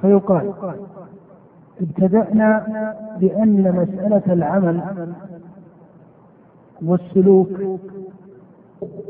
فيقال 0.00 0.52
ابتدأنا 1.80 2.66
بأن 3.20 3.72
مسألة 3.72 4.32
العمل 4.32 4.80
والسلوك 6.82 7.48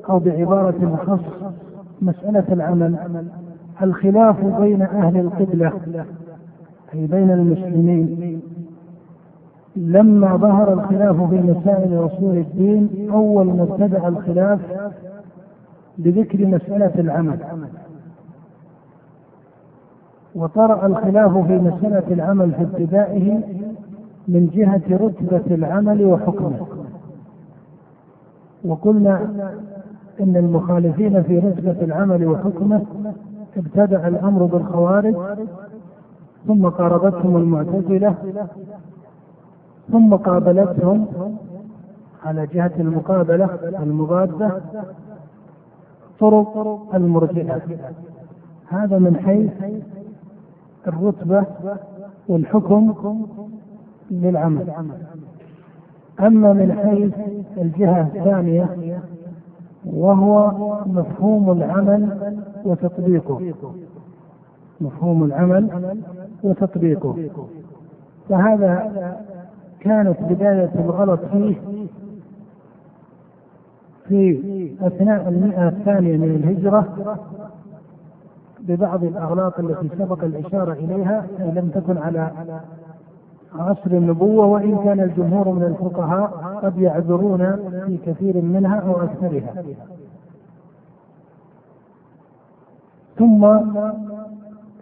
أو 0.09 0.19
بعبارة 0.19 0.95
أخص 1.03 1.53
مسألة 2.03 2.45
العمل 2.51 2.97
الخلاف 3.83 4.45
بين 4.45 4.83
أهل 4.83 5.17
القبلة 5.17 5.73
أي 6.95 7.07
بين 7.07 7.31
المسلمين. 7.31 8.41
لما 9.77 10.37
ظهر 10.37 10.73
الخلاف 10.73 11.17
في 11.31 11.35
مسائل 11.43 12.07
أصول 12.07 12.37
الدين 12.37 13.11
أول 13.13 13.47
ما 13.47 13.63
ابتدأ 13.63 14.09
الخلاف 14.09 14.61
بذكر 15.99 16.47
مسألة 16.47 16.93
العمل. 16.99 17.39
وطرأ 20.37 20.87
الخلاف 20.87 21.33
في 21.47 21.59
مسألة 21.59 22.03
العمل 22.11 22.53
في 22.53 22.63
ابتدائه 22.63 23.41
من 24.29 24.47
جهة 24.55 24.83
رتبة 24.91 25.55
العمل 25.55 26.05
وحكمه. 26.05 26.67
وقلنا 28.65 29.21
إن 30.21 30.37
المخالفين 30.37 31.23
في 31.23 31.39
رتبة 31.39 31.85
العمل 31.85 32.27
وحكمه 32.27 32.83
ابتدأ 33.57 34.09
الأمر 34.09 34.45
بالخوارج 34.45 35.15
ثم 36.47 36.69
قاربتهم 36.69 37.37
المعتزلة 37.37 38.15
ثم 39.93 40.15
قابلتهم 40.15 41.07
على 42.25 42.47
جهة 42.47 42.73
المقابلة 42.79 43.49
المضادة 43.83 44.51
طرق 46.21 46.87
المرجئة. 46.95 47.61
هذا 48.69 48.99
من 48.99 49.17
حيث 49.17 49.51
الرتبة 50.87 51.45
والحكم 52.29 52.95
للعمل. 54.11 54.71
أما 56.21 56.53
من 56.53 56.73
حيث 56.73 57.15
الجهة 57.59 58.03
الثانية 58.15 58.69
وهو 59.87 60.53
مفهوم 60.87 61.53
العمل 61.53 62.09
وتطبيقه. 62.65 63.53
مفهوم 64.81 65.25
العمل 65.25 65.69
وتطبيقه. 66.43 67.17
فهذا 68.29 68.93
كانت 69.81 70.17
بداية 70.23 70.71
الغلط 70.75 71.21
فيه 71.33 71.55
في 74.09 74.41
أثناء 74.81 75.29
المئة 75.29 75.69
الثانية 75.69 76.17
من 76.17 76.31
الهجرة 76.31 76.89
ببعض 78.69 79.05
الأغلاط 79.05 79.59
التي 79.59 79.89
سبق 79.99 80.25
الإشارة 80.25 80.73
إليها 80.73 81.27
أي 81.41 81.51
لم 81.51 81.71
تكن 81.75 81.99
على 81.99 82.31
عصر 83.55 83.91
النبوة 83.91 84.47
وإن 84.47 84.79
كان 84.85 85.01
الجمهور 85.01 85.49
من 85.49 85.63
الفقهاء 85.63 86.59
قد 86.63 86.79
يعذرون 86.79 87.57
في 87.87 87.99
كثير 88.07 88.43
منها 88.43 88.79
أو 88.79 89.03
أكثرها. 89.03 89.55
ثم 93.19 93.45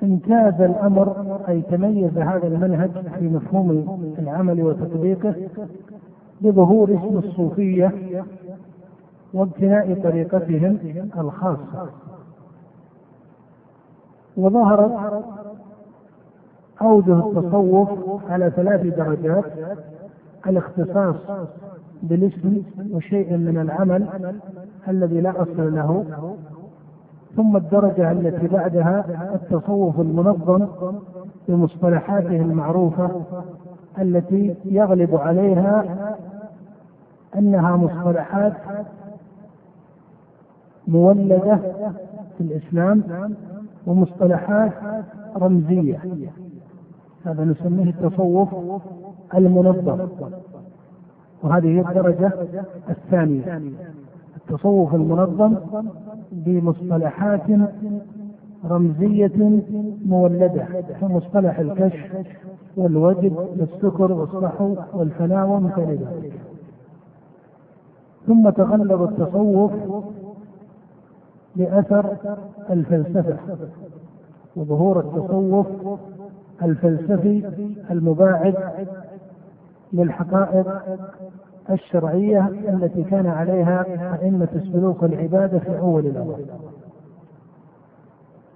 امتاز 0.03 0.61
الأمر 0.61 1.17
أي 1.49 1.63
تميز 1.63 2.19
هذا 2.19 2.47
المنهج 2.47 2.91
في 3.19 3.29
مفهوم 3.29 3.99
العمل 4.19 4.63
وتطبيقه 4.63 5.35
بظهور 6.41 6.91
اسم 6.91 7.19
الصوفية 7.19 7.93
وابتناء 9.35 10.01
طريقتهم 10.03 10.79
الخاصة. 11.19 11.89
وظهرت 14.37 15.23
أوجه 16.83 17.19
التصوف 17.19 17.89
على 18.31 18.51
ثلاث 18.51 18.81
درجات 18.81 19.45
الاختصاص 20.47 21.17
بالاسم 22.03 22.63
وشيء 22.93 23.37
من 23.37 23.59
العمل 23.59 24.35
الذي 24.89 25.21
لا 25.21 25.43
أصل 25.43 25.75
له 25.75 26.05
ثم 27.37 27.57
الدرجة 27.57 28.13
التي 28.13 28.47
بعدها 28.47 29.05
التصوف 29.35 30.01
المنظم 30.01 30.67
بمصطلحاته 31.49 32.37
المعروفة 32.37 33.11
التي 33.99 34.55
يغلب 34.65 35.17
عليها 35.17 35.85
أنها 37.39 37.77
مصطلحات 37.77 38.53
مولدة 40.89 41.59
في 42.39 42.41
الإسلام 42.41 43.03
ومصطلحات 43.87 44.73
رمزية. 45.37 46.01
هذا 47.25 47.45
نسميه 47.45 47.91
التصوف 47.91 48.49
المنظم. 49.35 50.09
وهذه 51.43 51.67
هي 51.67 51.81
الدرجة 51.81 52.33
الثانية. 52.91 53.63
التصوف 54.37 54.95
المنظم 54.95 55.57
بمصطلحات 56.33 57.43
رمزية 58.71 59.63
مولدة 60.07 60.67
كمصطلح 61.01 61.59
الكشف 61.59 62.27
والوجد 62.77 63.33
والسكر 63.59 64.13
والصحو 64.13 64.77
والفناء 64.95 65.47
ومثل 65.47 65.87
ذلك. 65.87 66.41
ثم 68.27 68.51
تغلب 68.51 69.03
التصوف 69.03 69.73
لأثر 71.57 72.17
الفلسفة 72.71 73.37
وظهور 74.57 75.01
التصوف 75.01 75.67
الفلسفي 76.63 77.51
المباعد 77.91 78.55
للحقائق 79.93 80.83
الشرعية 81.71 82.49
التي 82.49 83.03
كان 83.03 83.27
عليها 83.27 83.85
أئمة 84.23 84.49
السلوك 84.55 85.03
والعبادة 85.03 85.59
في 85.59 85.79
أول 85.79 86.07
الأمر. 86.07 86.39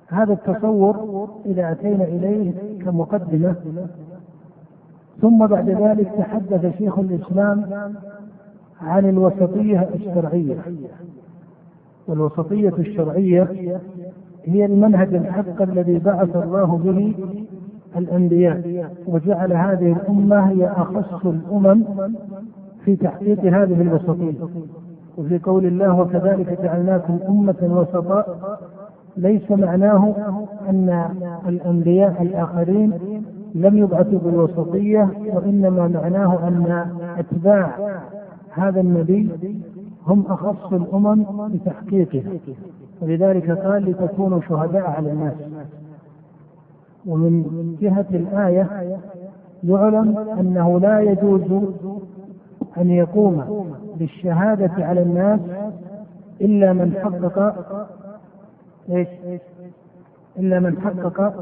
هذا 0.08 0.32
التصور 0.32 1.28
إذا 1.46 1.72
أتينا 1.72 2.04
إليه 2.04 2.78
كمقدمة 2.84 3.56
ثم 5.20 5.46
بعد 5.46 5.70
ذلك 5.70 6.12
تحدث 6.18 6.78
شيخ 6.78 6.98
الإسلام 6.98 7.66
عن 8.80 9.08
الوسطية 9.08 9.88
الشرعية. 9.94 10.56
والوسطية 12.08 12.72
الشرعية 12.78 13.48
هي 14.44 14.64
المنهج 14.64 15.14
الحق 15.14 15.62
الذي 15.62 15.98
بعث 15.98 16.36
الله 16.36 16.76
به 16.76 17.14
الأنبياء 17.96 18.92
وجعل 19.06 19.52
هذه 19.52 19.92
الأمة 19.92 20.50
هي 20.50 20.66
أخص 20.66 21.26
الأمم 21.26 21.84
في 22.84 22.96
تحقيق 22.96 23.40
هذه 23.40 23.80
الوسطية. 23.82 24.34
وفي 25.18 25.38
قول 25.38 25.66
الله 25.66 26.00
وكذلك 26.00 26.62
جعلناكم 26.62 27.18
أمة 27.28 27.56
وسطا 27.62 28.24
ليس 29.16 29.50
معناه 29.50 30.14
أن 30.68 31.04
الأنبياء 31.48 32.22
الآخرين 32.22 32.92
لم 33.54 33.78
يبعثوا 33.78 34.18
بالوسطية 34.18 35.10
وإنما 35.34 35.88
معناه 35.88 36.48
أن 36.48 36.86
أتباع 37.18 37.78
هذا 38.50 38.80
النبي 38.80 39.30
هم 40.08 40.24
أخص 40.28 40.72
الأمم 40.72 41.48
بتحقيقه 41.48 42.22
ولذلك 43.02 43.50
قال 43.50 43.84
لتكونوا 43.90 44.40
شهداء 44.40 44.82
على 44.90 45.12
الناس. 45.12 45.34
ومن 47.06 47.76
جهة 47.80 48.06
الآية 48.10 48.98
يعلم 49.64 50.18
أنه 50.40 50.80
لا 50.80 51.00
يجوز 51.00 51.42
أن 52.78 52.90
يقوم 52.90 53.66
بالشهادة 53.98 54.84
على 54.86 55.02
الناس 55.02 55.40
إلا 56.40 56.72
من 56.72 56.92
حقق 56.94 57.56
إيش؟ 58.90 59.08
إلا 60.38 60.60
من 60.60 60.78
حقق 60.80 61.34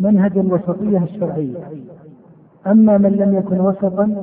منهج 0.00 0.38
الوسطية 0.38 0.98
الشرعية 1.04 1.56
أما 2.66 2.98
من 2.98 3.10
لم 3.12 3.34
يكن 3.36 3.60
وسطا 3.60 4.22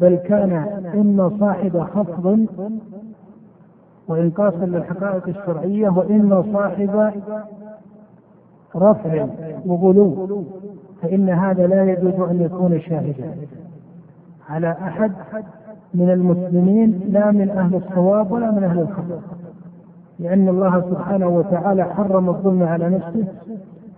بل 0.00 0.16
كان 0.16 0.52
إما 0.94 1.30
صاحب 1.40 1.78
خفض 1.78 2.46
وإنقاصا 4.08 4.66
للحقائق 4.66 5.28
الشرعية 5.28 5.88
وإما 5.88 6.44
صاحب 6.52 7.12
رفع 8.76 9.26
وغلو 9.66 10.42
فإن 11.02 11.28
هذا 11.30 11.66
لا 11.66 11.84
يجوز 11.84 12.28
أن 12.30 12.40
يكون 12.40 12.80
شاهدا. 12.80 13.34
على 14.48 14.70
أحد 14.70 15.12
من 15.94 16.10
المسلمين 16.10 17.00
لا 17.08 17.30
من 17.30 17.50
أهل 17.50 17.74
الصواب 17.74 18.32
ولا 18.32 18.50
من 18.50 18.64
أهل 18.64 18.78
الخطأ 18.78 19.20
لأن 20.18 20.48
الله 20.48 20.80
سبحانه 20.80 21.28
وتعالى 21.28 21.84
حرم 21.84 22.28
الظلم 22.28 22.62
على 22.62 22.88
نفسه 22.90 23.24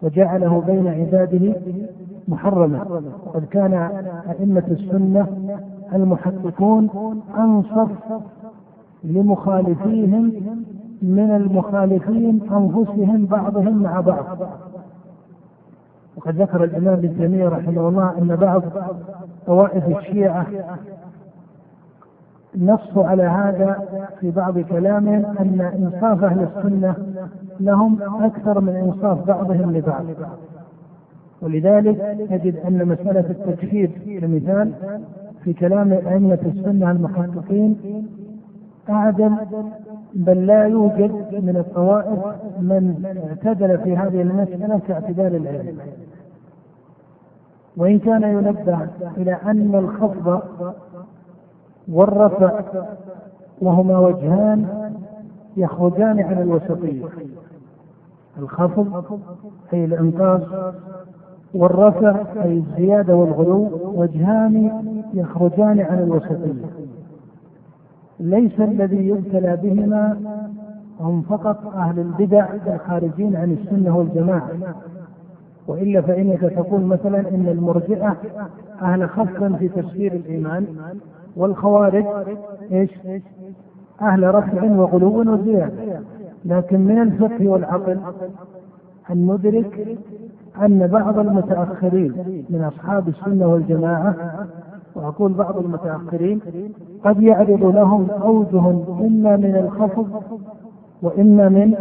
وجعله 0.02 0.60
بين 0.66 0.88
عباده 0.88 1.54
محرما. 2.28 3.02
وقد 3.26 3.44
كان 3.44 3.74
أئمة 4.30 4.62
السنة 4.70 5.26
المحققون 5.94 6.90
أنصف 7.38 7.90
لمخالفيهم 9.04 10.32
من 11.02 11.30
المخالفين 11.30 12.40
أنفسهم 12.52 13.26
بعضهم 13.26 13.82
مع 13.82 14.00
بعض. 14.00 14.38
وقد 16.16 16.42
ذكر 16.42 16.64
الإمام 16.64 16.94
ابن 16.94 17.18
تيمية 17.18 17.48
رحمه 17.48 17.88
الله 17.88 18.18
أن 18.18 18.36
بعض 18.36 18.62
طوائف 19.46 19.98
الشيعة 19.98 20.46
نصوا 22.56 23.04
على 23.04 23.22
هذا 23.22 23.88
في 24.20 24.30
بعض 24.30 24.58
كلامهم 24.58 25.24
أن 25.24 25.60
إنصاف 25.60 26.24
أهل 26.24 26.46
السنة 26.56 26.94
لهم 27.60 27.98
أكثر 28.02 28.60
من 28.60 28.76
إنصاف 28.76 29.26
بعضهم 29.26 29.76
لبعض. 29.76 30.04
ولذلك 31.42 32.26
تجد 32.30 32.56
أن 32.56 32.88
مسألة 32.88 33.30
التكفير 33.30 33.90
كمثال 34.20 34.72
في 35.44 35.52
كلام 35.52 35.92
أئمة 35.92 36.38
السنة 36.46 36.90
المحققين 36.90 37.76
أعدل 38.90 39.32
بل 40.14 40.46
لا 40.46 40.64
يوجد 40.66 41.10
من 41.32 41.56
الطوائف 41.56 42.18
من 42.60 43.04
اعتدل 43.28 43.78
في 43.78 43.96
هذه 43.96 44.22
المسألة 44.22 44.80
كاعتدال 44.88 45.36
العلم 45.36 45.78
وإن 47.76 47.98
كان 47.98 48.22
ينبه 48.22 48.88
إلى 49.16 49.32
أن 49.32 49.74
الخفض 49.74 50.40
والرفع 51.88 52.60
وهما 53.62 53.98
وجهان 53.98 54.66
يخرجان 55.56 56.20
عن 56.20 56.42
الوسطية. 56.42 57.04
الخفض 58.38 59.04
أي 59.72 59.84
الإنقاص 59.84 60.40
والرفع 61.54 62.16
أي 62.44 62.52
الزيادة 62.52 63.16
والغلو 63.16 63.70
وجهان 63.94 64.84
يخرجان 65.14 65.80
عن 65.80 65.98
الوسطية. 65.98 66.66
ليس 68.20 68.60
الذي 68.60 69.08
يبتلى 69.08 69.56
بهما 69.62 70.16
هم 71.00 71.22
فقط 71.22 71.74
أهل 71.74 71.98
البدع 71.98 72.46
الخارجين 72.66 73.36
عن 73.36 73.52
السنة 73.52 73.96
والجماعة. 73.96 74.50
وإلا 75.68 76.00
فإنك 76.00 76.40
تقول 76.40 76.80
مثلا 76.80 77.20
إن 77.20 77.48
المرجئة 77.48 78.16
أهل 78.82 79.08
خف 79.08 79.44
في 79.44 79.68
تفسير 79.68 80.12
الإيمان 80.12 80.66
والخوارج 81.36 82.04
إيش؟ 82.72 82.90
أهل 84.02 84.34
رفع 84.34 84.64
وغلو 84.64 85.32
وزيادة. 85.32 86.00
لكن 86.44 86.80
من 86.80 87.02
الفقه 87.02 87.48
والعقل 87.48 87.98
أن 89.10 89.26
ندرك 89.26 89.98
أن 90.62 90.86
بعض 90.86 91.18
المتأخرين 91.18 92.44
من 92.50 92.64
أصحاب 92.64 93.08
السنة 93.08 93.46
والجماعة 93.46 94.16
وأقول 94.94 95.32
بعض 95.32 95.56
المتأخرين 95.58 96.40
قد 97.04 97.22
يعرض 97.22 97.64
لهم 97.64 98.10
أوجه 98.10 98.70
إما 99.06 99.36
من 99.36 99.56
الخفض 99.56 100.22
وإما 101.02 101.48
من 101.48 101.74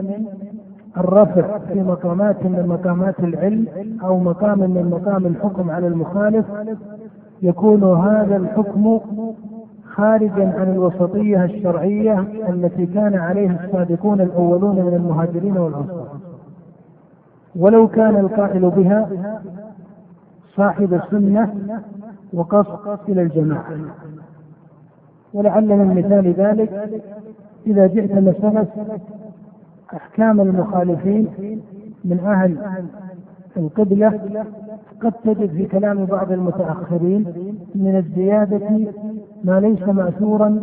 الرفع 0.98 1.58
في 1.58 1.84
مقامات 1.84 2.46
من 2.46 2.66
مقامات 2.68 3.20
العلم 3.20 3.68
أو 4.04 4.20
مقام 4.20 4.60
من 4.60 4.90
مقام 4.92 5.26
الحكم 5.26 5.70
على 5.70 5.88
المخالف. 5.88 6.46
يكون 7.42 7.84
هذا 7.84 8.38
الحكم 8.38 9.00
خارجا 9.84 10.54
عن 10.60 10.72
الوسطية 10.72 11.44
الشرعية 11.46 12.20
التي 12.50 12.86
كان 12.86 13.16
عليها 13.16 13.66
السابقون 13.66 14.22
الأولون 14.22 14.76
من 14.76 14.94
المهاجرين 14.94 15.58
والأنصار. 15.58 16.08
ولو 17.56 17.88
كان 17.88 18.16
القائل 18.16 18.70
بها 18.70 19.10
صاحب 20.56 20.94
السنة 20.94 21.54
وقصد 22.34 23.00
إلى 23.10 23.22
الجماعة. 23.22 23.78
ولعل 25.34 25.68
من 25.68 25.96
مثال 25.96 26.34
ذلك 26.34 27.02
إذا 27.68 27.88
جئت 27.88 28.12
مسألة 28.12 28.68
أحكام 29.94 30.42
المخالفين 30.42 31.28
من 32.06 32.20
أهل 32.20 32.58
القبلة 33.58 34.20
قد 35.02 35.12
تجد 35.24 35.50
في 35.50 35.66
كلام 35.66 36.06
بعض 36.06 36.32
المتأخرين 36.32 37.26
من 37.76 37.96
الزيادة 37.96 38.70
ما 39.44 39.60
ليس 39.60 39.82
مأثورا 39.88 40.62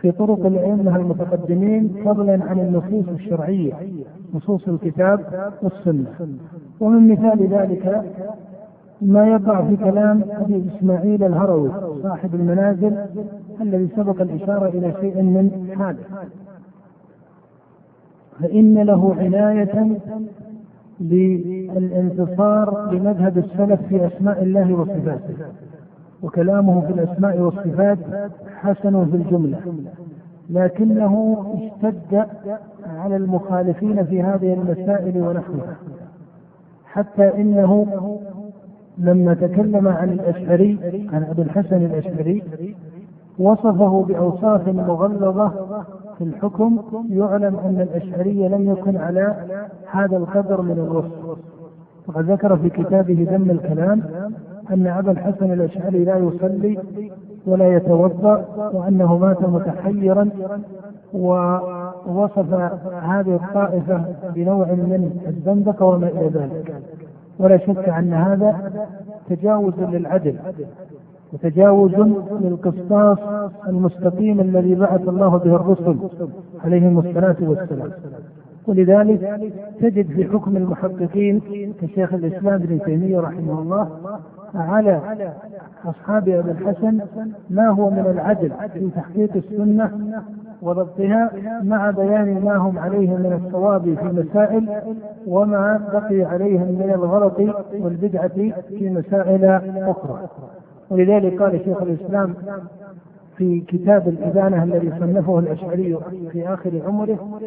في 0.00 0.12
طرق 0.12 0.46
الأئمة 0.46 0.96
المتقدمين 0.96 1.88
فضلا 2.04 2.44
عن 2.44 2.58
النصوص 2.60 3.08
الشرعية 3.08 3.72
نصوص 4.34 4.68
الكتاب 4.68 5.50
والسنة. 5.62 6.06
ومن 6.80 7.12
مثال 7.12 7.46
ذلك 7.46 8.02
ما 9.02 9.26
يقع 9.28 9.68
في 9.68 9.76
كلام 9.76 10.24
أبي 10.30 10.64
إسماعيل 10.76 11.24
الهروي 11.24 11.70
صاحب 12.02 12.34
المنازل 12.34 12.96
الذي 13.60 13.88
سبق 13.96 14.20
الإشارة 14.20 14.68
إلى 14.68 14.92
شيء 15.00 15.22
من 15.22 15.70
هذا. 15.78 16.26
فإن 18.40 18.78
له 18.78 19.14
عناية 19.14 19.98
بالانتصار 21.00 22.90
لمذهب 22.92 23.38
السلف 23.38 23.80
في 23.88 24.06
أسماء 24.06 24.42
الله 24.42 24.74
وصفاته. 24.74 25.34
وكلامه 26.22 26.80
في 26.80 26.92
الأسماء 26.92 27.40
والصفات 27.40 27.98
حسن 28.56 29.06
في 29.10 29.16
الجملة. 29.16 29.60
لكنه 30.50 31.44
اشتد 31.54 32.26
على 32.86 33.16
المخالفين 33.16 34.04
في 34.04 34.22
هذه 34.22 34.54
المسائل 34.54 35.22
ونحوها. 35.22 35.76
حتى 36.84 37.40
إنه 37.40 37.86
لما 38.98 39.34
تكلم 39.34 39.88
عن 39.88 40.10
الأشعري 40.10 40.78
عن 41.12 41.22
أبي 41.22 41.42
الحسن 41.42 41.76
الأشعري 41.76 42.42
وصفه 43.38 44.04
بأوصاف 44.08 44.68
مغلظة 44.68 45.48
في 46.18 46.24
الحكم 46.24 46.78
يعلم 47.10 47.56
أن 47.56 47.80
الأشعري 47.80 48.48
لم 48.48 48.70
يكن 48.72 48.96
على 48.96 49.36
هذا 49.90 50.16
القدر 50.16 50.62
من 50.62 50.72
الوصف. 50.72 51.38
وقد 52.08 52.30
ذكر 52.30 52.56
في 52.56 52.70
كتابه 52.70 53.26
ذم 53.30 53.50
الكلام 53.50 54.02
أن 54.70 54.86
أبا 54.86 55.12
الحسن 55.12 55.52
الأشعري 55.52 56.04
لا 56.04 56.18
يصلي 56.18 56.78
ولا 57.46 57.76
يتوضأ 57.76 58.44
وأنه 58.74 59.18
مات 59.18 59.42
متحيرا 59.42 60.28
ووصف 61.14 62.54
هذه 63.02 63.34
الطائفة 63.34 64.04
بنوع 64.34 64.66
من 64.66 65.20
الزندقه 65.28 65.86
وما 65.86 66.08
إلى 66.08 66.28
ذلك. 66.28 66.74
ولا 67.42 67.58
شك 67.58 67.88
أن 67.88 68.12
هذا 68.12 68.72
تجاوز 69.30 69.74
للعدل 69.80 70.36
وتجاوز 71.32 71.94
للقسطاس 72.40 73.18
المستقيم 73.68 74.40
الذي 74.40 74.74
بعث 74.74 75.08
الله 75.08 75.36
به 75.36 75.56
الرسل 75.56 75.96
عليهم 76.64 76.98
الصلاة 76.98 77.36
والسلام. 77.40 77.90
ولذلك 78.66 79.40
تجد 79.80 80.06
في 80.06 80.24
حكم 80.24 80.56
المحققين 80.56 81.40
كشيخ 81.82 82.14
الإسلام 82.14 82.54
ابن 82.54 82.80
تيمية 82.84 83.20
رحمه 83.20 83.62
الله 83.62 83.88
على 84.54 85.00
أصحاب 85.84 86.28
أبي 86.28 86.50
الحسن 86.50 87.00
ما 87.50 87.68
هو 87.68 87.90
من 87.90 88.06
العدل 88.10 88.52
في 88.72 88.90
تحقيق 88.96 89.30
السنة 89.36 89.90
وضبطها 90.62 91.30
مع 91.62 91.90
بيان 91.90 92.44
ما 92.44 92.56
هم 92.56 92.78
عليه 92.78 93.10
من 93.10 93.40
الصواب 93.44 93.82
في 93.82 94.04
مسائل 94.04 94.68
وما 95.26 95.80
بقي 95.92 96.22
عليهم 96.24 96.68
من 96.68 96.90
الغلط 96.94 97.38
والبدعة 97.80 98.52
في 98.68 98.90
مسائل 98.90 99.44
أخرى 99.88 100.28
ولذلك 100.90 101.42
قال 101.42 101.60
شيخ 101.64 101.82
الإسلام 101.82 102.34
في 103.36 103.60
كتاب 103.60 104.08
الإبانة 104.08 104.62
الذي 104.64 104.92
صنفه 105.00 105.38
الأشعري 105.38 105.98
في 106.32 106.48
آخر 106.48 106.82
عمره 106.86 107.40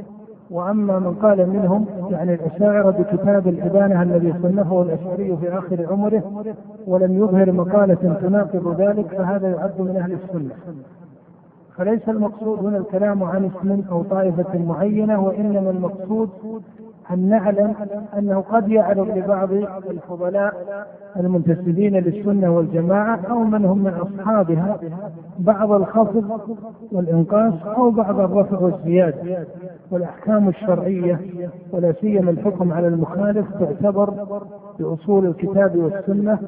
وأما 0.51 1.00
من 1.00 1.13
قال 1.13 1.50
منهم 1.50 1.86
يعني 2.10 2.34
الأشاعرة 2.34 2.91
بكتاب 2.91 3.48
الإبانة 3.48 4.01
الذي 4.01 4.34
صنفه 4.43 4.81
الأشعري 4.81 5.38
في 5.38 5.57
آخر 5.57 5.86
عمره 5.91 6.43
ولم 6.88 7.17
يظهر 7.17 7.51
مقالة 7.51 8.17
تناقض 8.22 8.81
ذلك 8.81 9.07
فهذا 9.07 9.48
يعد 9.50 9.81
من 9.81 9.98
أهل 9.98 10.12
السنة. 10.13 10.51
فليس 11.77 12.10
المقصود 12.10 12.65
هنا 12.65 12.77
الكلام 12.77 13.24
عن 13.24 13.46
اسم 13.46 13.82
أو 13.91 14.03
طائفة 14.03 14.58
معينة 14.58 15.24
وإنما 15.24 15.70
المقصود 15.70 16.29
أن 17.12 17.29
نعلم 17.29 17.74
أنه 18.17 18.41
قد 18.41 18.70
يعرض 18.70 19.17
لبعض 19.17 19.51
الفضلاء 19.89 20.53
المنتسبين 21.20 21.96
للسنة 21.96 22.50
والجماعة 22.55 23.20
أو 23.29 23.44
من 23.44 23.65
هم 23.65 23.77
من 23.77 23.94
أصحابها 23.94 24.79
بعض 25.39 25.72
الخفض 25.72 26.39
والإنقاص 26.91 27.53
أو 27.77 27.91
بعض 27.91 28.20
الرفع 28.20 28.60
والزيادة 28.60 29.46
والأحكام 29.91 30.50
الشرعية 30.50 31.20
ولا 31.74 31.91
سيما 32.01 32.32
الحكم 32.32 32.74
على 32.74 32.88
المخالف 32.88 33.46
تعتبر 33.60 34.13
بأصول 34.79 35.25
الكتاب 35.25 35.75
والسنة 35.75 36.39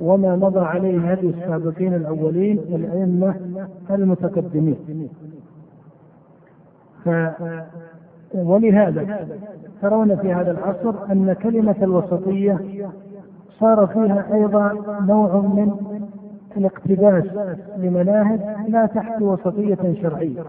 وما 0.00 0.36
مضى 0.36 0.60
عليه 0.60 1.12
هدي 1.12 1.28
السابقين 1.28 1.94
الأولين 1.94 2.58
الأئمة 2.58 3.34
المتقدمين. 3.90 5.08
ولهذا 8.34 9.26
ترون 9.82 10.16
في 10.16 10.32
هذا 10.32 10.50
العصر 10.50 11.12
أن 11.12 11.32
كلمة 11.32 11.76
الوسطية 11.82 12.58
صار 13.60 13.86
فيها 13.86 14.34
أيضا 14.34 14.72
نوع 15.06 15.36
من 15.36 15.72
الاقتباس 16.56 17.24
لمناهج 17.76 18.40
لا 18.68 18.86
تحت 18.86 19.22
وسطية 19.22 19.94
شرعية. 20.02 20.42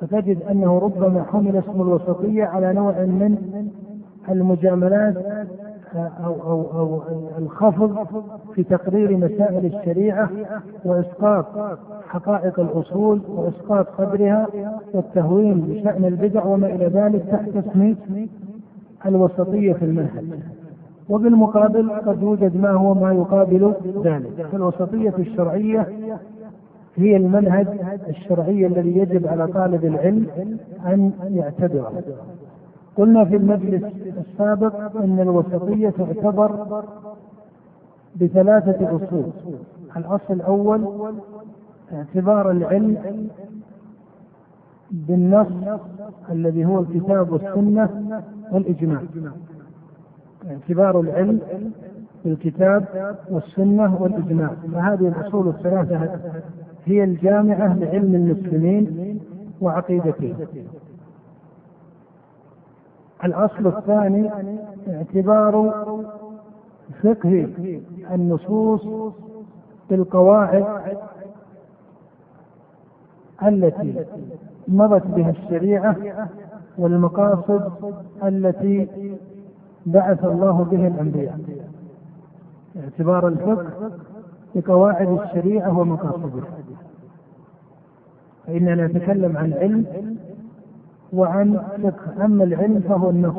فتجد 0.00 0.42
أنه 0.42 0.78
ربما 0.78 1.22
حمل 1.32 1.56
اسم 1.56 1.80
الوسطية 1.82 2.44
على 2.44 2.72
نوع 2.72 2.92
من 2.92 3.38
المجاملات 4.28 5.14
أو, 5.96 6.34
أو, 6.42 6.62
أو 6.78 7.02
الخفض 7.38 8.06
في 8.54 8.62
تقرير 8.62 9.16
مسائل 9.16 9.66
الشريعة 9.74 10.30
وإسقاط 10.84 11.46
حقائق 12.08 12.60
الأصول 12.60 13.20
وإسقاط 13.28 13.86
قدرها 13.86 14.46
والتهوين 14.94 15.60
بشأن 15.60 16.04
البدع 16.04 16.44
وما 16.44 16.66
إلى 16.66 16.86
ذلك 16.86 17.24
تحت 17.30 17.48
اسم 17.56 17.94
الوسطية 19.06 19.72
في 19.72 19.84
المنهج. 19.84 20.24
وبالمقابل 21.08 21.90
قد 21.90 22.22
يوجد 22.22 22.56
ما 22.56 22.70
هو 22.70 22.94
ما 22.94 23.12
يقابل 23.12 23.74
ذلك. 24.04 24.46
فالوسطية 24.52 25.14
الشرعية 25.18 25.86
هي 26.96 27.16
المنهج 27.16 27.66
الشرعي 28.08 28.66
الذي 28.66 28.98
يجب 28.98 29.26
على 29.26 29.46
طالب 29.46 29.84
العلم 29.84 30.26
أن 30.86 31.12
يعتبره. 31.30 31.92
قلنا 32.96 33.24
في 33.24 33.36
المجلس 33.36 33.82
السابق 34.18 34.96
أن 34.96 35.20
الوسطية 35.20 35.90
تعتبر 35.90 36.66
بثلاثة 38.16 38.96
أصول. 38.96 39.24
الأصل 39.96 40.34
الأول 40.34 40.84
اعتبار 41.92 42.50
العلم 42.50 43.28
بالنص 44.90 45.46
الذي 46.32 46.64
هو 46.64 46.80
الكتاب 46.80 47.32
والسنة 47.32 48.22
والإجماع. 48.52 49.00
اعتبار 50.50 51.00
العلم 51.00 51.40
بالكتاب 52.24 52.84
والسنة 53.30 54.02
والإجماع. 54.02 54.50
فهذه 54.72 55.08
الأصول 55.08 55.48
الثلاثة 55.48 56.18
هي 56.84 57.04
الجامعة 57.04 57.74
لعلم 57.78 58.14
المسلمين 58.14 59.18
وعقيدتهم. 59.60 60.34
الأصل 63.24 63.66
الثاني 63.66 64.30
اعتبار 64.88 65.74
فقه 67.02 67.48
النصوص 68.14 69.12
بالقواعد 69.90 70.64
التي 73.42 74.04
مضت 74.68 75.06
بها 75.06 75.30
الشريعة 75.30 75.96
والمقاصد 76.78 77.72
التي 78.24 78.88
بعث 79.86 80.24
الله 80.24 80.64
به 80.64 80.86
الأنبياء. 80.86 81.38
اعتبار 82.84 83.28
الفقه 83.28 83.90
بقواعد 84.54 85.08
الشريعة 85.08 85.78
ومقاصدها 85.78 86.44
فإننا 88.46 88.86
نتكلم 88.86 89.36
عن 89.36 89.52
علم 89.52 89.86
وعن 91.12 91.56
فقه. 91.56 92.24
أما 92.24 92.44
العلم 92.44 92.80
فهو 92.80 93.10
النص. 93.10 93.34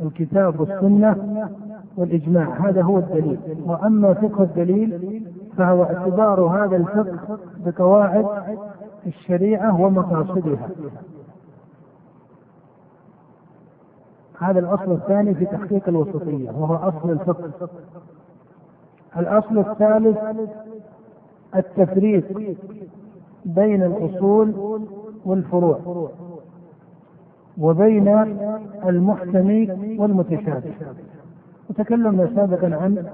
الكتاب 0.00 0.60
والسنة 0.60 1.48
والإجماع. 1.96 2.68
هذا 2.68 2.82
هو 2.82 2.98
الدليل. 2.98 3.38
وأما 3.66 4.14
فقه 4.14 4.42
الدليل 4.42 5.22
فهو 5.56 5.84
اعتبار 5.84 6.40
هذا 6.40 6.76
الفقه 6.76 7.38
بقواعد 7.66 8.26
الشريعة 9.06 9.80
ومقاصدها. 9.80 10.68
هذا 14.38 14.58
الأصل 14.58 14.92
الثاني 14.92 15.34
في 15.34 15.44
تحقيق 15.44 15.88
الوسطية 15.88 16.50
وهو 16.50 16.74
أصل 16.74 17.10
الفقه. 17.10 17.50
الأصل 19.16 19.58
الثالث 19.58 20.18
التفريق 21.56 22.56
بين 23.44 23.82
الأصول 23.82 24.54
والفروع. 25.24 26.10
وبين 27.60 28.08
المحكم 28.86 29.66
والمتشابه. 29.98 30.72
وتكلمنا 31.70 32.28
سابقا 32.34 32.76
عن 32.76 33.06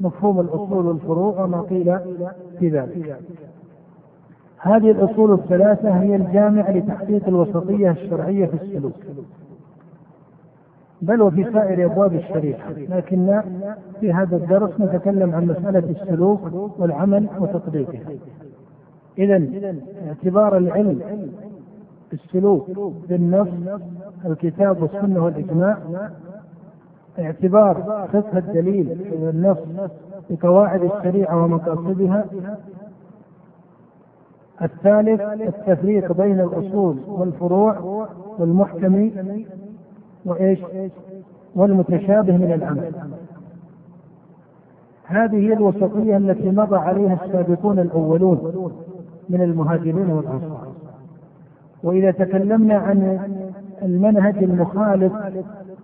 مفهوم 0.00 0.40
الأصول 0.40 0.86
والفروع 0.86 1.44
وما 1.44 1.60
قيل 1.60 1.98
في 2.58 2.68
ذلك. 2.68 3.16
هذه 4.58 4.90
الأصول 4.90 5.32
الثلاثة 5.32 5.90
هي 5.90 6.16
الجامعة 6.16 6.70
لتحقيق 6.70 7.28
الوسطية 7.28 7.90
الشرعية 7.90 8.46
في 8.46 8.54
السلوك. 8.54 8.92
بل 11.02 11.22
وفي 11.22 11.52
سائر 11.52 11.84
أبواب 11.84 12.14
الشريعة. 12.14 12.70
لكن 12.70 13.42
في 14.00 14.12
هذا 14.12 14.36
الدرس 14.36 14.80
نتكلم 14.80 15.34
عن 15.34 15.46
مسألة 15.46 15.90
السلوك 15.90 16.40
والعمل 16.78 17.26
وتطبيقها. 17.38 18.10
اذا 19.18 19.42
اعتبار 20.08 20.56
العلم 20.56 21.00
السلوك 22.12 22.70
بالنص 23.08 23.48
الكتاب 24.26 24.82
والسنة 24.82 25.24
والإجماع. 25.24 25.78
اعتبار 27.18 27.74
فقه 28.12 28.38
الدليل 28.38 28.98
والنص 29.22 29.58
بقواعد 30.30 30.82
الشريعة 30.82 31.44
ومقاصدها. 31.44 32.24
الثالث 34.62 35.20
التفريق 35.20 36.12
بين 36.12 36.40
الأصول 36.40 36.96
والفروع 37.08 38.06
والمحكم 38.38 39.10
وإيش؟ 40.24 40.58
والمتشابه 41.54 42.36
من 42.36 42.52
العمل 42.52 42.92
هذه 45.04 45.36
هي 45.36 45.52
الوسطية 45.52 46.16
التي 46.16 46.50
مضى 46.50 46.76
عليها 46.76 47.18
السابقون 47.24 47.78
الأولون 47.78 48.70
من 49.28 49.42
المهاجرين 49.42 50.10
والأنصار. 50.10 50.69
وإذا 51.82 52.10
تكلمنا 52.10 52.74
عن 52.74 53.18
المنهج 53.82 54.44
المخالف 54.44 55.12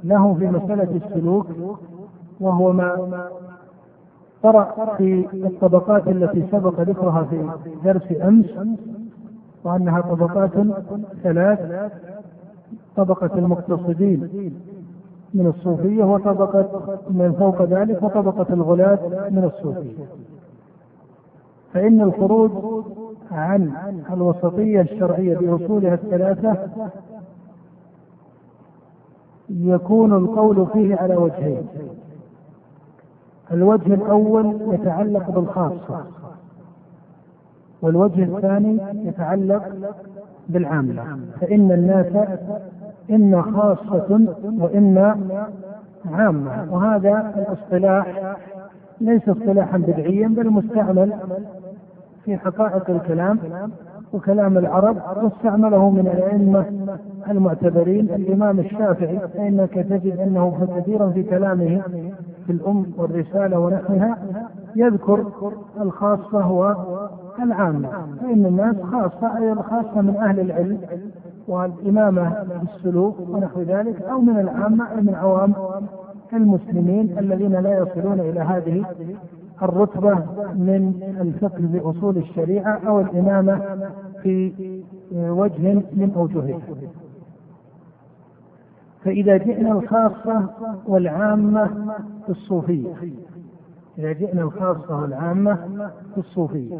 له 0.04 0.34
في 0.34 0.46
مسألة 0.46 1.00
السلوك 1.04 1.46
وهو 2.40 2.72
ما 2.72 3.20
طرأ 4.42 4.94
في 4.96 5.26
الطبقات 5.34 6.08
التي 6.08 6.44
سبق 6.52 6.80
ذكرها 6.80 7.22
في 7.22 7.50
درس 7.84 8.02
أمس 8.22 8.46
وأنها 9.64 10.00
طبقات 10.00 10.50
ثلاث 11.22 11.90
طبقة 12.96 13.38
المقتصدين 13.38 14.52
من 15.34 15.46
الصوفية 15.46 16.04
وطبقة 16.04 16.98
من 17.10 17.32
فوق 17.32 17.62
ذلك 17.62 18.02
وطبقة 18.02 18.54
الغلاة 18.54 18.98
من 19.30 19.44
الصوفية. 19.44 20.04
فإن 21.72 22.00
الخروج 22.00 22.50
عن 23.32 23.72
الوسطية 24.12 24.80
الشرعية 24.80 25.36
بأصولها 25.38 25.94
الثلاثة 25.94 26.56
يكون 29.50 30.12
القول 30.12 30.66
فيه 30.72 30.96
على 30.96 31.16
وجهين. 31.16 31.66
الوجه 33.52 33.94
الأول 33.94 34.58
يتعلق 34.74 35.30
بالخاصة 35.30 36.04
والوجه 37.82 38.22
الثاني 38.36 38.78
يتعلق 39.08 39.62
بالعامة. 40.48 41.18
فإن 41.40 41.72
الناس 41.72 42.28
إما 43.10 43.42
خاصة 43.42 44.36
وإما 44.58 45.16
عامة 46.12 46.66
وهذا 46.74 47.34
الاصطلاح 47.36 48.36
ليس 49.00 49.28
اصطلاحا 49.28 49.78
بدعيا 49.78 50.28
بل 50.28 50.50
مستعمل 50.50 51.12
في 52.26 52.36
حقائق 52.36 52.90
الكلام 52.90 53.38
وكلام 54.12 54.58
العرب 54.58 54.96
واستعمله 55.22 55.90
من 55.90 56.06
الأئمة 56.06 56.64
المعتبرين. 57.30 58.10
الإمام 58.14 58.58
الشافعي 58.60 59.18
فإنك 59.34 59.74
تجد 59.74 60.18
أنه 60.18 60.68
كثيرا 60.78 61.10
في 61.10 61.22
كلامه 61.22 61.82
في 62.46 62.52
الأم 62.52 62.86
والرسالة 62.98 63.58
ونحوها 63.58 64.18
يذكر 64.76 65.26
الخاصة 65.80 66.52
والعامة 66.52 67.88
فإن 68.20 68.46
الناس 68.46 68.76
خاصة 68.76 69.38
أي 69.38 69.52
الخاصة 69.52 70.00
من 70.00 70.16
أهل 70.16 70.40
العلم 70.40 70.78
والإمامة 71.48 72.32
بالسلوك 72.60 73.16
ونحو 73.28 73.62
ذلك 73.62 74.02
أو 74.02 74.20
من 74.20 74.38
العامة 74.38 74.90
أي 74.92 75.00
من 75.00 75.14
عوام 75.14 75.52
المسلمين 76.32 77.18
الذين 77.18 77.52
لا 77.52 77.78
يصلون 77.78 78.20
إلى 78.20 78.40
هذه 78.40 78.84
الرتبة 79.62 80.14
من 80.54 81.02
الفقه 81.20 81.58
بأصول 81.60 82.16
الشريعة 82.16 82.80
أو 82.88 83.00
الإمامة 83.00 83.60
في 84.22 84.52
وجه 85.12 85.74
من 85.92 86.12
أوجهها. 86.16 86.60
فإذا 89.04 89.36
جئنا 89.36 89.72
الخاصة 89.72 90.48
والعامة 90.86 91.66
في 92.26 92.30
الصوفية. 92.32 92.94
إذا 93.98 94.12
جئنا 94.12 94.42
الخاصة 94.42 95.00
والعامة 95.00 95.54
في 96.14 96.18
الصوفية. 96.18 96.78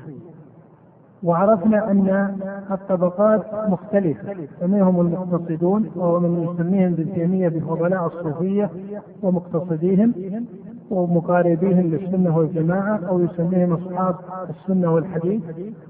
وعرفنا 1.23 1.91
أن 1.91 2.37
الطبقات 2.71 3.69
مختلفة. 3.69 4.37
فمنهم 4.61 5.01
المقتصدون؟ 5.01 5.91
وهو 5.97 6.21
من 6.21 6.43
يسميهم 6.43 6.93
ابن 6.93 7.13
تيمية 7.15 7.49
بفضلاء 7.49 8.07
الصوفية 8.07 8.71
ومقتصديهم 9.23 10.13
ومقاربيهم 10.91 11.81
للسنة 11.81 12.39
والجماعة 12.39 13.01
أو 13.09 13.21
يسميهم 13.21 13.73
أصحاب 13.73 14.15
السنة 14.51 14.95
والحديث 14.95 15.43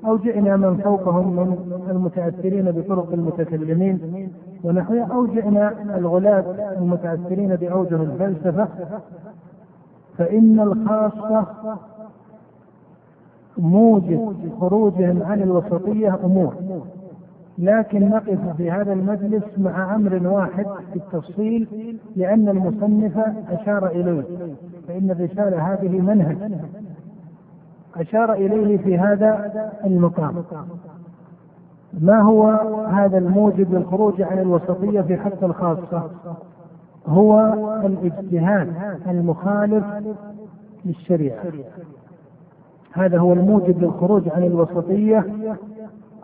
أو 0.06 0.16
جئنا 0.16 0.56
من 0.56 0.76
فوقهم 0.76 1.36
من 1.36 1.56
المتأثرين 1.90 2.70
بطرق 2.70 3.12
المتكلمين 3.12 4.28
ونحوها 4.64 5.04
أو 5.12 5.26
جئنا 5.26 5.96
الغلاة 5.98 6.74
المتأثرين 6.78 7.56
بأوجه 7.56 8.02
الفلسفة 8.02 8.68
فإن 10.18 10.60
الخاصة 10.60 11.46
موجب 13.58 14.34
خروجهم 14.60 15.22
عن 15.22 15.42
الوسطية 15.42 16.18
أمور. 16.24 16.54
لكن 17.58 18.08
نقف 18.08 18.56
في 18.56 18.70
هذا 18.70 18.92
المجلس 18.92 19.44
مع 19.58 19.94
أمر 19.94 20.28
واحد 20.28 20.66
في 20.92 20.96
التفصيل 20.96 21.68
لأن 22.16 22.48
المصنف 22.48 23.18
أشار 23.50 23.86
إليه 23.86 24.22
فإن 24.88 25.10
الرسالة 25.10 25.72
هذه 25.72 26.00
منهج. 26.00 26.36
أشار 27.96 28.32
إليه 28.32 28.78
في 28.78 28.98
هذا 28.98 29.52
المقام. 29.84 30.44
ما 32.00 32.20
هو 32.20 32.50
هذا 32.90 33.18
الموجب 33.18 33.74
للخروج 33.74 34.22
عن 34.22 34.38
الوسطية 34.38 35.00
في 35.00 35.16
حق 35.16 35.44
الخاصة؟ 35.44 36.10
هو 37.06 37.40
الاجتهاد 37.84 38.72
المخالف 39.06 39.84
للشريعة. 40.84 41.44
هذا 42.92 43.18
هو 43.18 43.32
الموجب 43.32 43.82
للخروج 43.82 44.28
عن 44.28 44.42
الوسطية 44.42 45.24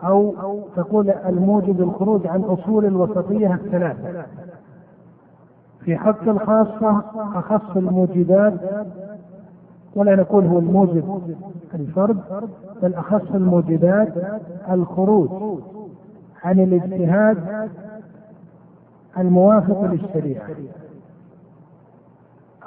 أو 0.03 0.59
تقول 0.75 1.09
الموجب 1.09 1.81
للخروج 1.81 2.27
عن 2.27 2.41
أصول 2.41 2.85
الوسطية 2.85 3.53
الثلاثة 3.53 4.25
في 5.79 5.97
حق 5.97 6.29
الخاصة 6.29 7.03
أخص 7.15 7.75
الموجبات 7.77 8.53
ولا 9.95 10.15
نقول 10.15 10.45
هو 10.45 10.59
الموجب 10.59 11.21
الفرد 11.73 12.17
بل 12.81 12.93
أخص 12.93 13.31
الموجبات 13.33 14.13
الخروج 14.71 15.29
عن 16.43 16.59
الاجتهاد 16.59 17.37
الموافق 19.17 19.83
للشريعة. 19.85 20.47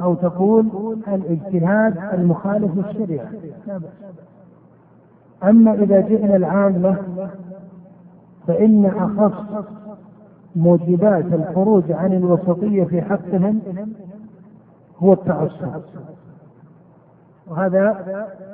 أو 0.01 0.15
تقول 0.15 0.67
الاجتهاد 1.09 1.99
المخالف 2.15 2.71
للشريعة. 2.77 3.29
أما 5.45 5.75
إذا 5.75 6.01
جئنا 6.01 6.37
العامة 6.37 6.97
فإن 8.47 8.87
أخص 8.87 9.65
موجبات 10.57 11.25
الخروج 11.25 11.93
عن 11.93 12.13
الوسطية 12.13 12.85
في 12.85 13.03
حقهم 13.03 13.61
هو 14.99 15.13
التعصب. 15.13 15.83
وهذا 17.51 18.05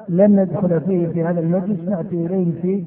لن 0.08 0.40
ندخل 0.40 0.80
فيه 0.80 1.06
في 1.08 1.24
هذا 1.24 1.40
المجلس 1.40 1.88
نأتي 1.88 2.26
إليه 2.26 2.62
في 2.62 2.84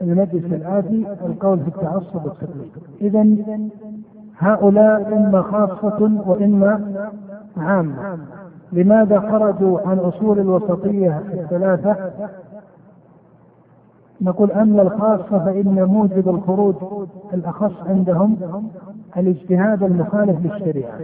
المجلس 0.00 0.44
الآتي 0.44 1.06
القول 1.26 1.60
في 1.60 1.68
التعصب 1.68 2.24
والتقليد 2.24 2.70
إذا 3.00 3.26
هؤلاء 4.38 5.08
إما 5.08 5.42
خاصة 5.42 6.22
وإما 6.26 7.06
عامة. 7.56 8.18
لماذا 8.72 9.20
خرجوا 9.20 9.80
عن 9.80 9.98
أصول 9.98 10.38
الوسطية 10.38 11.18
الثلاثة؟ 11.32 11.96
نقول 14.20 14.50
أما 14.50 14.82
الخاصة 14.82 15.38
فإن 15.44 15.84
موجب 15.84 16.28
الخروج 16.28 16.74
الأخص 17.34 17.72
عندهم 17.86 18.36
الاجتهاد 19.16 19.82
المخالف 19.82 20.46
للشريعة. 20.46 20.98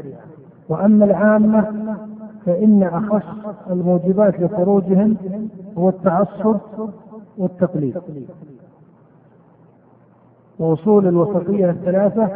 وأما 0.68 1.04
العامة 1.04 1.94
فإن 2.46 2.82
أخص 2.82 3.26
الموجبات 3.70 4.40
لخروجهم 4.40 5.16
هو 5.78 5.88
التعصب 5.88 6.56
والتقليد. 7.38 7.98
ووصول 10.58 11.06
الوسطية 11.08 11.70
الثلاثة 11.70 12.28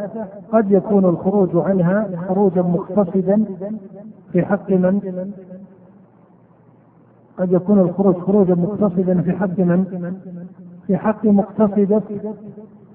قد 0.51 0.71
يكون 0.71 1.05
الخروج 1.05 1.49
عنها 1.55 2.09
خروجا 2.27 2.61
مقتصدا 2.61 3.45
في 4.33 4.45
حق 4.45 4.69
من؟ 4.71 5.31
قد 7.37 7.51
يكون 7.51 7.79
الخروج 7.79 8.15
خروجا 8.15 8.55
مقتصدا 8.55 9.21
في 9.21 9.31
حق 9.31 9.59
من؟ 9.59 10.15
في 10.87 10.97
حق 10.97 11.25
مقتصدة 11.25 12.01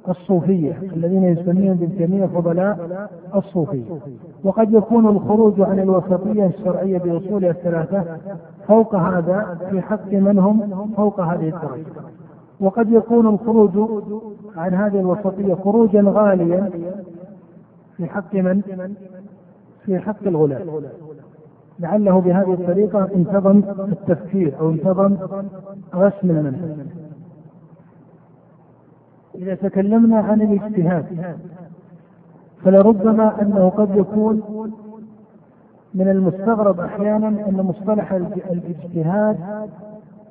الصوفية 0.08 0.78
الذين 0.96 1.24
يسمون 1.24 1.70
ابن 1.70 1.96
تيمية 1.98 2.26
فضلاء 2.26 3.08
الصوفية 3.34 3.84
وقد 4.44 4.72
يكون 4.72 5.06
الخروج 5.08 5.60
عن 5.60 5.78
الوسطية 5.78 6.46
الشرعية 6.46 6.98
بأصولها 6.98 7.50
الثلاثة 7.50 8.04
فوق 8.68 8.94
هذا 8.94 9.58
في 9.70 9.82
حق 9.82 10.12
من 10.12 10.38
هم 10.38 10.92
فوق 10.96 11.20
هذه 11.20 11.48
الدرجة 11.48 11.84
وقد 12.60 12.92
يكون 12.92 13.26
الخروج 13.26 14.02
عن 14.56 14.74
هذه 14.74 15.00
الوسطية 15.00 15.54
خروجا 15.54 16.02
غاليا 16.06 16.70
في 17.96 18.06
حق 18.06 18.34
من؟ 18.34 18.62
في 19.84 19.98
حق 19.98 20.26
الغلاة 20.26 20.80
لعله 21.80 22.20
بهذه 22.20 22.52
الطريقة 22.52 23.08
انتظم 23.14 23.62
التفكير 23.92 24.58
أو 24.60 24.70
انتظم 24.70 25.16
رسم 25.94 26.30
المنهج. 26.30 26.86
إذا 29.34 29.54
تكلمنا 29.54 30.18
عن 30.18 30.42
الاجتهاد 30.42 31.36
فلربما 32.64 33.42
أنه 33.42 33.68
قد 33.68 33.96
يكون 33.96 34.42
من 35.94 36.08
المستغرب 36.08 36.80
أحيانا 36.80 37.28
أن 37.28 37.54
مصطلح 37.54 38.12
الاجتهاد 38.12 39.38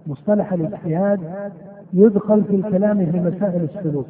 مصطلح 0.07 0.53
الاجتهاد 0.53 1.19
يدخل 1.93 2.43
في 2.43 2.55
الكلام 2.55 3.11
في 3.11 3.19
مسائل 3.19 3.63
السلوك. 3.63 4.07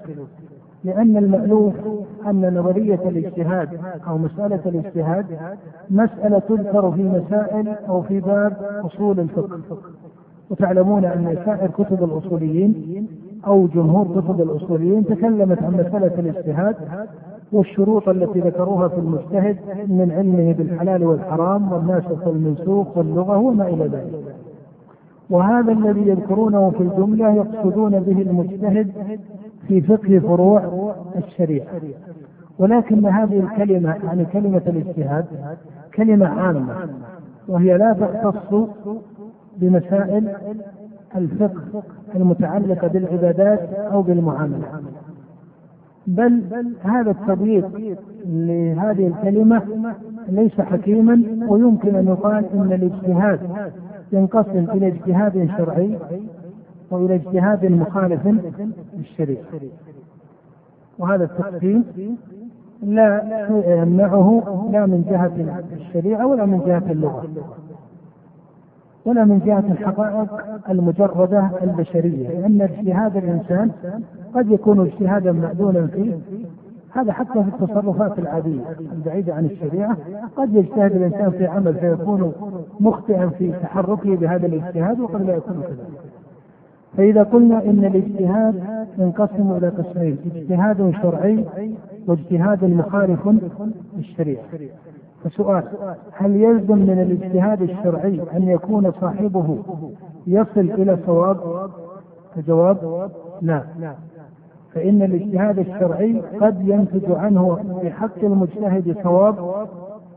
لأن 0.87 1.17
المألوف 1.17 1.73
أن 2.27 2.57
نظرية 2.59 2.99
الاجتهاد 3.05 3.69
أو 4.07 4.17
مسألة 4.17 4.59
الاجتهاد 4.65 5.25
مسألة 5.89 6.39
تذكر 6.39 6.91
في 6.91 7.03
مسائل 7.03 7.67
أو 7.89 8.01
في 8.01 8.19
باب 8.19 8.81
أصول 8.85 9.19
الفقه. 9.19 9.59
وتعلمون 10.49 11.05
أن 11.05 11.37
سائر 11.45 11.69
كتب 11.71 12.03
الأصوليين 12.03 13.07
أو 13.47 13.67
جمهور 13.67 14.21
كتب 14.21 14.41
الأصوليين 14.41 15.05
تكلمت 15.05 15.63
عن 15.63 15.73
مسألة 15.73 16.19
الاجتهاد 16.19 16.75
والشروط 17.51 18.09
التي 18.09 18.39
ذكروها 18.39 18.87
في 18.87 18.97
المجتهد 18.97 19.57
من 19.87 20.11
علمه 20.11 20.53
بالحلال 20.53 21.03
والحرام 21.03 21.71
والناسخ 21.71 22.27
والمنسوخ 22.27 22.97
واللغة 22.97 23.37
وما 23.37 23.67
إلى 23.67 23.83
ذلك. 23.83 24.35
وهذا 25.29 25.71
الذي 25.71 26.07
يذكرونه 26.07 26.69
في 26.69 26.83
الجملة 26.83 27.33
يقصدون 27.35 27.99
به 27.99 28.21
المجتهد 28.21 28.91
في 29.67 29.81
فقه 29.81 30.19
فروع 30.19 30.95
الشريعة. 31.15 31.67
ولكن 32.59 33.05
هذه 33.05 33.39
الكلمة 33.39 33.95
يعني 34.05 34.25
كلمة 34.25 34.61
الاجتهاد 34.67 35.25
كلمة 35.95 36.27
عامة 36.27 36.75
وهي 37.47 37.77
لا 37.77 37.93
تختص 37.93 38.67
بمسائل 39.57 40.35
الفقه 41.15 41.83
المتعلقة 42.15 42.87
بالعبادات 42.87 43.73
أو 43.73 44.01
بالمعاملة. 44.01 44.67
بل 46.07 46.43
هذا 46.83 47.11
التضييق 47.11 47.95
لهذه 48.25 49.07
الكلمة 49.07 49.61
ليس 50.29 50.61
حكيما 50.61 51.23
ويمكن 51.47 51.95
أن 51.95 52.07
يقال 52.07 52.45
أن 52.53 52.73
الاجتهاد 52.73 53.39
ينقسم 54.11 54.65
إلى 54.73 54.87
اجتهاد 54.87 55.49
شرعي 55.57 55.97
وإلى 56.91 57.15
اجتهاد 57.15 57.65
مخالف 57.65 58.27
للشريعة. 58.93 59.43
وهذا 60.99 61.23
التقسيم 61.23 61.83
لا 62.83 63.21
يمنعه 63.65 64.43
لا 64.71 64.85
من 64.85 65.03
جهة 65.09 65.63
الشريعة 65.73 66.25
ولا 66.27 66.45
من 66.45 66.59
جهة 66.65 66.91
اللغة 66.91 67.23
ولا 69.05 69.23
من 69.25 69.39
جهة 69.39 69.63
الحقائق 69.71 70.43
المجردة 70.69 71.51
البشرية 71.63 72.27
لأن 72.29 72.61
اجتهاد 72.61 73.17
الإنسان 73.17 73.71
قد 74.35 74.51
يكون 74.51 74.79
اجتهادا 74.79 75.31
مأذونا 75.31 75.87
فيه. 75.87 76.17
هذا 76.91 77.13
حتى 77.13 77.43
في 77.43 77.49
التصرفات 77.49 78.19
العادية 78.19 78.61
البعيدة 78.91 79.33
عن 79.33 79.45
الشريعة. 79.45 79.97
قد 80.35 80.55
يجتهد 80.55 80.95
الإنسان 80.95 81.31
في 81.31 81.47
عمل 81.47 81.73
فيكون 81.73 82.33
مخطئا 82.79 83.27
في 83.27 83.51
تحركه 83.51 84.15
بهذا 84.15 84.45
الاجتهاد 84.45 84.99
وقد 84.99 85.21
لا 85.21 85.35
يكون 85.35 85.61
كذلك. 85.61 86.01
فإذا 86.97 87.23
قلنا 87.23 87.63
إن 87.63 87.85
الاجتهاد 87.85 88.63
ينقسم 88.97 89.51
إلى 89.51 89.69
قسمين 89.69 90.17
اجتهاد 90.35 90.93
شرعي 91.01 91.45
واجتهاد 92.07 92.65
مخالف 92.65 93.29
للشريعة. 93.97 94.43
فسؤال 95.23 95.63
هل 96.11 96.35
يلزم 96.35 96.77
من 96.77 96.99
الاجتهاد 96.99 97.61
الشرعي 97.61 98.21
أن 98.35 98.43
يكون 98.43 98.91
صاحبه 99.01 99.57
يصل 100.27 100.59
إلى 100.71 100.97
صواب؟ 101.05 101.37
الجواب 102.37 103.09
لا. 103.41 103.61
فإن 104.73 105.01
الاجتهاد 105.01 105.59
الشرعي 105.59 106.21
قد 106.41 106.67
ينتج 106.67 107.11
عنه 107.11 107.57
في 107.81 107.91
حق 107.91 108.23
المجتهد 108.23 108.95
صواب 109.03 109.35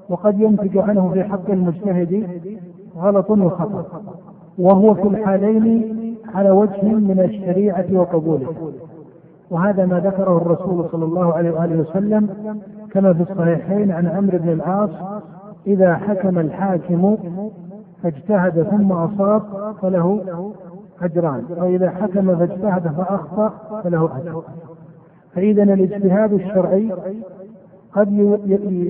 وقد 0.08 0.40
ينتج 0.40 0.78
عنه 0.78 1.10
في 1.12 1.24
حق 1.24 1.50
المجتهد 1.50 2.40
غلط 2.96 3.30
وخطأ. 3.30 4.02
وهو 4.58 4.94
في 4.94 5.02
الحالين 5.08 5.99
على 6.34 6.50
وجه 6.50 6.84
من 6.84 7.20
الشريعة 7.20 7.86
وقبوله. 7.92 8.72
وهذا 9.50 9.86
ما 9.86 10.00
ذكره 10.00 10.36
الرسول 10.36 10.88
صلى 10.92 11.04
الله 11.04 11.34
عليه 11.34 11.50
وآله 11.50 11.80
وسلم 11.80 12.28
كما 12.92 13.12
في 13.14 13.22
الصحيحين 13.32 13.90
عن 13.90 14.06
عمرو 14.06 14.38
بن 14.38 14.48
العاص 14.48 14.90
إذا 15.66 15.94
حكم 15.94 16.38
الحاكم 16.38 17.16
فاجتهد 18.02 18.62
ثم 18.62 18.92
أصاب 18.92 19.42
فله 19.82 20.20
أجران 21.02 21.44
وإذا 21.56 21.90
حكم 21.90 22.36
فاجتهد 22.36 22.88
فأخطأ 22.88 23.80
فله 23.84 24.10
أجر. 24.16 24.42
فإذا 25.34 25.62
الاجتهاد 25.62 26.32
الشرعي 26.32 26.92
قد 27.92 28.12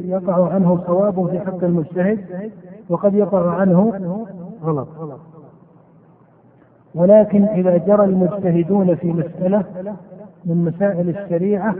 يقع 0.08 0.52
عنه 0.52 0.80
صواب 0.86 1.28
في 1.30 1.40
حق 1.40 1.64
المجتهد 1.64 2.18
وقد 2.88 3.14
يقع 3.14 3.50
عنه 3.50 3.92
غلط. 4.64 4.88
ولكن 6.94 7.44
إذا 7.44 7.76
جرى 7.76 8.04
المجتهدون 8.04 8.94
في 8.94 9.12
مسألة 9.12 9.64
من 10.44 10.64
مسائل 10.64 11.08
الشريعة 11.08 11.74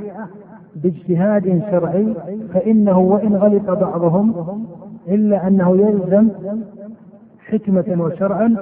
باجتهاد 0.76 1.62
شرعي 1.70 2.14
فإنه 2.54 2.98
وإن 2.98 3.36
غلط 3.36 3.70
بعضهم 3.70 4.34
إلا 5.08 5.46
أنه 5.46 5.76
يلزم 5.76 6.28
حكمة 7.38 8.02
وشرعا 8.04 8.56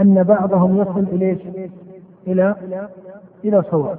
أن 0.00 0.22
بعضهم 0.22 0.76
يصل 0.80 1.04
إليه 1.12 1.38
إلى 2.26 2.54
إلى 3.44 3.62
صواب. 3.70 3.98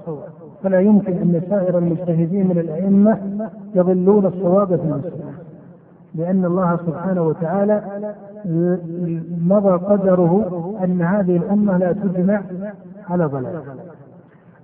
فلا 0.64 0.80
يمكن 0.80 1.14
أن 1.14 1.42
سائر 1.50 1.78
المجتهدين 1.78 2.48
من 2.48 2.60
الأئمة 2.60 3.18
يضلون 3.76 4.26
الصواب 4.26 4.68
في 4.68 4.84
المسألة. 4.84 5.29
لأن 6.16 6.46
الله 6.46 6.78
سبحانه 6.88 7.22
وتعالى 7.22 7.82
مضى 9.48 9.86
قدره 9.86 10.44
أن 10.84 11.02
هذه 11.02 11.38
الأمة 11.38 11.78
لا 11.78 11.92
تجمع 11.94 12.42
على 13.10 13.26
ضلال. 13.26 13.62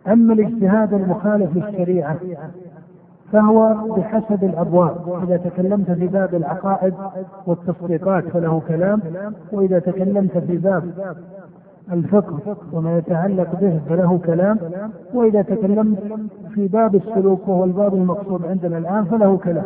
أما 0.07 0.33
الاجتهاد 0.33 0.93
المخالف 0.93 1.55
للشريعة 1.55 2.17
فهو 3.31 3.73
بحسب 3.97 4.43
الأبواب. 4.43 5.23
إذا 5.23 5.37
تكلمت 5.37 5.91
في 5.91 6.07
باب 6.07 6.35
العقائد 6.35 6.93
والتصديقات 7.47 8.23
فله 8.23 8.61
كلام 8.67 9.01
وإذا 9.51 9.79
تكلمت 9.79 10.37
في 10.37 10.57
باب 10.57 10.83
الفقه 11.91 12.39
وما 12.73 12.97
يتعلق 12.97 13.59
به 13.61 13.79
فله 13.89 14.19
كلام 14.25 14.59
وإذا 15.13 15.41
تكلمت 15.41 15.97
في 16.53 16.67
باب 16.67 16.95
السلوك 16.95 17.47
وهو 17.47 17.63
الباب 17.63 17.93
المقصود 17.93 18.45
عندنا 18.45 18.77
الآن 18.77 19.05
فله 19.05 19.37
كلام. 19.37 19.65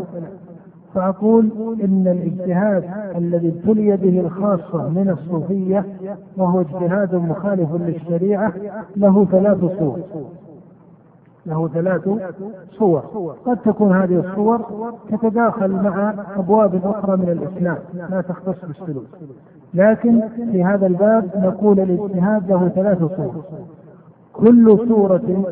فأقول 0.93 1.49
إن 1.83 2.07
الاجتهاد 2.07 2.83
الذي 3.15 3.47
ابتلي 3.47 3.97
به 3.97 4.19
الخاصة 4.19 4.89
من 4.89 5.09
الصوفية 5.09 5.85
وهو 6.37 6.61
اجتهاد 6.61 7.15
مخالف 7.15 7.73
للشريعة 7.73 8.53
له 8.95 9.25
ثلاث 9.25 9.59
صور. 9.79 9.99
له 11.45 11.67
ثلاث 11.67 12.09
صور. 12.71 13.03
قد 13.45 13.57
تكون 13.57 13.93
هذه 13.93 14.19
الصور 14.19 14.61
تتداخل 15.11 15.71
مع 15.71 16.13
أبواب 16.35 16.81
أخرى 16.85 17.17
من 17.17 17.29
الإسلام 17.29 17.77
لا 17.93 18.21
تختص 18.21 18.65
بالسلوك. 18.65 19.05
لكن 19.73 20.21
في 20.51 20.63
هذا 20.63 20.87
الباب 20.87 21.29
نقول 21.35 21.79
الاجتهاد 21.79 22.49
له 22.49 22.67
ثلاث 22.67 22.99
صور. 22.99 23.43
كل 24.33 24.77
صورة 24.87 25.43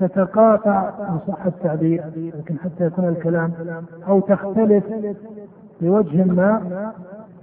تتقاطع 0.00 0.88
إن 1.08 1.18
صح 1.28 1.46
التعبير 1.46 2.04
لكن 2.38 2.58
حتى 2.58 2.84
يكون 2.84 3.08
الكلام 3.08 3.52
أو 4.08 4.20
تختلف 4.20 4.84
بوجه 5.80 6.24
ما 6.24 6.62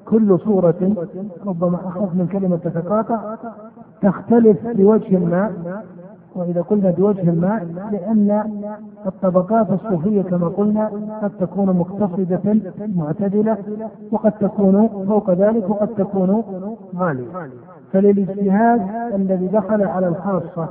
كل 0.06 0.40
صورة 0.40 1.08
ربما 1.46 1.76
أخف 1.76 2.14
من 2.16 2.28
كلمة 2.28 2.58
تتقاطع 2.58 3.36
تختلف 4.02 4.68
بوجه 4.68 5.18
ما 5.18 5.52
وإذا 6.36 6.62
قلنا 6.62 6.92
بوجه 6.92 7.32
ما 7.32 7.62
لأن 7.92 8.44
الطبقات 9.06 9.68
الصوفية 9.72 10.22
كما 10.22 10.48
قلنا 10.48 10.92
قد 11.22 11.32
تكون 11.40 11.66
مقتصدة 11.78 12.56
معتدلة 12.96 13.58
وقد 14.12 14.32
تكون 14.32 14.88
فوق 15.08 15.32
ذلك 15.32 15.70
وقد 15.70 15.88
تكون 15.88 16.44
غالية. 16.98 17.28
فللاجتهاد 17.94 18.82
الذي 19.14 19.48
دخل 19.48 19.84
على 19.84 20.08
الخاصة 20.08 20.70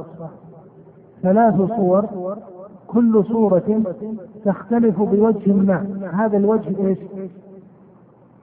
ثلاث 1.25 1.55
صور 1.77 2.05
كل 2.89 3.25
صورة 3.25 3.83
تختلف 4.45 5.03
بوجه 5.03 5.53
ما 5.53 6.11
هذا 6.13 6.37
الوجه 6.37 6.87
إيش؟ 6.87 6.99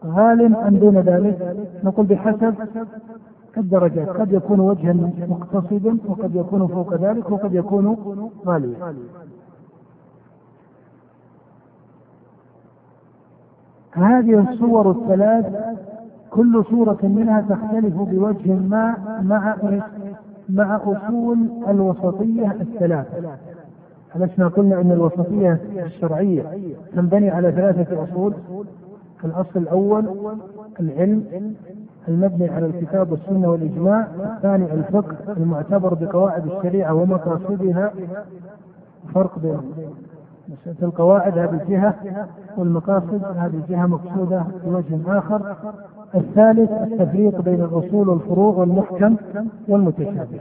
غال 0.05 0.55
أم 0.55 0.75
دون 0.75 0.97
ذلك؟ 0.97 1.67
نقول 1.83 2.05
بحسب 2.05 2.55
الدرجات 3.57 4.09
قد 4.09 4.33
يكون 4.33 4.59
وجها 4.59 4.93
مقتصدا 5.29 5.97
وقد 6.07 6.35
يكون 6.35 6.67
فوق 6.67 6.93
ذلك 6.93 7.31
وقد 7.31 7.53
يكون 7.53 7.97
غاليا 8.45 8.95
هذه 13.91 14.51
الصور 14.51 14.91
الثلاث 14.91 15.45
كل 16.29 16.63
صورة 16.69 16.99
منها 17.03 17.41
تختلف 17.41 17.95
بوجه 17.95 18.53
ما 18.53 18.95
مع 19.21 19.55
مع 20.53 20.75
أصول 20.75 21.37
الوسطية 21.67 22.51
الثلاثة 22.61 23.37
ألسنا 24.15 24.47
قلنا 24.47 24.81
أن 24.81 24.91
الوسطية 24.91 25.59
الشرعية. 25.85 26.43
تنبني 26.95 27.29
على 27.29 27.51
ثلاثة 27.51 28.03
أصول. 28.03 28.33
الأصل 29.25 29.59
الأول 29.59 30.05
العلم 30.79 31.53
المبني 32.07 32.49
على 32.49 32.65
الكتاب 32.65 33.11
والسنة 33.11 33.49
والإجماع. 33.49 34.07
الثاني 34.35 34.73
الفقه 34.73 35.15
المعتبر 35.37 35.93
بقواعد 35.93 36.45
الشريعة 36.51 36.93
ومقاصدها. 36.93 37.93
فرق 39.13 39.39
بين 39.39 39.61
القواعد 40.83 41.37
هذه 41.37 41.65
جهة 41.69 41.95
والمقاصد 42.57 43.23
هذه 43.37 43.61
جهة 43.69 43.85
مقصودة 43.85 44.43
بوجه 44.65 45.17
آخر. 45.17 45.55
الثالث 46.15 46.71
التفريق 46.71 47.41
بين 47.41 47.61
الأصول 47.61 48.09
والفروع 48.09 48.55
والمحكم 48.55 49.15
والمتشابه 49.67 50.39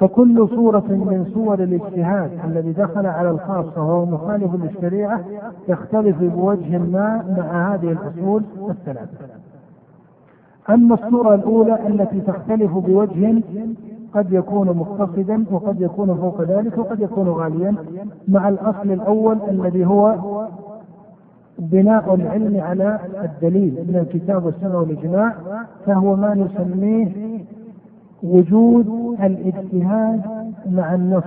فكل 0.00 0.48
صورة 0.48 0.84
من 0.88 1.30
صور 1.34 1.62
الاجتهاد 1.62 2.30
الذي 2.44 2.72
دخل 2.72 3.06
على 3.06 3.30
الخاصة 3.30 3.82
وهو 3.82 4.06
مخالف 4.06 4.54
للشريعة 4.54 5.20
يختلف 5.68 6.16
بوجه 6.22 6.78
ما 6.78 7.34
مع 7.38 7.74
هذه 7.74 7.92
الأصول 7.92 8.42
الثلاثة. 8.70 9.26
أما 10.70 10.94
الصورة 10.94 11.34
الأولى 11.34 11.86
التي 11.86 12.20
تختلف 12.20 12.72
بوجه 12.72 13.42
قد 14.14 14.32
يكون 14.32 14.68
مقتصدا 14.76 15.44
وقد 15.50 15.80
يكون 15.80 16.14
فوق 16.14 16.42
ذلك 16.42 16.78
وقد 16.78 17.00
يكون 17.00 17.28
غاليا 17.28 17.74
مع 18.28 18.48
الأصل 18.48 18.90
الأول 18.90 19.38
الذي 19.50 19.86
هو 19.86 20.14
بناء 21.58 22.14
العلم 22.14 22.60
على 22.60 22.98
الدليل 23.24 23.84
من 23.88 23.96
الكتاب 23.96 24.44
والسنة 24.44 24.78
والإجماع 24.78 25.34
فهو 25.86 26.16
ما 26.16 26.34
نسميه 26.34 27.38
وجود 28.22 29.16
الاجتهاد 29.22 30.20
مع 30.66 30.94
النص 30.94 31.24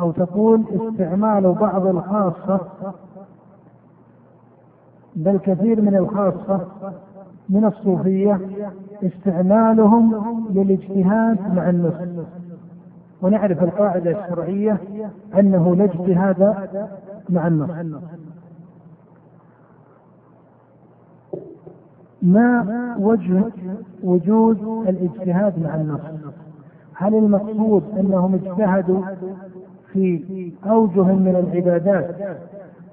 أو 0.00 0.10
تقول 0.10 0.64
استعمال 0.70 1.52
بعض 1.52 1.86
الخاصة 1.86 2.60
بل 5.16 5.38
كثير 5.38 5.80
من 5.80 5.96
الخاصة 5.96 6.60
من 7.48 7.64
الصوفية 7.64 8.40
استعمالهم 9.02 10.14
للاجتهاد 10.50 11.54
مع 11.54 11.70
النص 11.70 12.24
ونعرف 13.22 13.62
القاعدة 13.62 14.10
الشرعية 14.10 14.78
أنه 15.38 15.76
لا 15.76 15.84
اجتهاد 15.84 16.54
مع 17.28 17.46
النص 17.46 17.70
ما 22.22 22.94
وجه 22.98 23.42
وجود 24.04 24.58
الاجتهاد 24.88 25.62
مع 25.62 25.74
النص؟ 25.74 26.00
هل 26.94 27.14
المقصود 27.14 27.82
أنهم 27.98 28.34
اجتهدوا 28.34 29.02
في 29.92 30.52
أوجه 30.70 31.02
من 31.02 31.36
العبادات 31.36 32.16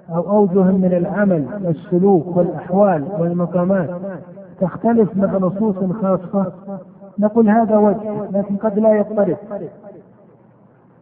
أو 0.10 0.30
أوجه 0.38 0.72
من 0.72 0.94
العمل 0.94 1.46
والسلوك 1.64 2.38
والأحوال 2.38 3.08
والمقامات 3.20 3.90
تختلف 4.62 5.18
مع 5.18 5.38
نصوص 5.38 5.76
خاصة؟ 5.76 6.54
نقول 7.20 7.50
هذا 7.50 7.78
وجه 7.78 8.30
لكن 8.32 8.56
قد 8.56 8.80
لا 8.80 8.94
يضطرب. 8.94 9.38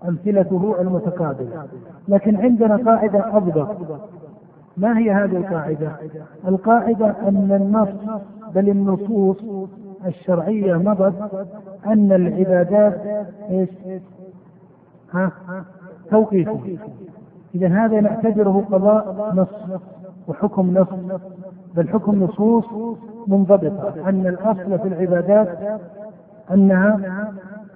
أمثلته 0.07 0.75
المتقابلة. 0.81 1.65
لكن 2.07 2.35
عندنا 2.35 2.75
قاعدة 2.75 3.37
ابسط 3.37 3.67
ما 4.77 4.97
هي 4.97 5.11
هذه 5.11 5.37
القاعدة؟ 5.37 5.91
القاعدة 6.47 7.15
أن 7.27 7.51
النص 7.61 8.19
بل 8.55 8.69
النصوص 8.69 9.67
الشرعية 10.05 10.73
مضت 10.73 11.47
أن 11.85 12.11
العبادات 12.11 13.27
إيش؟ 13.49 13.69
ها؟ 15.11 15.31
توقيفي 16.11 16.77
إذا 17.55 17.67
هذا 17.67 18.01
نعتبره 18.01 18.65
قضاء 18.71 19.33
نص 19.35 19.79
وحكم 20.27 20.77
نص 20.77 21.19
بل 21.75 21.89
حكم 21.89 22.23
نصوص 22.23 22.65
منضبطة 23.27 24.09
أن 24.09 24.27
الأصل 24.27 24.79
في 24.79 24.87
العبادات 24.87 25.79
أنها 26.51 27.31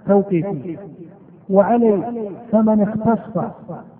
توقيفية 0.08 0.78
وعليه 1.50 2.30
فمن 2.52 2.82
اختص 2.82 3.52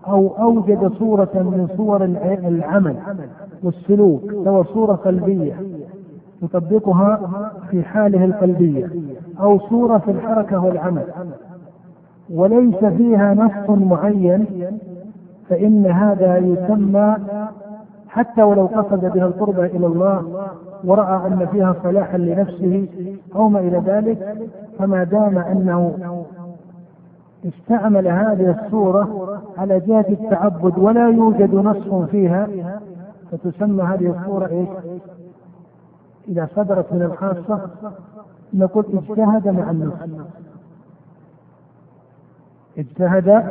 أو 0.08 0.28
أوجد 0.40 0.92
صورة 1.00 1.30
من 1.34 1.68
صور 1.78 2.04
العمل 2.48 2.96
والسلوك 3.64 4.32
سواء 4.44 4.64
صورة 4.64 4.94
قلبية 4.94 5.56
يطبقها 6.42 7.20
في 7.72 7.84
حاله 7.84 8.26
القلبية 8.26 8.90
أو 9.40 9.60
صورة 9.60 9.98
في 9.98 10.12
الحركة 10.12 10.64
والعمل. 10.64 11.04
وليس 12.30 12.76
فيها 12.76 13.34
نص 13.34 13.70
معين 13.70 14.46
فإن 15.50 15.86
هذا 15.86 16.38
يسمى 16.38 17.16
حتى 18.08 18.44
ولو 18.44 18.66
قصد 18.66 19.06
بها 19.14 19.26
القرب 19.26 19.60
إلى 19.60 19.88
الله 19.88 20.48
ورأى 20.84 21.28
أن 21.28 21.48
فيها 21.52 21.76
صلاحا 21.84 22.18
لنفسه 22.18 22.88
أو 23.36 23.50
ما 23.50 23.60
إلى 23.60 23.82
ذلك 23.86 24.48
فما 24.80 25.04
دام 25.04 25.38
أنه 25.38 25.94
استعمل 27.48 28.08
هذه 28.08 28.60
الصورة 28.60 29.38
على 29.58 29.80
جهة 29.80 30.06
التعبد 30.10 30.78
ولا 30.78 31.10
يوجد 31.10 31.56
نص 31.56 32.10
فيها 32.12 32.48
فتسمى 33.32 33.84
هذه 33.84 34.16
الصورة 34.20 34.48
إيش؟ 34.48 34.68
إذا 36.28 36.48
صدرت 36.56 36.94
من 36.94 37.02
الخاصة 37.02 37.70
نقول 38.54 38.86
اجتهد 38.94 39.48
مع 39.48 39.72
النص. 39.72 39.94
اجتهد 42.78 43.44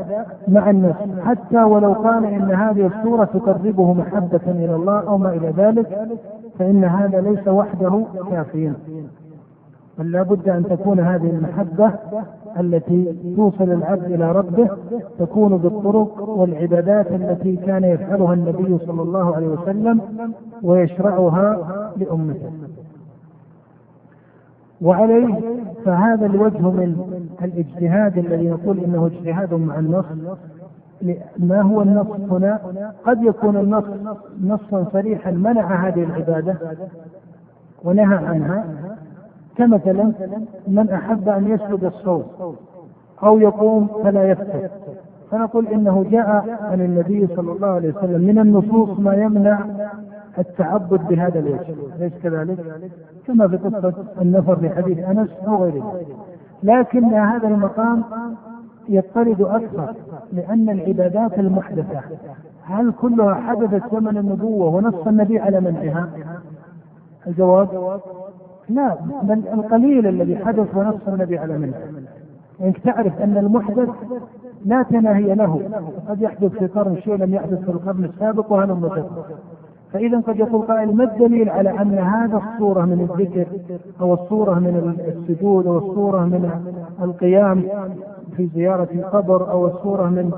مع 0.49 0.71
الناس 0.71 0.97
حتى 1.25 1.63
ولو 1.63 1.93
قال 1.93 2.25
إن 2.25 2.55
هذه 2.55 2.87
الصورة 2.87 3.25
تقربه 3.25 3.93
محبة 3.93 4.41
إلى 4.47 4.75
الله 4.75 5.01
أو 5.09 5.19
ما 5.19 5.31
إلى 5.33 5.49
ذلك 5.49 6.09
فإن 6.59 6.85
هذا 6.85 7.21
ليس 7.21 7.49
وحده 7.49 8.05
كافيا. 8.31 8.75
بل 9.99 10.13
لا 10.13 10.23
بد 10.23 10.49
أن 10.49 10.65
تكون 10.65 11.01
هذه 11.01 11.31
المحبة 11.31 11.93
التي 12.61 13.15
توصل 13.37 13.65
العبد 13.65 14.05
إلى 14.05 14.33
ربه 14.33 14.69
تكون 15.19 15.57
بالطرق 15.57 16.29
والعبادات 16.29 17.13
التي 17.13 17.57
كان 17.57 17.85
يفعلها 17.85 18.35
النبي 18.35 18.79
صلى 18.87 19.03
الله 19.03 19.37
عليه 19.37 19.49
وسلم 19.49 20.01
ويشرعها 20.63 21.59
لأمته 21.97 22.51
وعليه 24.83 25.41
فهذا 25.85 26.27
الوجه 26.27 26.71
من 26.71 27.21
الاجتهاد 27.43 28.19
الذي 28.19 28.51
نقول 28.51 28.79
إنه 28.79 29.07
اجتهاد 29.07 29.55
مع 29.55 29.79
النص 29.79 30.05
ما 31.39 31.63
هو 31.63 31.83
النص 31.83 32.07
هنا؟ 32.31 32.61
قد 33.05 33.23
يكون 33.23 33.57
النص 33.57 33.85
نصا 34.45 34.85
صريحا 34.93 35.31
منع 35.31 35.89
هذه 35.89 36.03
العبادة 36.03 36.57
ونهى 37.85 38.17
عنها 38.17 38.65
كمثلا 39.59 40.13
من 40.69 40.91
أحب 40.91 41.29
أن 41.29 41.49
يسجد 41.49 41.85
الصوم 41.85 42.25
أو 43.23 43.39
يقوم 43.39 43.89
فلا 44.03 44.31
يفتر 44.31 44.69
فنقول 45.31 45.67
إنه 45.67 46.05
جاء 46.11 46.59
عن 46.61 46.81
النبي 46.81 47.27
صلى 47.37 47.53
الله 47.53 47.69
عليه 47.69 47.95
وسلم 47.95 48.21
من 48.21 48.39
النصوص 48.39 48.99
ما 48.99 49.15
يمنع 49.15 49.67
التعبد 50.39 51.09
بهذا 51.09 51.39
الوجه 51.39 51.75
أليس 51.99 52.13
كذلك؟ 52.23 52.59
كما 53.27 53.49
في 53.49 53.57
قصة 53.57 53.95
النفر 54.21 54.57
في 54.57 54.71
حديث 54.71 54.99
أنس 54.99 55.29
أو 55.47 55.65
غيره 55.65 56.01
لكن 56.63 57.05
هذا 57.05 57.49
المقام 57.49 58.03
يضطرد 58.89 59.41
أكثر 59.41 59.95
لأن 60.33 60.71
العبادات 60.71 61.39
المحدثة 61.39 62.01
هل 62.63 62.93
كلها 63.01 63.35
حدثت 63.35 63.83
زمن 63.93 64.19
النبوة 64.19 64.67
ونص 64.75 65.07
النبي 65.07 65.39
على 65.39 65.61
منعها؟ 65.61 66.09
الجواب 67.27 68.01
لا 68.69 68.97
بل 69.23 69.43
القليل 69.53 70.07
الذي 70.07 70.37
حدث 70.37 70.77
ونص 70.77 71.09
النبي 71.09 71.39
على 71.39 71.59
منعها 71.59 71.91
إنك 72.61 72.79
تعرف 72.79 73.21
أن 73.21 73.37
المحدث 73.37 73.89
لا 74.65 74.83
تناهي 74.83 75.35
له. 75.35 75.61
قد 76.09 76.23
يحدث 76.23 76.53
في 76.53 76.67
قرن 76.67 76.97
شيء 76.97 77.15
لم 77.15 77.35
يحدث 77.35 77.61
في 77.65 77.69
القرن 77.69 78.05
السابق 78.05 78.53
وهل 78.53 78.71
فإذا 79.93 80.21
قد 80.21 80.37
يقول 80.37 80.63
قائل 80.63 80.97
ما 80.97 81.05
الدليل 81.05 81.51
على 81.51 81.71
أن 81.71 81.99
هذا 81.99 82.37
الصورة 82.37 82.85
من 82.85 83.01
الذكر 83.01 83.47
أو 84.01 84.15
الصورة 84.15 84.55
من 84.55 84.97
السجود 85.09 85.67
أو 85.67 85.79
الصورة 85.79 86.25
من 86.25 86.51
القيام 87.03 87.63
في 88.37 88.49
زيارة 88.55 88.89
القبر 88.93 89.51
أو 89.51 89.67
الصورة 89.67 90.07
من 90.07 90.33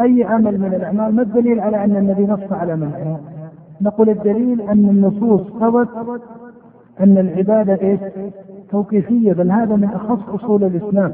أي 0.00 0.24
عمل 0.24 0.60
من 0.60 0.74
الأعمال؟ 0.74 1.14
ما 1.14 1.22
الدليل 1.22 1.60
على 1.60 1.84
أن 1.84 1.96
النبي 1.96 2.26
نص 2.26 2.52
على 2.52 2.76
منعها 2.76 3.20
نقول 3.80 4.10
الدليل 4.10 4.60
أن 4.60 4.88
النصوص 4.88 5.40
قضت 5.40 5.88
أن 7.00 7.18
العبادة 7.18 7.78
إيش؟ 7.82 8.00
توقيفية 8.70 9.32
بل 9.32 9.50
هذا 9.50 9.76
من 9.76 9.84
أخص 9.84 10.28
أصول 10.28 10.64
الإسلام. 10.64 11.12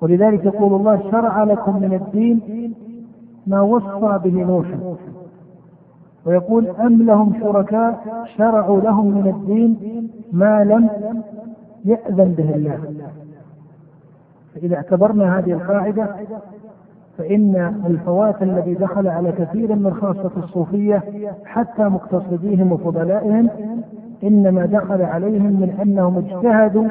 ولذلك 0.00 0.44
يقول 0.44 0.74
الله 0.74 1.10
شرع 1.10 1.44
لكم 1.44 1.82
من 1.82 1.94
الدين 1.94 2.40
ما 3.46 3.60
وصى 3.60 4.20
به 4.24 4.44
نوح 4.44 4.66
ويقول 6.26 6.68
أم 6.68 7.02
لهم 7.02 7.32
شركاء 7.40 8.04
شرعوا 8.36 8.80
لهم 8.80 9.06
من 9.06 9.28
الدين 9.28 9.76
ما 10.32 10.64
لم 10.64 10.90
يأذن 11.84 12.32
به 12.32 12.54
الله. 12.54 12.78
فإذا 14.54 14.76
اعتبرنا 14.76 15.38
هذه 15.38 15.52
القاعدة 15.52 16.08
فإن 17.18 17.74
الفوات 17.86 18.42
الذي 18.42 18.74
دخل 18.74 19.08
على 19.08 19.32
كثير 19.32 19.74
من 19.74 19.94
خاصة 19.94 20.30
الصوفية 20.36 21.02
حتى 21.44 21.82
مقتصديهم 21.82 22.72
وفضلائهم 22.72 23.50
إنما 24.24 24.66
دخل 24.66 25.02
عليهم 25.02 25.60
من 25.60 25.76
أنهم 25.82 26.18
اجتهدوا 26.18 26.88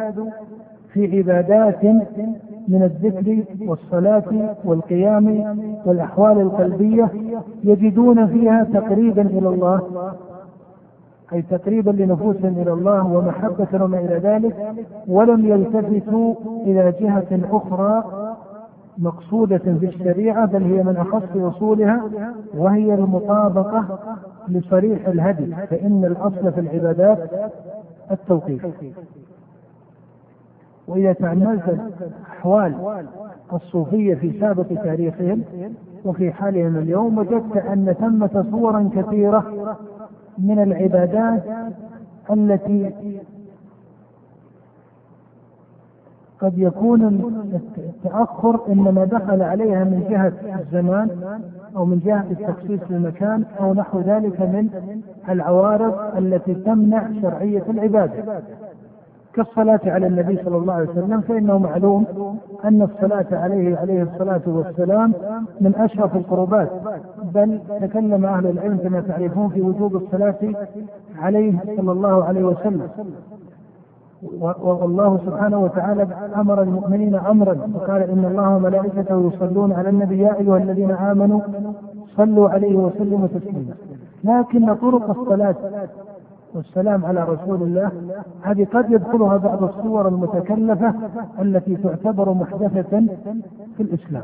في 0.93 1.17
عبادات 1.17 1.83
من 2.67 2.83
الذكر 2.83 3.43
والصلاة 3.67 4.55
والقيام 4.65 5.55
والأحوال 5.85 6.41
القلبية 6.41 7.09
يجدون 7.63 8.27
فيها 8.27 8.63
تقريبا 8.73 9.21
إلى 9.21 9.47
الله 9.49 9.81
أي 11.33 11.41
تقريبا 11.41 11.91
لنفوسهم 11.91 12.61
إلى 12.61 12.73
الله 12.73 13.07
ومحبة 13.13 13.83
وما 13.83 13.99
إلى 13.99 14.17
ذلك 14.17 14.55
ولم 15.07 15.45
يلتفتوا 15.45 16.35
إلى 16.65 16.93
جهة 17.01 17.39
أخرى 17.51 18.03
مقصودة 18.97 19.57
في 19.57 19.85
الشريعة 19.85 20.45
بل 20.45 20.63
هي 20.63 20.83
من 20.83 20.97
أخص 20.97 21.37
أصولها 21.55 22.01
وهي 22.57 22.93
المطابقة 22.93 23.99
لصريح 24.47 25.08
الهدي 25.08 25.56
فإن 25.56 26.06
الأصل 26.06 26.51
في 26.53 26.60
العبادات 26.60 27.29
التوقيف. 28.12 28.65
وإذا 30.88 31.13
تأملت 31.13 31.79
أحوال 32.32 33.03
الصوفية 33.53 34.15
في 34.15 34.39
سابق 34.39 34.67
تاريخهم 34.84 35.43
وفي 36.06 36.32
حالهم 36.32 36.77
اليوم 36.77 37.17
وجدت 37.17 37.58
أن 37.58 37.93
ثمة 37.99 38.45
صورا 38.51 38.89
كثيرة 38.95 39.75
من 40.38 40.60
العبادات 40.63 41.43
التي 42.32 42.91
قد 46.39 46.58
يكون 46.58 47.03
التأخر 47.77 48.60
إنما 48.71 49.06
دخل 49.06 49.41
عليها 49.41 49.84
من 49.84 50.08
جهة 50.10 50.60
الزمان 50.60 51.10
أو 51.75 51.86
من 51.86 51.99
جهة 51.99 52.25
التخصيص 52.31 52.79
للمكان 52.89 53.43
أو 53.59 53.73
نحو 53.73 53.99
ذلك 53.99 54.41
من 54.41 54.69
العوارض 55.29 55.93
التي 56.17 56.53
تمنع 56.53 57.07
شرعية 57.21 57.63
العبادة. 57.69 58.41
كالصلاة 59.33 59.79
على 59.86 60.07
النبي 60.07 60.38
صلى 60.45 60.57
الله 60.57 60.73
عليه 60.73 60.89
وسلم 60.89 61.21
فإنه 61.21 61.57
معلوم 61.57 62.05
أن 62.65 62.81
الصلاة 62.81 63.25
عليه 63.31 63.77
عليه 63.77 64.03
الصلاة 64.03 64.41
والسلام 64.47 65.13
من 65.62 65.75
أشرف 65.75 66.15
القربات 66.15 66.69
بل 67.33 67.59
تكلم 67.81 68.25
أهل 68.25 68.47
العلم 68.47 68.77
كما 68.77 69.01
تعرفون 69.01 69.49
في 69.49 69.62
وجوب 69.62 69.95
الصلاة 69.95 70.36
عليه 71.21 71.53
صلى 71.77 71.91
الله 71.91 72.23
عليه 72.23 72.43
وسلم. 72.43 72.88
والله 74.62 75.19
سبحانه 75.25 75.59
وتعالى 75.59 76.07
أمر 76.36 76.62
المؤمنين 76.62 77.15
أمرا 77.15 77.57
وقال 77.75 78.01
إن 78.01 78.25
الله 78.25 78.55
وملائكته 78.55 79.31
يصلون 79.33 79.73
على 79.73 79.89
النبي 79.89 80.19
يا 80.19 80.39
أيها 80.39 80.57
الذين 80.57 80.91
آمنوا 80.91 81.41
صلوا 82.17 82.49
عليه 82.49 82.75
وسلموا 82.75 83.27
تسليما. 83.27 83.73
لكن 84.23 84.73
طرق 84.75 85.09
الصلاة 85.19 85.55
والسلام 86.55 87.05
على 87.05 87.23
رسول 87.23 87.62
الله 87.63 87.91
هذه 88.41 88.67
قد 88.73 88.91
يدخلها 88.91 89.38
بعض 89.38 89.63
الصور 89.63 90.07
المتكلفة 90.07 90.93
التي 91.41 91.75
تعتبر 91.75 92.33
محدثة 92.33 93.05
في 93.77 93.83
الإسلام. 93.83 94.23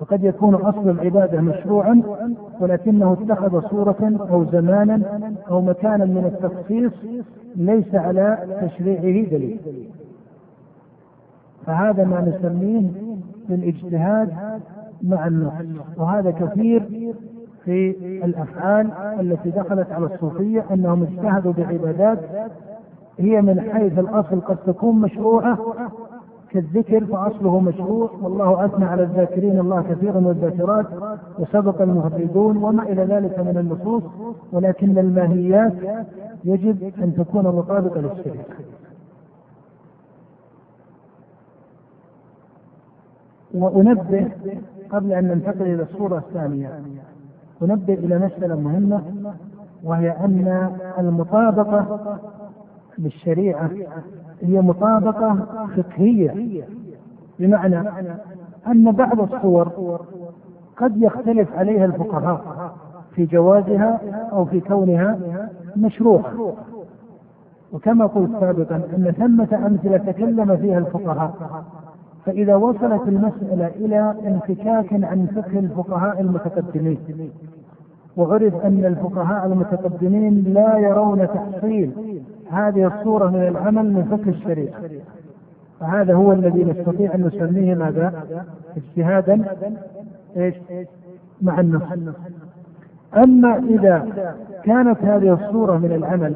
وقد 0.00 0.24
يكون 0.24 0.54
أصل 0.54 0.90
العبادة 0.90 1.40
مشروعا 1.40 2.02
ولكنه 2.60 3.12
اتخذ 3.12 3.68
صورة 3.70 4.12
أو 4.30 4.44
زمانا 4.44 5.02
أو 5.50 5.60
مكانا 5.60 6.04
من 6.04 6.24
التخصيص 6.24 6.92
ليس 7.56 7.94
على 7.94 8.38
تشريعه 8.62 9.30
دليل. 9.30 9.60
فهذا 11.66 12.04
ما 12.04 12.20
نسميه 12.20 12.90
بالاجتهاد 13.48 14.32
مع 15.02 15.26
النص 15.26 15.52
وهذا 15.96 16.30
كثير 16.30 16.82
في 17.64 17.90
الأفعال 18.24 18.90
التي 19.20 19.50
دخلت 19.50 19.92
على 19.92 20.06
الصوفية 20.06 20.64
أنهم 20.70 21.02
اجتهدوا 21.02 21.52
بعبادات 21.52 22.18
هي 23.18 23.42
من 23.42 23.60
حيث 23.60 23.98
الأصل 23.98 24.40
قد 24.40 24.56
تكون 24.56 25.00
مشروعة 25.00 25.58
كالذكر 26.50 27.04
فأصله 27.06 27.60
مشروع 27.60 28.10
والله 28.22 28.64
أثنى 28.64 28.84
على 28.84 29.02
الذاكرين 29.02 29.60
الله 29.60 29.82
كثيرا 29.82 30.18
والذاكرات 30.26 30.86
وسبق 31.38 31.82
المهربون 31.82 32.56
وما 32.56 32.82
إلى 32.82 33.04
ذلك 33.04 33.38
من 33.38 33.58
النصوص 33.58 34.02
ولكن 34.52 34.98
الماهيات 34.98 35.72
يجب 36.44 36.92
أن 37.02 37.14
تكون 37.14 37.44
مطابقة 37.46 38.00
للشريعة. 38.00 38.44
وأنبه 43.54 44.28
قبل 44.90 45.12
أن 45.12 45.24
ننتقل 45.24 45.62
إلى 45.62 45.82
الصورة 45.82 46.18
الثانية 46.18 46.80
أنبه 47.62 47.94
إلى 47.94 48.18
مسألة 48.18 48.54
مهمة 48.60 49.02
وهي 49.84 50.10
أن 50.10 50.70
المطابقة 50.98 52.00
للشريعة 52.98 53.70
هي 54.42 54.60
مطابقة 54.60 55.36
فقهية. 55.76 56.64
بمعنى 57.38 57.78
أن 58.66 58.92
بعض 58.92 59.20
الصور 59.20 60.00
قد 60.76 61.02
يختلف 61.02 61.48
عليها 61.56 61.84
الفقهاء 61.84 62.72
في 63.14 63.26
جوازها 63.26 64.00
أو 64.32 64.44
في 64.44 64.60
كونها 64.60 65.18
مشروعة 65.76 66.54
وكما 67.72 68.06
قلت 68.06 68.30
سابقا 68.40 68.76
أن 68.76 69.14
ثمة 69.18 69.66
أمثلة 69.66 69.98
تكلم 70.12 70.56
فيها 70.56 70.78
الفقهاء. 70.78 71.34
فإذا 72.26 72.56
وصلت 72.56 73.08
المسألة 73.08 73.66
إلى 73.66 74.14
انفكاك 74.26 74.92
عن 74.92 75.26
فقه 75.26 75.58
الفقهاء 75.58 76.20
المتقدمين 76.20 76.98
وعرف 78.16 78.54
أن 78.64 78.84
الفقهاء 78.84 79.46
المتقدمين 79.46 80.44
لا 80.44 80.78
يرون 80.78 81.28
تحصيل 81.28 81.92
هذه 82.50 82.86
الصورة 82.86 83.30
من 83.30 83.48
العمل 83.48 83.92
من 83.92 84.04
فقه 84.04 84.30
الشريعة. 84.30 84.80
فهذا 85.80 86.14
هو 86.14 86.32
الذي 86.32 86.64
نستطيع 86.64 87.14
أن 87.14 87.26
نسميه 87.26 87.74
ماذا؟ 87.74 88.12
اجتهادا 88.76 89.44
إيش؟ 90.36 90.54
مع 91.42 91.60
النص. 91.60 91.82
أما 93.16 93.56
إذا 93.56 94.06
كانت 94.64 95.04
هذه 95.04 95.32
الصورة 95.32 95.76
من 95.76 95.92
العمل 95.92 96.34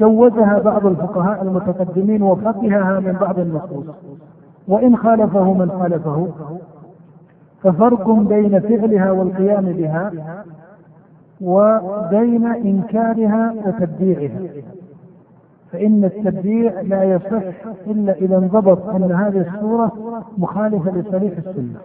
جوزها 0.00 0.58
بعض 0.58 0.86
الفقهاء 0.86 1.42
المتقدمين 1.42 2.22
وفقهها 2.22 3.00
من 3.00 3.12
بعض 3.12 3.38
النصوص. 3.38 3.86
وإن 4.68 4.96
خالفه 4.96 5.52
من 5.52 5.70
خالفه. 5.70 6.28
ففرق 7.62 8.10
بين 8.10 8.60
فعلها 8.60 9.10
والقيام 9.10 9.64
بها 9.64 10.12
وبين 11.40 12.46
إنكارها 12.46 13.54
وتبديعها. 13.66 14.40
فإن 15.74 16.04
التبديع 16.04 16.80
لا 16.80 17.04
يصح 17.04 17.42
إلا 17.86 18.12
إذا 18.12 18.36
انضبط 18.36 18.88
أن 18.88 19.12
هذه 19.12 19.54
الصورة 19.54 19.92
مخالفة 20.38 20.90
لصريح 20.90 21.32
السنة. 21.38 21.80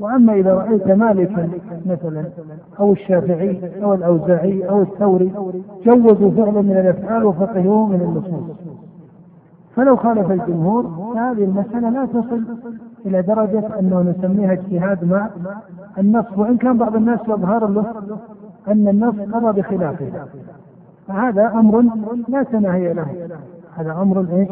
وأما 0.00 0.32
إذا 0.32 0.54
رأيت 0.54 0.88
مالكا 0.88 1.48
مثلا 1.86 2.24
أو 2.80 2.92
الشافعي 2.92 3.82
أو 3.82 3.94
الأوزاعي 3.94 4.68
أو 4.68 4.82
الثوري 4.82 5.32
جوزوا 5.86 6.30
فعلا 6.30 6.62
من 6.62 6.76
الأفعال 6.76 7.24
وفقهوه 7.24 7.86
من 7.86 8.00
النصوص. 8.00 8.56
فلو 9.76 9.96
خالف 9.96 10.30
الجمهور 10.30 11.12
فهذه 11.14 11.44
المسألة 11.44 11.90
لا 11.90 12.06
تصل 12.06 12.42
إلى 13.06 13.22
درجة 13.22 13.78
أنه 13.78 14.02
نسميها 14.02 14.52
اجتهاد 14.52 15.04
مع 15.04 15.30
النص 15.98 16.26
وإن 16.36 16.56
كان 16.56 16.78
بعض 16.78 16.96
الناس 16.96 17.20
يظهر 17.28 17.66
له 17.66 17.84
أن 18.68 18.88
النص 18.88 19.34
قضى 19.34 19.60
بخلافه. 19.60 20.06
فهذا 21.08 21.46
أمر 21.46 21.84
لا 22.28 22.42
تناهي 22.42 22.92
له. 22.92 23.28
هذا 23.74 23.92
أمر 23.92 24.26
إيه؟ 24.32 24.48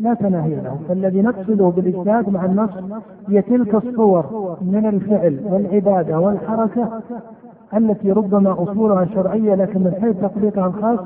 لا 0.00 0.14
تناهي 0.14 0.54
له. 0.54 0.78
فالذي 0.88 1.22
نقصده 1.22 1.68
بالاجتهاد 1.68 2.28
مع 2.28 2.44
النص 2.44 2.70
هي 3.28 3.42
تلك 3.42 3.74
الصور 3.74 4.56
من 4.60 4.86
الفعل 4.86 5.40
والعبادة 5.44 6.20
والحركة 6.20 7.00
التي 7.76 8.12
ربما 8.12 8.62
أصولها 8.62 9.04
شرعية 9.04 9.54
لكن 9.54 9.80
من 9.80 9.94
حيث 10.00 10.16
تطبيقها 10.20 10.66
الخاص 10.66 10.98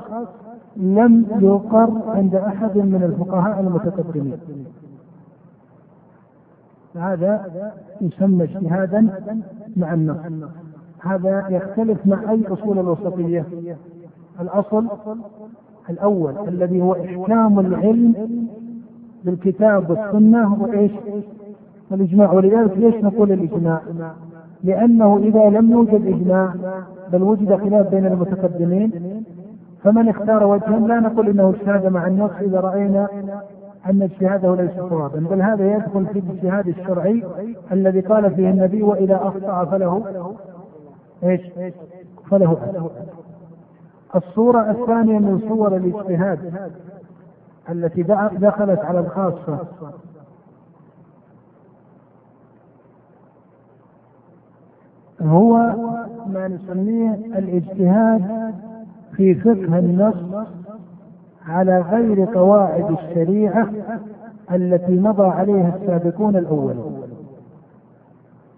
لم 0.77 1.25
يقر 1.39 1.91
عند 2.07 2.35
أحد 2.35 2.77
من 2.77 3.03
الفقهاء 3.03 3.59
المتقدمين. 3.59 4.37
هذا 6.95 7.45
يسمى 8.01 8.43
اجتهادا 8.43 9.09
مع 9.77 9.93
النص. 9.93 10.17
هذا 10.99 11.45
يختلف 11.49 12.07
مع 12.07 12.31
أي 12.31 12.47
أصول 12.47 12.79
الوسطية. 12.79 13.45
الأصل 14.41 14.87
الأول 15.89 16.47
الذي 16.47 16.81
هو 16.81 16.93
إحكام 16.93 17.59
العلم 17.59 18.15
بالكتاب 19.25 19.89
والسنة 19.89 20.61
وإيش؟ 20.63 20.91
والإجماع 21.91 22.33
ولذلك 22.33 22.77
ليش 22.77 22.95
نقول 22.95 23.31
الإجماع؟ 23.31 23.81
لأنه 24.63 25.17
إذا 25.17 25.49
لم 25.49 25.71
يوجد 25.71 26.07
إجماع 26.07 26.53
بل 27.13 27.23
وجد 27.23 27.55
خلاف 27.55 27.87
بين 27.89 28.05
المتقدمين 28.05 28.91
فمن 29.83 30.09
اختار 30.09 30.47
وجها 30.47 30.79
لا 30.79 30.99
نقول 30.99 31.29
إنه 31.29 31.49
اجتهاد 31.49 31.85
مع 31.85 32.07
النص 32.07 32.31
إذا 32.41 32.59
رأينا 32.59 33.07
أن 33.89 34.01
اجتهاده 34.01 34.55
ليس 34.55 34.71
صوابا 34.89 35.19
بل 35.19 35.41
هذا 35.41 35.75
يدخل 35.75 36.05
في 36.05 36.19
الاجتهاد 36.19 36.67
الشرعي 36.67 37.23
الذي 37.71 37.99
قال 37.99 38.35
فيه 38.35 38.49
النبي 38.49 38.83
وإذا 38.83 39.15
أخطأ 39.15 39.65
فله 39.65 40.03
إيش؟ 41.23 41.41
فله 42.31 42.57
الصورة 44.15 44.71
الثانية 44.71 45.19
من 45.19 45.41
صور 45.49 45.75
الاجتهاد 45.75 46.69
التي 47.69 48.03
دخلت 48.37 48.79
على 48.79 48.99
الخاصة. 48.99 49.59
هو 55.21 55.57
ما 56.27 56.47
نسميه 56.47 57.13
الاجتهاد 57.13 58.53
في 59.15 59.35
فقه 59.35 59.79
النص 59.79 60.47
على 61.47 61.81
غير 61.81 62.25
قواعد 62.25 62.91
الشريعة 62.91 63.69
التي 64.51 64.99
مضى 64.99 65.27
عليها 65.27 65.75
السابقون 65.75 66.35
الأولون 66.35 67.03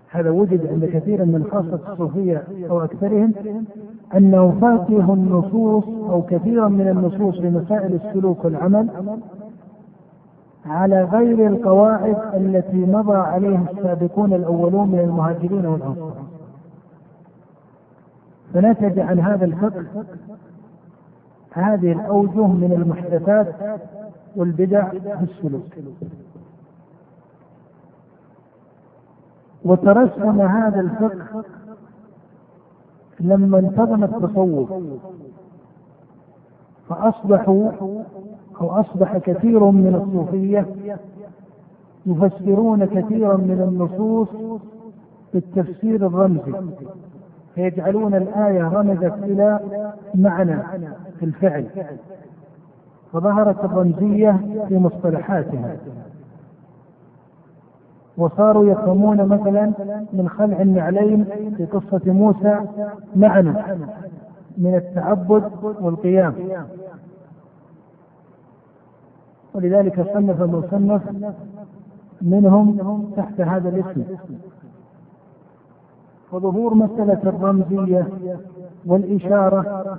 هذا 0.10 0.30
وجد 0.30 0.68
عند 0.68 0.86
كثير 0.86 1.26
من 1.26 1.44
خاصة 1.52 1.92
الصوفية 1.92 2.44
أو 2.70 2.84
أكثرهم 2.84 3.34
أنه 4.18 4.58
فاقه 4.62 5.14
النصوص 5.14 5.84
أو 5.88 6.22
كثيرا 6.22 6.68
من 6.68 6.88
النصوص 6.88 7.40
في 7.40 7.50
مسائل 7.50 7.94
السلوك 7.94 8.46
والعمل 8.46 8.90
على 10.66 11.04
غير 11.04 11.48
القواعد 11.48 12.18
التي 12.34 12.78
مضى 12.78 13.18
عليها 13.18 13.66
السابقون 13.72 14.34
الأولون 14.34 14.88
من 14.88 15.00
المهاجرين 15.00 15.66
والأنصار. 15.66 16.14
فنتج 18.54 19.00
عن 19.00 19.20
هذا 19.20 19.46
الفقه 19.46 19.86
هذه 21.52 21.92
الأوجه 21.92 22.48
من 22.48 22.74
المحدثات 22.74 23.56
والبدع 24.36 24.90
في 24.90 25.24
السلوك. 25.24 25.64
وترسم 29.66 30.42
هذا 30.42 30.80
الفقه 30.80 31.44
لما 33.24 33.60
انتظم 33.60 34.04
التصوف 34.04 34.74
فأصبحوا 36.90 37.72
أو 38.62 38.70
أصبح 38.72 39.18
كثير 39.18 39.64
من 39.72 39.96
الصوفية 39.96 40.68
يفسرون 42.06 42.86
كثيرا 42.86 43.38
من 43.38 43.62
النصوص 43.62 44.28
بالتفسير 45.34 46.08
الرمزي 46.08 46.54
فيجعلون 47.56 48.16
الآية 48.16 48.68
رمزت 48.68 49.14
إلى 49.24 49.60
معنى 50.16 50.58
في 51.20 51.26
الفعل 51.26 51.66
فظهرت 53.14 53.66
الرمزية 53.66 54.40
في 54.68 54.78
مصطلحاتها. 54.78 55.78
وصاروا 58.18 58.66
يفهمون 58.66 59.26
مثلا 59.26 59.72
من 60.14 60.30
خلع 60.30 60.62
النعلين 60.62 61.26
في 61.58 61.66
قصة 61.66 62.02
موسى 62.12 62.60
معنى 63.16 63.54
من 64.58 64.76
التعبد 64.76 65.52
والقيام. 65.82 66.34
ولذلك 69.54 70.14
صنف 70.14 70.42
المصنف 70.42 71.02
منهم 72.22 73.12
تحت 73.18 73.42
هذا 73.42 73.70
الاسم. 73.70 74.04
وظهور 76.32 76.74
مسألة 76.74 77.20
الرمزية 77.24 78.08
والإشارة 78.86 79.98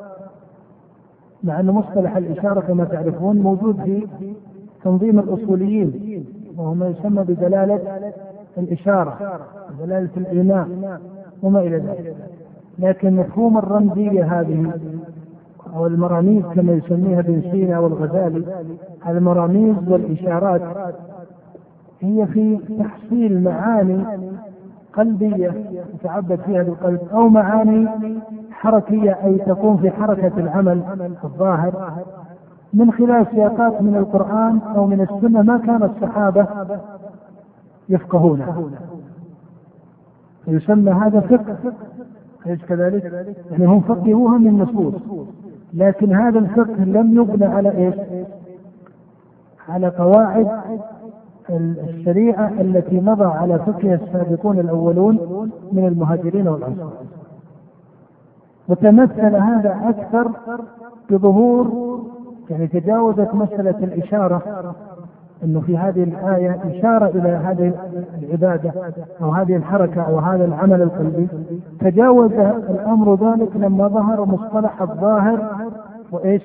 مع 1.44 1.60
أن 1.60 1.66
مصطلح 1.66 2.16
الإشارة 2.16 2.60
كما 2.60 2.84
تعرفون 2.84 3.38
موجود 3.38 3.82
في 3.82 4.06
تنظيم 4.84 5.18
الأصوليين. 5.18 6.24
وهو 6.56 6.74
ما 6.74 6.88
يسمى 6.88 7.24
بدلالة 7.24 7.80
الإشارة 8.58 9.38
دلالة 9.80 10.10
الإيماء 10.16 10.68
وما 11.42 11.60
إلى 11.60 11.76
ذلك. 11.76 12.16
لكن 12.78 13.16
مفهوم 13.16 13.58
الرمزية 13.58 14.40
هذه 14.40 14.72
أو 15.76 15.86
المراميز 15.86 16.44
كما 16.44 16.72
يسميها 16.72 17.20
ابن 17.20 17.42
سينا 17.50 17.78
والغزالي 17.78 18.44
المراميز 19.08 19.76
والإشارات 19.88 20.62
هي 22.00 22.26
في 22.26 22.58
تحصيل 22.78 23.44
معاني 23.44 24.04
قلبية 24.92 25.54
يتعبد 25.94 26.40
فيها 26.40 26.62
بالقلب 26.62 27.00
أو 27.12 27.28
معاني 27.28 27.88
حركية 28.50 29.18
أي 29.24 29.38
تكون 29.38 29.76
في 29.76 29.90
حركة 29.90 30.32
العمل 30.38 30.82
الظاهر. 31.24 32.02
من 32.74 32.92
خلال 32.92 33.26
سياقات 33.30 33.82
من 33.82 33.96
القرآن 33.96 34.58
أو 34.76 34.86
من 34.86 35.00
السنة 35.00 35.42
ما 35.42 35.58
كان 35.58 35.82
الصحابة 35.82 36.46
يفقهونها 37.88 38.62
فيسمى 40.44 40.90
هذا 40.90 41.20
فقه 41.20 41.56
أليس 42.46 42.64
كذلك؟ 42.64 43.26
يعني 43.50 43.66
هم 43.66 43.80
فقهوها 43.80 44.38
من 44.38 44.58
نصوص 44.58 44.94
لكن 45.74 46.14
هذا 46.14 46.38
الفقه 46.38 46.84
لم 46.84 47.20
يبنى 47.20 47.44
على 47.44 47.76
إيش؟ 47.76 48.24
على 49.68 49.88
قواعد 49.88 50.48
الشريعة 51.50 52.52
التي 52.60 53.00
مضى 53.00 53.24
على 53.24 53.58
فقهها 53.58 53.94
السابقون 53.94 54.58
الأولون 54.58 55.18
من 55.72 55.86
المهاجرين 55.86 56.48
والأنصار 56.48 56.92
وتمثل 58.68 59.36
هذا 59.36 59.80
أكثر 59.84 60.30
بظهور 61.10 62.02
يعني 62.52 62.66
تجاوزت 62.66 63.34
مسألة 63.34 63.78
الإشارة 63.84 64.42
أنه 65.44 65.60
في 65.60 65.78
هذه 65.78 66.02
الآية 66.02 66.60
إشارة 66.70 67.06
إلى 67.06 67.28
هذه 67.28 67.72
العبادة 68.22 68.72
أو 69.22 69.30
هذه 69.30 69.56
الحركة 69.56 70.02
أو 70.02 70.18
هذا 70.18 70.44
العمل 70.44 70.82
القلبي. 70.82 71.28
تجاوز 71.80 72.32
الأمر 72.70 73.14
ذلك 73.14 73.56
لما 73.56 73.88
ظهر 73.88 74.24
مصطلح 74.24 74.82
الظاهر 74.82 75.68
وإيش؟ 76.12 76.42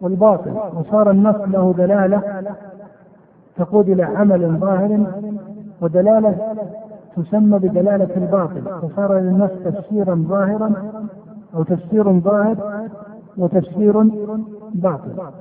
والباطن. 0.00 0.54
وصار 0.76 1.10
النص 1.10 1.36
له 1.36 1.74
دلالة 1.78 2.22
تقود 3.56 3.88
إلى 3.88 4.02
عمل 4.02 4.58
ظاهر 4.60 5.06
ودلالة 5.80 6.36
تسمى 7.16 7.58
بدلالة 7.58 8.16
الباطل 8.16 8.62
فصار 8.82 9.18
للنص 9.18 9.50
تفسيرا 9.64 10.24
ظاهرا 10.28 10.72
أو 11.54 11.62
تفسير 11.62 12.12
ظاهر 12.20 12.56
وتفسير 13.38 14.02
باطل. 14.74 15.32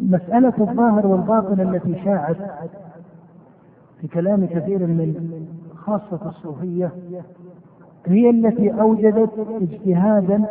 مسألة 0.00 0.52
الظاهر 0.58 1.06
والباطن 1.06 1.60
التي 1.60 2.04
شاعت 2.04 2.36
في 4.00 4.08
كلام 4.08 4.46
كثير 4.46 4.78
من 4.86 5.30
خاصة 5.76 6.28
الصوفية 6.28 6.90
هي 8.06 8.30
التي 8.30 8.80
أوجدت 8.80 9.30
اجتهادا 9.60 10.44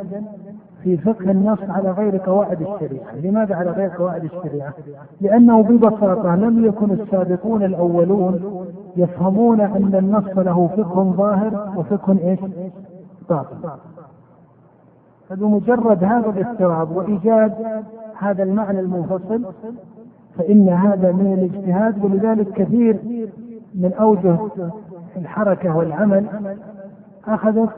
في 0.83 0.97
فقه 0.97 1.31
النص 1.31 1.59
على 1.61 1.91
غير 1.91 2.17
قواعد 2.17 2.61
الشريعة. 2.61 3.15
لماذا 3.15 3.55
على 3.55 3.71
غير 3.71 3.89
قواعد 3.89 4.23
الشريعة؟ 4.23 4.73
لأنه 5.21 5.61
ببساطة 5.63 6.35
لم 6.35 6.65
يكن 6.65 6.91
السابقون 6.91 7.63
الأولون 7.63 8.65
يفهمون 8.97 9.61
أن 9.61 9.95
النص 9.95 10.37
له 10.37 10.67
فقه 10.67 11.03
ظاهر 11.17 11.73
وفقه 11.77 12.17
إيش؟ 12.23 12.39
باطن 13.29 13.69
فبمجرد 15.29 16.03
هذا 16.03 16.29
الاضطراب 16.29 16.91
وإيجاد 16.91 17.83
هذا 18.15 18.43
المعنى 18.43 18.79
المنفصل 18.79 19.45
فإن 20.37 20.69
هذا 20.69 21.11
من 21.11 21.33
الاجتهاد 21.33 22.05
ولذلك 22.05 22.49
كثير 22.51 22.99
من 23.75 23.93
أوجه 23.93 24.37
الحركة 25.17 25.77
والعمل 25.77 26.25
أخذت 27.27 27.69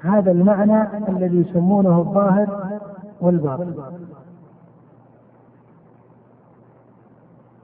هذا 0.00 0.30
المعنى 0.30 1.08
الذي 1.08 1.40
يسمونه 1.40 1.98
الظاهر 1.98 2.80
والباطن. 3.20 3.74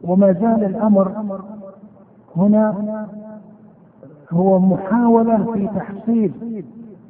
وما 0.04 0.32
زال 0.32 0.64
الأمر 0.64 1.40
هنا 2.36 3.06
هو 4.32 4.58
محاولة 4.58 5.52
في 5.52 5.66
تحصيل 5.66 6.32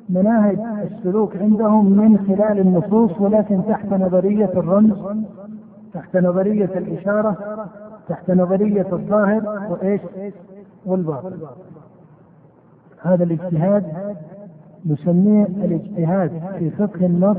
مناهج 0.08 0.58
السلوك 0.58 1.36
عندهم 1.36 1.90
من 1.90 2.18
خلال 2.18 2.58
النصوص 2.60 3.20
ولكن 3.20 3.62
تحت 3.68 3.92
نظرية 3.92 4.50
الرمز 4.54 4.96
تحت 5.94 6.16
نظرية 6.16 6.70
الإشارة 6.76 7.36
تحت 8.08 8.30
نظرية 8.30 8.86
الظاهر 8.92 9.68
وإيش؟ 9.70 10.00
والباطن. 10.86 11.32
هذا 13.02 13.24
الاجتهاد 13.24 13.84
نسميه 14.86 15.44
الاجتهاد 15.44 16.42
في 16.58 16.70
فقه 16.70 17.06
النص 17.06 17.36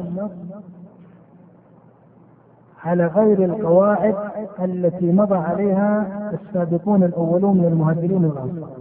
على 2.83 3.07
غير 3.07 3.45
القواعد 3.45 4.15
التي 4.59 5.11
مضى 5.11 5.35
عليها 5.35 6.07
السابقون 6.33 7.03
الأولون 7.03 7.57
من 7.57 7.65
المهاجرين 7.65 8.25
والأنصار. 8.25 8.80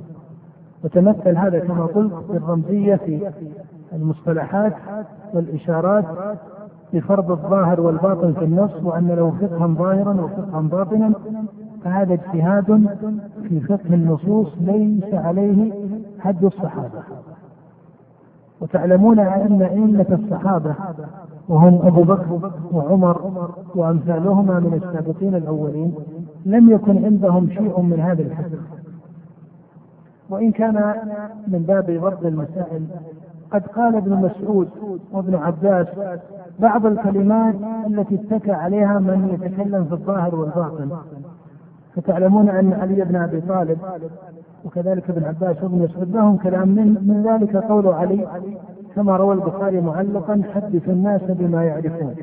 وتمثل 0.84 1.36
هذا 1.36 1.58
كما 1.58 1.86
قلت 1.86 2.12
بالرمزية 2.30 2.96
في 2.96 3.30
المصطلحات 3.92 4.72
والإشارات 5.34 6.04
بفرض 6.92 7.30
الظاهر 7.30 7.80
والباطن 7.80 8.32
في 8.32 8.44
النص 8.44 8.70
وأن 8.82 9.08
له 9.08 9.30
فقها 9.40 9.66
ظاهرا 9.66 10.20
وفقها 10.20 10.60
باطنا 10.60 11.12
فهذا 11.84 12.14
اجتهاد 12.14 12.96
في 13.48 13.60
فقه 13.60 13.94
النصوص 13.94 14.48
ليس 14.60 15.14
عليه 15.14 15.72
حد 16.20 16.44
الصحابة. 16.44 17.02
وتعلمون 18.60 19.18
أن 19.18 19.62
أئمة 19.62 20.06
الصحابة 20.24 20.74
وهم 21.48 21.86
أبو 21.86 22.02
بكر 22.02 22.50
وعمر 22.72 23.50
وأمثالهما 23.74 24.60
من 24.60 24.74
السابقين 24.84 25.34
الأولين 25.34 25.94
لم 26.46 26.70
يكن 26.70 27.04
عندهم 27.04 27.48
شيء 27.50 27.80
من 27.80 28.00
هذا 28.00 28.22
الحديث 28.22 28.58
وإن 30.30 30.52
كان 30.52 30.94
من 31.46 31.58
باب 31.58 31.90
رد 32.04 32.26
المسائل. 32.26 32.86
قد 33.52 33.66
قال 33.66 33.96
ابن 33.96 34.14
مسعود 34.14 34.68
وابن 35.12 35.34
عباس 35.34 35.86
بعض 36.58 36.86
الكلمات 36.86 37.54
التي 37.86 38.14
اتكى 38.14 38.52
عليها 38.52 38.98
من 38.98 39.28
يتكلم 39.34 39.84
في 39.84 39.92
الظاهر 39.92 40.34
والباطن. 40.34 40.90
فتعلمون 41.96 42.48
أن 42.48 42.72
علي 42.72 43.04
بن 43.04 43.16
أبي 43.16 43.40
طالب 43.40 43.78
وكذلك 44.64 45.10
ابن 45.10 45.24
عباس 45.24 45.62
وابن 45.62 45.78
مسعود 45.78 46.16
لهم 46.16 46.36
كلام 46.36 46.68
من, 46.68 46.86
من 46.86 47.22
ذلك 47.22 47.56
قول 47.56 47.86
علي 47.86 48.28
كما 48.94 49.16
روى 49.16 49.34
البخاري 49.34 49.80
معلقا 49.80 50.42
حدث 50.54 50.88
الناس 50.88 51.22
بما 51.28 51.64
يعرفون. 51.64 52.14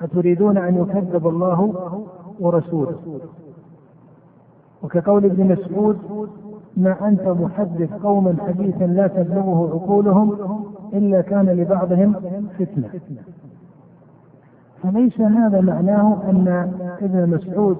أتريدون 0.00 0.58
أن 0.58 0.76
يكذب 0.76 1.26
الله 1.26 1.74
ورسوله؟ 2.40 3.20
وكقول 4.82 5.24
ابن 5.24 5.52
مسعود 5.52 5.98
ما 6.76 7.08
أنت 7.08 7.28
محدث 7.28 7.92
قوما 7.92 8.36
حديثا 8.48 8.84
لا 8.84 9.06
تبلغه 9.06 9.70
عقولهم 9.74 10.36
إلا 10.92 11.20
كان 11.20 11.46
لبعضهم 11.46 12.14
فتنة. 12.58 12.88
فليس 14.82 15.20
هذا 15.20 15.60
معناه 15.60 16.18
أن 16.30 16.72
ابن 17.02 17.30
مسعود 17.30 17.76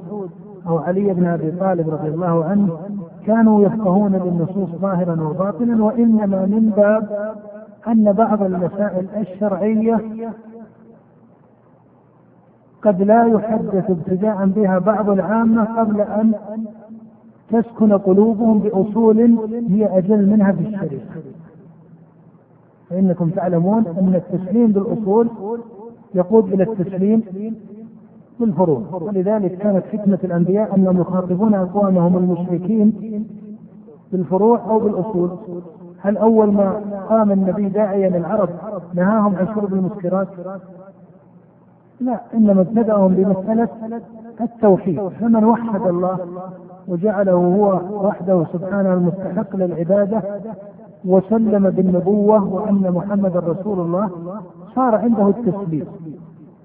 أو 0.67 0.79
علي 0.79 1.15
بن 1.15 1.27
أبي 1.27 1.51
طالب 1.51 1.91
رضي 1.91 2.09
الله 2.09 2.45
عنه 2.45 2.79
كانوا 3.27 3.63
يفقهون 3.63 4.19
بالنصوص 4.19 4.69
ظاهرا 4.71 5.23
وباطنا 5.23 5.85
وإنما 5.85 6.47
من 6.47 6.73
باب 6.77 7.35
أن 7.89 8.13
بعض 8.13 8.43
المسائل 8.43 9.07
الشرعية 9.17 10.01
قد 12.83 13.03
لا 13.03 13.27
يحدث 13.27 13.91
ابتداء 13.91 14.47
بها 14.47 14.79
بعض 14.79 15.11
العامة 15.11 15.65
قبل 15.65 16.01
أن 16.01 16.35
تسكن 17.51 17.93
قلوبهم 17.93 18.59
بأصول 18.59 19.21
هي 19.69 19.99
أجل 19.99 20.31
منها 20.31 20.53
في 20.53 20.61
الشريعة. 20.61 21.07
فإنكم 22.91 23.31
تعلمون 23.31 23.87
أن 23.87 24.15
التسليم 24.15 24.73
بالأصول 24.73 25.29
يقود 26.15 26.53
إلى 26.53 26.63
التسليم 26.63 27.23
بالفروع. 28.41 28.83
ولذلك 28.93 29.59
كانت 29.59 29.85
فتنة 29.85 30.19
الأنبياء 30.25 30.77
أنهم 30.77 31.01
يخاطبون 31.01 31.55
أقوامهم 31.55 32.17
المشركين 32.17 32.93
بالفروع 34.13 34.71
أو 34.71 34.79
بالأصول. 34.79 35.31
هل 35.99 36.17
أول 36.17 36.53
ما 36.53 36.81
قام 37.09 37.33
النبي 37.33 37.69
داعيا 37.69 38.09
للعرب 38.09 38.49
نهاهم 38.95 39.37
عن 39.37 39.47
شرب 39.47 39.75
المسكرات؟ 39.75 40.29
لا 42.01 42.21
إنما 42.35 42.61
ابتدأهم 42.61 43.15
بمسألة 43.15 43.69
التوحيد. 44.41 45.09
فمن 45.09 45.45
وحد 45.45 45.87
الله 45.87 46.19
وجعله 46.89 47.33
هو 47.33 47.81
وحده 48.07 48.47
سبحانه 48.53 48.95
المستحق 48.95 49.57
للعبادة 49.57 50.23
وسلم 51.05 51.71
بالنبوة 51.71 52.55
وأن 52.55 52.93
محمد 52.93 53.37
رسول 53.37 53.81
الله 53.81 54.11
صار 54.75 54.95
عنده 54.95 55.29
التسليم. 55.29 55.87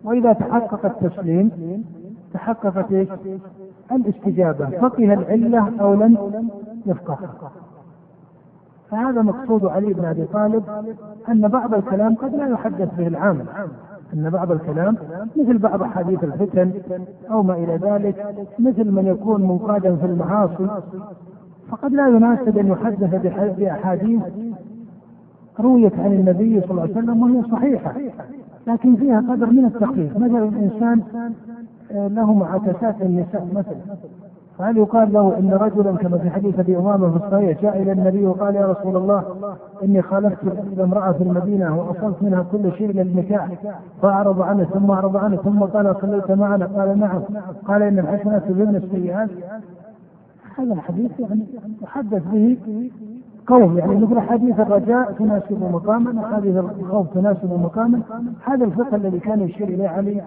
وإذا 0.04 0.34
تحقق 0.34 0.86
التسليم 0.86 1.52
تحققت 2.34 2.92
إيش؟ 2.92 3.10
الاستجابة. 3.92 4.66
فقه 4.66 5.14
العلة 5.14 5.82
أو 5.82 5.94
لم 5.94 6.18
يفقهها. 6.86 7.52
فهذا 8.90 9.22
مقصود 9.22 9.66
علي 9.66 9.94
بن 9.94 10.06
أبي 10.06 10.26
طالب 10.26 10.64
أن 11.30 11.48
بعض 11.48 11.74
الكلام 11.74 12.16
قد 12.16 12.36
لا 12.36 12.48
يحدث 12.48 12.96
به 12.98 13.08
العامة. 13.08 13.46
أن 14.14 14.30
بعض 14.30 14.52
الكلام 14.52 14.98
مثل 15.36 15.58
بعض 15.58 15.82
أحاديث 15.82 16.24
الفتن 16.24 16.72
أو 17.32 17.44
ما 17.44 17.54
إلى 17.54 17.76
ذلك 17.76 18.36
مثل 18.60 18.92
من 18.92 19.06
يكون 19.08 19.42
منقادا 19.42 19.96
في 19.96 20.06
المعاصي 20.06 20.68
فقد 21.70 21.94
لا 21.94 22.08
يناسب 22.08 22.58
أن 22.58 22.68
يحدث 22.68 23.16
بأحاديث 23.58 24.22
رويت 25.60 26.00
عن 26.00 26.14
النبي 26.14 26.62
صلى 26.62 26.72
الله 26.72 26.82
عليه 26.82 26.92
وسلم 26.92 27.24
وهي 27.24 27.44
صحيحة 27.52 27.94
لكن 28.68 28.96
فيها 28.96 29.20
قدر 29.30 29.46
من 29.46 29.66
التخفيف 29.66 30.18
مثلا 30.18 30.44
الإنسان 30.44 31.02
آه، 31.92 32.08
له 32.08 32.34
معاكسات 32.34 33.02
النساء 33.02 33.48
مثلا. 33.54 33.96
فهل 34.62 34.78
يقال 34.78 35.14
له 35.14 35.40
إن 35.40 35.54
رجلا 35.54 35.98
كما 35.98 36.18
في 36.18 36.30
حديث 36.30 36.60
أبي 36.60 36.78
أمامة 36.78 37.10
في 37.18 37.26
الصحيح 37.26 37.62
جاء 37.62 37.82
إلى 37.82 37.92
النبي 37.92 38.26
وقال 38.26 38.56
يا 38.56 38.66
رسول 38.66 38.98
الله 38.98 39.24
إني 39.84 40.02
خالفت 40.02 40.80
امرأة 40.80 41.12
في 41.12 41.24
المدينة 41.24 41.80
واصلت 41.80 42.16
منها 42.22 42.46
كل 42.52 42.72
شيء 42.72 42.90
إلى 42.90 43.02
النكاح 43.02 43.48
فأعرض 44.02 44.42
عنه 44.42 44.64
ثم 44.64 44.92
أعرض 44.92 45.18
عنه 45.18 45.36
ثم 45.36 45.60
قال 45.60 45.96
صليت 46.02 46.32
معنا 46.32 46.66
قال 46.66 47.00
نعم. 47.00 47.22
قال 47.68 47.82
إن 47.82 48.00
الحسنات 48.00 48.44
تذهبن 48.44 48.76
السيئات. 48.76 49.30
هذا 50.58 50.74
الحديث 50.74 51.20
يعني 51.20 51.46
يحدث 51.82 52.24
به 52.32 52.58
قوم 53.48 53.78
يعني 53.78 53.96
مثل 53.96 54.20
حديث 54.20 54.60
الرجاء 54.60 55.12
تناسب 55.12 55.64
مقاما 55.74 56.22
وحديث 56.22 56.58
الخوف 56.58 57.08
تناسب 57.14 57.60
مقاما. 57.64 58.02
هذا 58.46 58.66
الفقه 58.66 58.96
الذي 58.96 59.20
كان 59.20 59.42
يشير 59.42 59.68
إليه 59.68 59.88
علي 59.90 60.22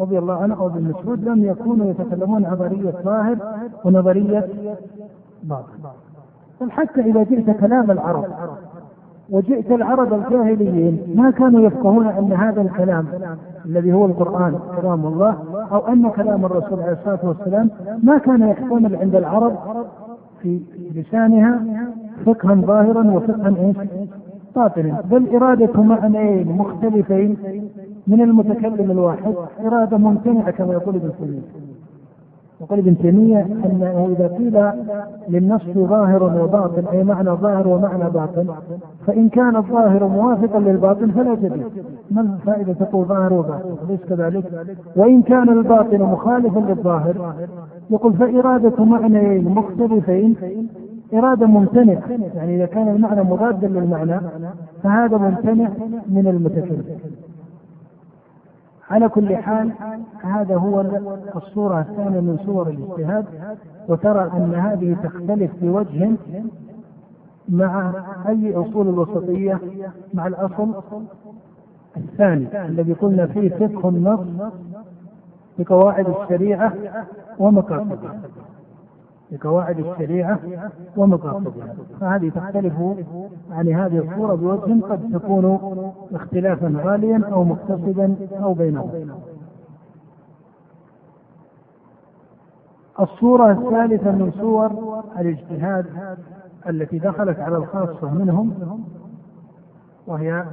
رضي 0.00 0.18
الله 0.18 0.42
عنه 0.42 0.54
أو 0.54 0.66
ابن 0.66 0.82
مسعود 0.82 1.24
لم 1.24 1.44
يكونوا 1.44 1.86
يتكلمون 1.86 2.42
نظرية 2.42 2.94
ظاهر 3.04 3.36
ونظرية 3.84 4.48
باطن 5.42 5.72
بل 6.60 6.70
حتى 6.70 7.00
إذا 7.00 7.22
جئت 7.22 7.50
كلام 7.50 7.90
العرب 7.90 8.24
وجئت 9.30 9.70
العرب 9.70 10.14
الجاهليين 10.14 11.14
ما 11.16 11.30
كانوا 11.30 11.60
يفقهون 11.60 12.06
أن 12.06 12.32
هذا 12.32 12.62
الكلام 12.62 13.06
الذي 13.66 13.92
هو 13.92 14.06
القرآن 14.06 14.58
كلام 14.80 15.06
الله 15.06 15.36
أو 15.72 15.88
أن 15.88 16.10
كلام 16.10 16.44
الرسول 16.44 16.80
عليه 16.80 16.92
الصلاة 16.92 17.18
والسلام 17.22 17.70
ما 18.02 18.18
كان 18.18 18.42
يحتمل 18.42 18.96
عند 18.96 19.14
العرب 19.14 19.56
في 20.42 20.60
لسانها 20.94 21.64
فقها 22.26 22.54
ظاهرا 22.54 23.10
وفقها 23.10 23.48
إيش؟ 23.66 23.76
باطنا. 24.56 25.00
بل 25.10 25.36
إرادة 25.36 25.82
معنيين 25.82 26.56
مختلفين 26.56 27.36
من 28.06 28.20
المتكلم 28.20 28.90
الواحد. 28.90 29.34
إرادة 29.66 29.96
ممتنعة 29.96 30.50
كما 30.50 30.72
يقول 30.72 30.94
ابن 30.96 31.10
تيمية. 31.18 31.42
يقول 32.60 32.78
ابن 32.78 32.98
تيمية 32.98 33.42
أنه 33.42 34.14
إذا 34.18 34.28
قيل 34.28 34.72
للنص 35.28 35.62
ظاهر 35.76 36.22
وباطن 36.22 36.84
أي 36.92 37.04
معنى 37.04 37.30
ظاهر 37.30 37.68
ومعنى 37.68 38.10
باطن 38.10 38.46
فإن 39.06 39.28
كان 39.28 39.56
الظاهر 39.56 40.08
موافقا 40.08 40.58
للباطن 40.58 41.10
فلا 41.10 41.34
جديد 41.34 41.66
ما 42.10 42.20
الفائدة 42.20 42.72
تقول 42.72 43.04
ظاهر 43.04 43.32
وباطن؟ 43.32 43.76
أليس 43.88 44.00
كذلك؟ 44.08 44.44
وإن 44.96 45.22
كان 45.22 45.48
الباطن 45.48 46.02
مخالفا 46.02 46.58
للظاهر 46.60 47.34
يقول 47.90 48.12
فإرادة 48.12 48.84
معنيين 48.84 49.44
مختلفين 49.44 50.36
إرادة 51.14 51.46
ممتنعة. 51.46 52.10
يعني 52.34 52.56
إذا 52.56 52.66
كان 52.66 52.88
المعنى 52.88 53.22
مضادا 53.22 53.68
للمعنى 53.68 54.20
فهذا 54.82 55.16
ممتنع 55.16 55.70
من 56.06 56.26
المتكلم. 56.28 56.98
على 58.90 59.08
كل 59.08 59.36
حال 59.36 59.72
هذا 60.22 60.56
هو 60.56 60.80
الصورة 61.36 61.80
الثانية 61.80 62.20
من 62.20 62.38
صور 62.46 62.68
الاجتهاد 62.68 63.24
وترى 63.88 64.30
أن 64.34 64.54
هذه 64.54 64.96
تختلف 65.02 65.50
بوجه 65.62 66.12
مع 67.48 67.92
أي 68.28 68.54
أصول 68.54 68.88
الوسطية 68.88 69.60
مع 70.14 70.26
الأصل 70.26 70.74
الثاني 71.96 72.66
الذي 72.66 72.92
قلنا 72.92 73.26
فيه 73.26 73.48
فقه 73.48 73.88
النص 73.88 74.20
بقواعد 75.58 76.06
الشريعة 76.08 76.74
ومقاصدها 77.38 78.20
بقواعد 79.30 79.78
الشريعة 79.78 80.40
ومقاصدها. 80.96 81.74
فهذه 82.00 82.28
تختلف 82.28 82.74
عن 83.50 83.68
هذه 83.68 83.98
الصورة 83.98 84.34
بوجه 84.34 84.86
قد 84.86 85.10
تكون 85.12 85.58
اختلافا 86.14 86.72
غاليا 86.76 87.22
أو 87.32 87.44
مقتصدا 87.44 88.16
أو 88.42 88.54
بينهما. 88.54 89.18
الصورة 93.00 93.50
الثالثة 93.50 94.10
من 94.10 94.32
صور 94.40 94.70
الاجتهاد 95.18 95.86
التي 96.68 96.98
دخلت 96.98 97.38
على 97.38 97.56
الخاصة 97.56 98.10
منهم 98.10 98.54
وهي 100.06 100.44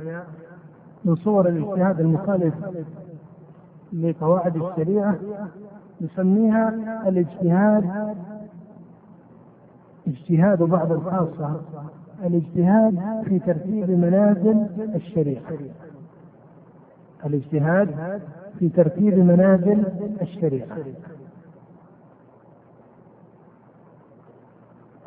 من 1.06 1.16
صور 1.16 1.48
الاجتهاد 1.48 2.00
المخالف 2.00 2.54
لقواعد 3.94 4.56
الشريعة 4.56 5.16
نسميها 6.02 6.70
الاجتهاد 7.08 8.16
اجتهاد 10.08 10.64
بعض 10.64 10.92
الخاصة 10.92 11.62
الاجتهاد 12.26 13.24
في 13.26 13.40
ترتيب 13.40 13.90
منازل 13.90 14.68
الشريعة. 14.96 15.44
الاجتهاد 17.26 18.20
في 18.60 18.70
ترتيب 18.70 19.20
منازل 19.20 19.84
الشريعة. 20.22 20.78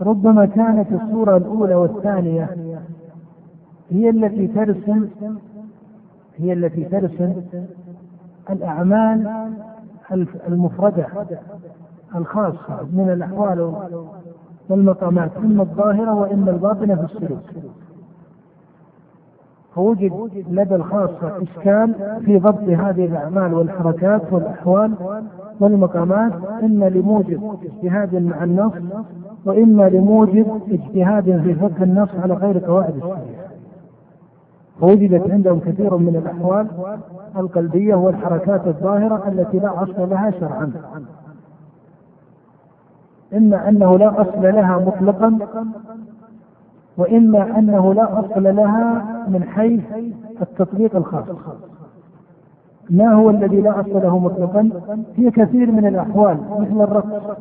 ربما 0.01 0.47
كانت 0.47 0.93
الصورة 0.93 1.37
الأولى 1.37 1.75
والثانية 1.75 2.57
هي 3.91 4.11
التي 4.11 4.47
ترسم 4.47 5.09
هي 6.37 6.53
التي 6.53 6.85
ترسم 6.85 7.43
الأعمال 8.51 9.49
المفردة 10.49 11.07
الخاصة 12.15 12.83
من 12.93 13.11
الأحوال 13.11 13.75
والمقامات 14.69 15.31
إما 15.37 15.63
الظاهرة 15.63 16.15
وإما 16.15 16.51
الباطنة 16.51 16.95
في 16.95 17.05
السلوك. 17.05 17.39
فوجد 19.75 20.13
لدى 20.51 20.75
الخاصة 20.75 21.43
إشكال 21.43 21.95
في 22.25 22.39
ضبط 22.39 22.63
هذه 22.63 23.05
الأعمال 23.05 23.55
والحركات 23.55 24.33
والأحوال 24.33 24.95
والمقامات 25.61 26.33
إما 26.63 26.89
لموجب 26.89 27.57
اجتهاد 27.63 28.15
مع 28.15 28.45
النص 28.45 28.73
وإما 29.45 29.89
لموجب 29.89 30.61
اجتهاد 30.71 31.25
في 31.25 31.55
فقه 31.55 31.83
النص 31.83 32.09
على 32.23 32.35
غير 32.35 32.59
قواعد 32.59 32.95
الشريعة. 32.97 33.47
فوجدت 34.81 35.31
عندهم 35.31 35.61
كثير 35.61 35.97
من 35.97 36.17
الأحوال 36.17 36.67
القلبية 37.37 37.95
والحركات 37.95 38.67
الظاهرة 38.67 39.29
التي 39.29 39.59
لا 39.59 39.83
أصل 39.83 40.11
لها 40.11 40.31
شرعا. 40.31 40.73
إما 43.37 43.69
أنه 43.69 43.99
لا 43.99 44.21
أصل 44.21 44.43
لها 44.43 44.79
مطلقا 44.79 45.39
وإما 46.97 47.59
أنه 47.59 47.95
لا 47.95 48.21
أصل 48.21 48.43
لها 48.57 49.05
من 49.29 49.45
حيث 49.45 49.85
التطبيق 50.43 50.97
الخاص. 50.97 51.25
ما 52.91 53.13
هو 53.13 53.31
الذي 53.31 53.61
لا 53.61 53.81
أصل 53.81 54.03
له 54.03 54.19
مطلقا؟ 54.19 54.71
في 55.17 55.31
كثير 55.31 55.71
من 55.71 55.87
الأحوال 55.87 56.39
مثل 56.59 56.83
الرقص 56.83 57.37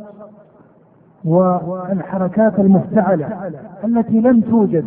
والحركات 1.25 2.59
المفتعلة 2.59 3.51
التي 3.83 4.21
لم 4.21 4.41
توجد 4.41 4.85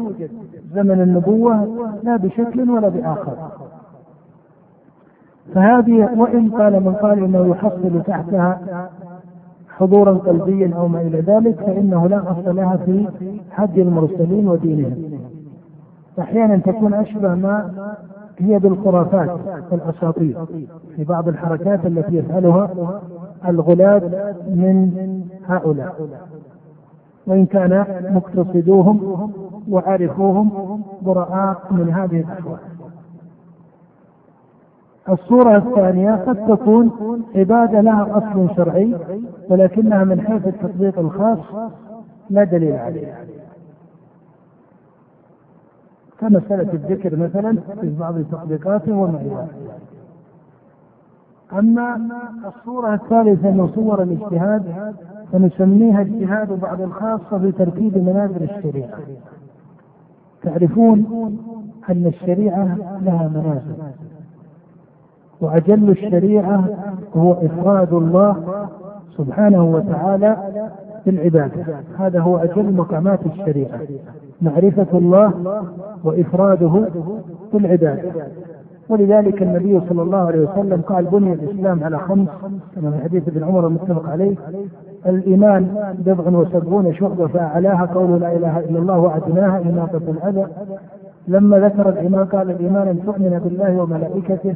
زمن 0.74 1.00
النبوة 1.00 1.68
لا 2.02 2.16
بشكل 2.16 2.70
ولا 2.70 2.88
بآخر. 2.88 3.36
فهذه 5.54 6.10
وإن 6.16 6.50
قال 6.50 6.84
من 6.84 6.94
قال 6.94 7.24
إنه 7.24 7.46
يحصل 7.46 8.02
تحتها 8.06 8.60
حضورا 9.78 10.12
قلبيا 10.12 10.74
أو 10.76 10.88
ما 10.88 11.00
إلى 11.00 11.20
ذلك 11.20 11.56
فإنه 11.56 12.08
لا 12.08 12.32
أصل 12.32 12.56
لها 12.56 12.76
في 12.76 13.08
حد 13.50 13.78
المرسلين 13.78 14.48
ودينهم. 14.48 15.20
أحيانا 16.20 16.56
تكون 16.56 16.94
أشبه 16.94 17.34
ما 17.34 17.70
هي 18.38 18.58
بالخرافات 18.58 19.30
والاساطير 19.72 20.36
في 20.96 21.04
بعض 21.04 21.28
الحركات 21.28 21.86
التي 21.86 22.16
يفعلها 22.16 22.70
الغلاة 23.48 24.34
من 24.48 24.90
هؤلاء 25.46 25.94
وإن 27.26 27.46
كان 27.46 27.84
مقتصدوهم 28.14 29.30
وعارفوهم 29.70 30.50
براء 31.02 31.56
من 31.70 31.90
هذه 31.90 32.20
الأحوال. 32.20 32.58
الصورة 35.08 35.56
الثانية 35.56 36.14
قد 36.14 36.46
تكون 36.48 36.90
عبادة 37.34 37.80
لها 37.80 38.18
أصل 38.18 38.56
شرعي 38.56 38.96
ولكنها 39.50 40.04
من 40.04 40.20
حيث 40.20 40.46
التطبيق 40.46 40.98
الخاص 40.98 41.38
لا 42.30 42.44
دليل 42.44 42.72
عليه 42.72 43.14
كمسألة 46.20 46.72
الذكر 46.72 47.16
مثلا 47.16 47.58
في 47.80 47.96
بعض 48.00 48.16
التطبيقات 48.16 48.88
وما 48.88 49.20
إلى 49.20 49.46
أما 51.52 51.98
الصورة 52.46 52.94
الثالثة 52.94 53.50
من 53.50 53.68
صور 53.74 54.02
الاجتهاد 54.02 54.94
فنسميها 55.32 56.00
اجتهاد 56.00 56.60
بعض 56.60 56.80
الخاصة 56.80 57.38
في 57.38 57.52
ترتيب 57.52 57.98
منازل 57.98 58.42
الشريعة. 58.42 58.98
تعرفون 60.42 61.06
أن 61.90 62.06
الشريعة 62.06 62.76
لها 63.02 63.28
منازل 63.28 63.87
وأجل 65.40 65.90
الشريعة 65.90 66.64
هو 67.16 67.32
إفراد 67.32 67.92
الله 67.92 68.36
سبحانه 69.16 69.64
وتعالى 69.64 70.36
بالعبادة. 71.06 71.64
هذا 71.98 72.20
هو 72.20 72.36
أجل 72.36 72.72
مقامات 72.72 73.20
الشريعة. 73.26 73.80
معرفة 74.42 74.98
الله 74.98 75.32
وإفراده 76.04 76.88
بالعبادة. 77.52 78.02
ولذلك 78.88 79.42
النبي 79.42 79.80
صلى 79.88 80.02
الله 80.02 80.18
عليه 80.18 80.40
وسلم 80.40 80.80
قال 80.80 81.04
بني 81.04 81.32
الإسلام 81.32 81.84
على 81.84 81.98
خمس 81.98 82.28
كما 82.74 82.90
في 82.90 83.02
حديث 83.02 83.28
ابن 83.28 83.44
عمر 83.44 83.66
المتفق 83.66 84.08
عليه. 84.10 84.36
الإيمان 85.06 85.94
بضع 85.98 86.38
وسبعون 86.38 86.94
شعبة 86.94 87.26
فأعلاها 87.26 87.86
قول 87.94 88.20
لا 88.20 88.36
إله 88.36 88.58
إلا 88.58 88.78
الله 88.78 88.98
وأدناها 88.98 89.60
إماطة 89.60 89.96
الأذى 90.08 90.46
لما 91.28 91.58
ذكر 91.58 91.88
الإيمان 91.88 92.24
قال 92.24 92.50
الإيمان 92.50 92.88
أن 92.88 93.02
تؤمن 93.04 93.40
بالله 93.44 93.82
وملائكته 93.82 94.54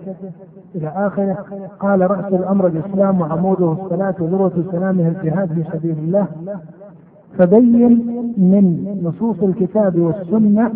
إلى 0.75 0.93
آخره. 0.97 1.37
قال 1.81 2.11
رأس 2.11 2.33
الأمر 2.33 2.67
الإسلام 2.67 3.21
وعموده 3.21 3.73
الصلاة 3.73 4.15
وذروة 4.21 4.65
سلامه 4.73 5.09
الجهاد 5.09 5.53
في 5.53 5.65
سبيل 5.73 5.99
الله. 5.99 6.27
فبين 7.39 7.93
من 8.37 8.97
نصوص 9.03 9.43
الكتاب 9.43 9.99
والسنة 9.99 10.71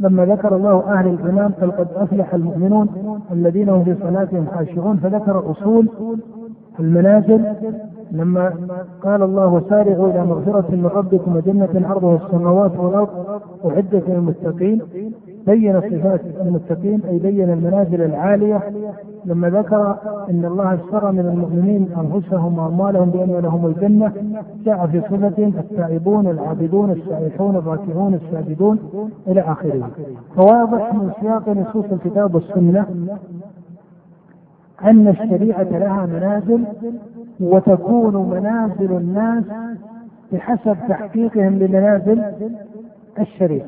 لما 0.00 0.24
ذكر 0.24 0.56
الله 0.56 0.92
أهل 0.92 1.08
الإيمان 1.08 1.52
قال 1.52 1.76
قد 1.76 1.88
أفلح 1.96 2.34
المؤمنون 2.34 2.88
الذين 3.32 3.68
هم 3.68 3.84
في 3.84 3.94
صلاتهم 4.02 4.46
خاشعون. 4.46 4.96
فذكر 4.96 5.50
أصول 5.50 5.88
المنازل 6.80 7.44
لما 8.12 8.52
قال 9.02 9.22
الله 9.22 9.46
وسارعوا 9.46 10.10
إلى 10.10 10.24
مغفرة 10.24 10.66
من 10.70 10.86
ربكم 10.86 11.36
وجنة 11.36 11.88
عرضها 11.88 12.26
السماوات 12.26 12.76
والأرض 12.78 13.08
اعدت 13.64 14.08
للمتقين 14.08 14.82
بين 15.46 15.80
صفات 15.80 16.20
المتقين 16.40 17.00
أي 17.08 17.18
بين 17.18 17.50
المنازل 17.50 18.02
العالية. 18.02 18.60
لما 19.24 19.50
ذكر 19.50 19.96
إن 20.30 20.44
الله 20.44 20.74
اشترى 20.74 21.12
من 21.12 21.26
المؤمنين 21.26 21.88
أنفسهم 21.98 22.58
وأموالهم 22.58 23.10
بأن 23.10 23.40
لهم 23.42 23.66
الجنة 23.66 24.12
جاء 24.64 24.86
في 24.86 25.00
صفتهم 25.00 25.52
التائبون 25.58 26.26
العابدون 26.26 26.90
السائحون 26.90 27.56
الراكعون 27.56 28.14
الساجدون 28.14 28.78
إلى 29.26 29.40
آخره. 29.40 29.90
فواضح 30.36 30.94
من 30.94 31.10
سياق 31.20 31.48
نصوص 31.48 31.84
الكتاب 31.92 32.34
والسنة 32.34 32.86
أن 34.84 35.08
الشريعة 35.08 35.62
لها 35.62 36.06
منازل 36.06 36.64
وتكون 37.40 38.30
منازل 38.30 38.92
الناس 38.92 39.44
بحسب 40.32 40.76
تحقيقهم 40.88 41.58
لمنازل 41.58 42.22
الشريعة. 43.20 43.66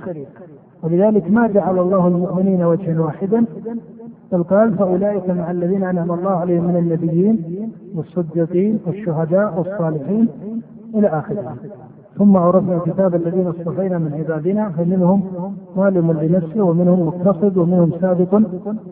ولذلك 0.83 1.31
ما 1.31 1.47
جعل 1.47 1.79
الله 1.79 2.07
المؤمنين 2.09 2.63
وجها 2.63 3.01
واحدا 3.01 3.45
بل 4.33 4.43
قال 4.43 4.75
فأولئك 4.75 5.31
مع 5.31 5.51
الذين 5.51 5.85
أنعم 5.85 6.13
الله 6.13 6.31
عليهم 6.31 6.65
من 6.65 6.77
النبيين 6.77 7.71
والصديقين 7.95 8.79
والشهداء 8.87 9.59
والصالحين 9.59 10.29
إلى 10.95 11.09
آخره 11.09 11.57
ثم 12.19 12.37
عرفنا 12.37 12.77
الكتاب 12.77 13.15
الذين 13.15 13.47
اصطفينا 13.47 13.99
من 13.99 14.15
عبادنا 14.15 14.69
فمنهم 14.69 15.23
ظالم 15.77 16.13
لنفسه 16.13 16.63
ومنهم 16.63 17.07
مقتصد 17.07 17.57
ومنهم 17.57 17.91
سابق 18.01 18.41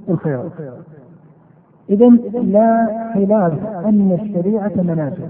بالخيرات 0.08 0.52
إذا 1.90 2.08
لا 2.42 2.88
خلاف 3.14 3.66
أن 3.66 4.18
الشريعة 4.22 4.72
منازل 4.76 5.28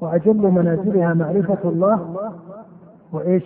وأجل 0.00 0.50
منازلها 0.50 1.14
معرفة 1.14 1.58
الله 1.64 2.00
وإيش؟ 3.12 3.42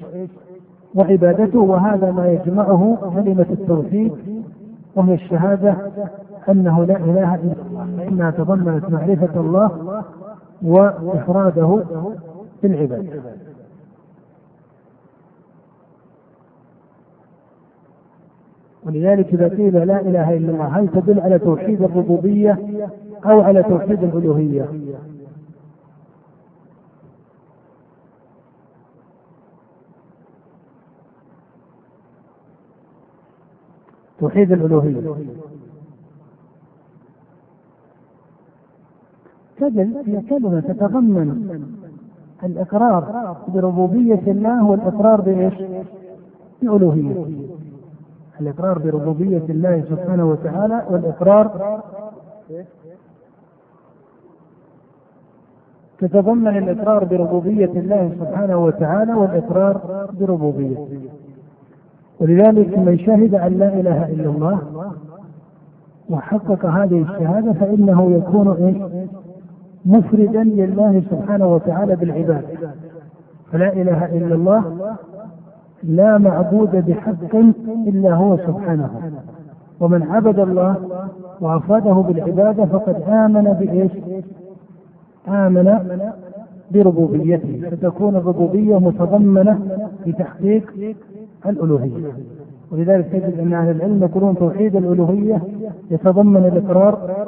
وعبادته 0.95 1.59
وهذا 1.59 2.11
ما 2.11 2.32
يجمعه 2.32 2.97
كلمة 3.14 3.47
التوحيد 3.51 4.12
وهي 4.97 5.14
الشهادة 5.14 5.76
أنه 6.49 6.84
لا 6.84 6.97
إله 6.97 7.34
إلا 7.34 7.55
الله 7.70 7.87
فإنها 7.97 8.30
تضمنت 8.30 8.91
معرفة 8.91 9.41
الله 9.41 10.03
وإفراده 10.62 11.82
بالعبادة 12.62 13.22
ولذلك 18.87 19.34
إذا 19.34 19.49
قيل 19.49 19.87
لا 19.87 20.01
إله 20.01 20.37
إلا 20.37 20.51
الله 20.51 20.66
هل 20.66 20.89
تدل 20.89 21.20
على 21.20 21.39
توحيد 21.39 21.82
الربوبية 21.82 22.59
أو 23.24 23.41
على 23.41 23.62
توحيد 23.62 24.03
الألوهية؟ 24.05 24.68
توحيد 34.18 34.52
الألوهية. 34.52 35.14
تدل 39.56 40.02
هي 40.06 40.20
كلمة 40.20 40.60
تتضمن 40.60 41.60
الإقرار 42.44 43.36
بربوبية 43.48 44.22
الله 44.26 44.64
والإقرار 44.64 45.20
بإيش؟ 45.20 45.54
بألوهيته 46.62 47.48
الإقرار 48.40 48.78
بربوبية 48.78 49.42
الله 49.48 49.84
سبحانه 49.90 50.30
وتعالى 50.30 50.86
والإقرار 50.90 51.80
تتضمن 55.98 56.56
الإقرار 56.56 57.04
بربوبية 57.04 57.64
الله 57.64 58.16
سبحانه 58.20 58.64
وتعالى 58.64 59.14
والإقرار 59.14 60.06
بربوبيته 60.20 60.88
ولذلك 62.20 62.78
من 62.78 62.98
شهد 62.98 63.34
أن 63.34 63.58
لا 63.58 63.80
إله 63.80 64.06
إلا 64.06 64.30
الله 64.30 64.58
وحقق 66.10 66.66
هذه 66.66 67.02
الشهادة 67.02 67.52
فإنه 67.52 68.10
يكون 68.12 68.48
إيش؟ 68.64 68.76
مفردا 69.86 70.42
لله 70.42 71.02
سبحانه 71.10 71.46
وتعالى 71.54 71.96
بالعباد 71.96 72.44
فلا 73.52 73.72
إله 73.72 74.04
إلا 74.04 74.34
الله 74.34 74.64
لا 75.82 76.18
معبود 76.18 76.70
بحق 76.88 77.34
إلا 77.86 78.14
هو 78.14 78.36
سبحانه 78.36 78.90
ومن 79.80 80.02
عبد 80.02 80.38
الله 80.38 80.76
وأفراده 81.40 81.92
بالعبادة 81.92 82.64
فقد 82.64 83.02
آمن 83.08 83.44
بإيش؟ 83.60 83.92
آمن 85.28 85.78
بربوبيته 86.70 87.70
فتكون 87.70 88.16
الربوبية 88.16 88.78
متضمنة 88.78 89.60
في 90.04 90.12
تحقيق 90.12 90.94
الألوهية. 91.49 92.12
ولذلك 92.72 93.07
تجد 93.12 93.38
أن 93.40 93.53
أهل 93.53 93.76
العلم 93.76 94.03
يقولون 94.03 94.36
توحيد 94.36 94.76
الألوهية 94.76 95.42
يتضمن 95.90 96.36
الإقرار 96.44 97.26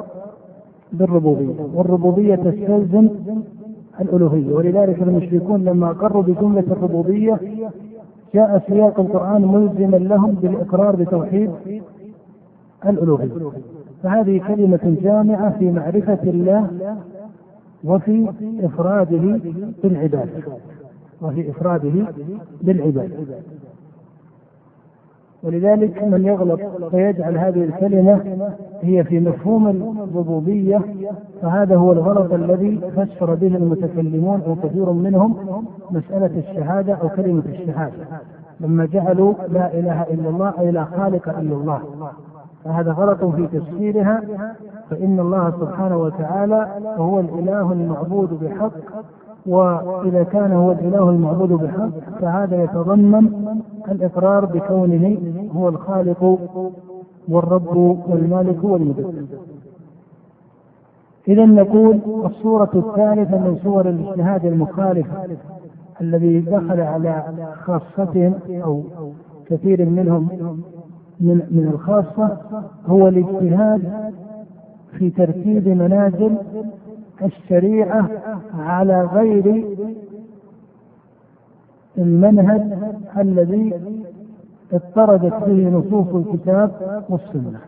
بالربوبية 0.93 1.53
والربوبية 1.73 2.35
تستلزم 2.35 3.09
الألوهية. 4.01 4.53
ولذلك 4.53 5.01
المشركون 5.01 5.63
لما 5.63 5.91
أقروا 5.91 6.23
بجملة 6.23 6.63
الربوبية 6.71 7.39
جاء 8.33 8.63
سياق 8.67 8.99
القرآن 8.99 9.41
ملزما 9.41 9.97
لهم 9.97 10.31
بالإقرار 10.31 10.95
بتوحيد 10.95 11.51
الألوهية. 12.85 13.29
فهذه 14.03 14.41
كلمة 14.47 14.97
جامعة 15.03 15.57
في 15.59 15.71
معرفة 15.71 16.19
الله 16.23 16.67
وفي 17.83 18.29
إفراده 18.63 19.39
بالعبادة 19.83 20.29
وفي 21.21 21.49
إفراده 21.49 22.05
بالعبادة 22.61 23.15
ولذلك 25.43 26.03
من 26.03 26.25
يغلط 26.25 26.59
فيجعل 26.91 27.37
هذه 27.37 27.63
الكلمة 27.63 28.21
هي 28.81 29.03
في 29.03 29.19
مفهوم 29.19 29.67
الربوبية 29.67 30.81
فهذا 31.41 31.75
هو 31.75 31.91
الغلط 31.91 32.33
الذي 32.33 32.81
فسر 32.95 33.35
به 33.35 33.55
المتكلمون 33.55 34.41
أو 34.47 34.55
كثير 34.55 34.91
منهم 34.91 35.35
مسألة 35.91 36.39
الشهادة 36.39 36.93
أو 36.93 37.09
كلمة 37.09 37.43
الشهادة. 37.45 37.93
لما 38.59 38.85
جعلوا 38.85 39.33
لا 39.47 39.73
إله 39.79 40.03
إلا 40.03 40.29
الله 40.29 40.53
أي 40.59 40.71
لا 40.71 40.83
خالق 40.83 41.29
إلا 41.29 41.55
الله. 41.55 41.81
فهذا 42.65 42.91
غلط 42.91 43.25
في 43.25 43.47
تفسيرها 43.47 44.21
فإن 44.89 45.19
الله 45.19 45.51
سبحانه 45.51 45.97
وتعالى 45.97 46.67
هو 46.97 47.19
الإله 47.19 47.71
المعبود 47.71 48.43
بحق 48.43 48.71
وإذا 49.45 50.23
كان 50.23 50.51
هو 50.51 50.71
الإله 50.71 51.09
المعبود 51.09 51.49
بحق 51.49 52.19
فهذا 52.21 52.63
يتضمن 52.63 53.55
الإقرار 53.91 54.45
بكونه 54.45 55.17
هو 55.55 55.69
الخالق 55.69 56.39
والرب 57.29 57.75
والمالك 58.09 58.63
والمدبر. 58.63 59.13
إذا 61.27 61.45
نقول 61.45 61.99
الصورة 62.25 62.69
الثالثة 62.75 63.37
من 63.37 63.59
صور 63.63 63.89
الاجتهاد 63.89 64.45
المخالف 64.45 65.07
الذي 66.01 66.39
دخل 66.39 66.81
على 66.81 67.23
خاصتهم 67.63 68.33
أو 68.49 68.83
كثير 69.47 69.85
منهم 69.85 70.27
من 71.19 71.35
من 71.51 71.69
الخاصة 71.73 72.37
هو 72.87 73.07
الاجتهاد 73.07 74.11
في 74.97 75.09
ترتيب 75.09 75.67
منازل 75.67 76.35
الشريعة 77.23 78.09
على 78.59 79.01
غير 79.13 79.65
المنهج 81.97 82.61
الذي 83.17 83.73
اضطردت 84.73 85.33
به 85.33 85.69
نصوص 85.69 86.15
الكتاب 86.15 86.71
والسنة 87.09 87.59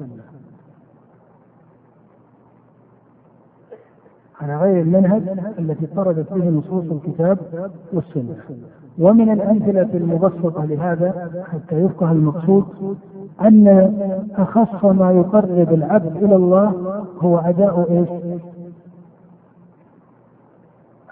على 4.42 4.58
غير 4.58 4.82
المنهج 4.82 5.22
التي 5.60 5.86
طردت 5.86 6.34
به 6.34 6.50
نصوص 6.50 6.84
الكتاب 6.92 7.38
والسنة 7.94 8.36
ومن 9.00 9.30
الأمثلة 9.32 9.90
المبسطة 9.94 10.66
لهذا 10.66 11.32
حتى 11.52 11.76
يفقه 11.76 12.12
المقصود 12.12 12.98
أن 13.42 13.68
أخص 14.36 14.86
ما 14.86 15.12
يقرب 15.12 15.74
العبد 15.74 16.24
إلى 16.24 16.36
الله 16.36 16.74
هو 17.20 17.38
أداء 17.38 17.92
إيش؟ 17.92 18.10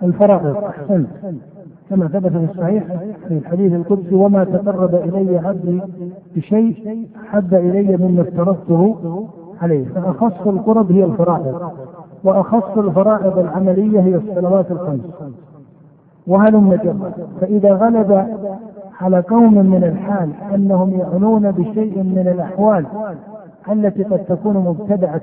الفرائض 0.03 0.57
أحسنت 0.57 1.07
كما 1.89 2.07
ثبت 2.07 2.31
في 2.31 2.47
الصحيح 2.51 2.83
في 3.27 3.33
الحديث 3.37 3.73
القدسي 3.73 4.15
وما 4.15 4.43
تقرب 4.43 4.95
إلي 4.95 5.37
عبدي 5.37 5.81
بشيء 6.35 7.07
حب 7.25 7.53
إلي 7.53 7.97
مما 7.97 8.21
افترضته 8.21 8.95
عليه. 9.61 9.85
فأخص 9.85 10.47
القرب 10.47 10.91
هي 10.91 11.03
الفرائض 11.03 11.71
وأخص 12.23 12.77
الفرائض 12.77 13.37
العملية 13.37 13.99
هي 13.99 14.15
الصلوات 14.15 14.71
الخمس. 14.71 15.01
وهلم 16.27 16.73
جرا 16.83 17.11
فإذا 17.41 17.73
غلب 17.73 18.27
على 19.01 19.19
قوم 19.19 19.53
من 19.53 19.83
الحال 19.83 20.29
أنهم 20.55 20.89
يعنون 20.89 21.51
بشيء 21.51 22.03
من 22.03 22.27
الأحوال 22.35 22.85
التي 23.71 24.03
قد 24.03 24.19
تكون 24.25 24.57
مبتدعة 24.57 25.21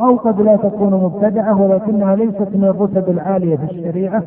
أو 0.00 0.16
قد 0.16 0.40
لا 0.40 0.56
تكون 0.56 0.90
مبتدعة 0.94 1.62
ولكنها 1.62 2.16
ليست 2.16 2.48
من 2.54 2.64
الرتب 2.64 3.10
العالية 3.10 3.56
في 3.56 3.64
الشريعة 3.64 4.22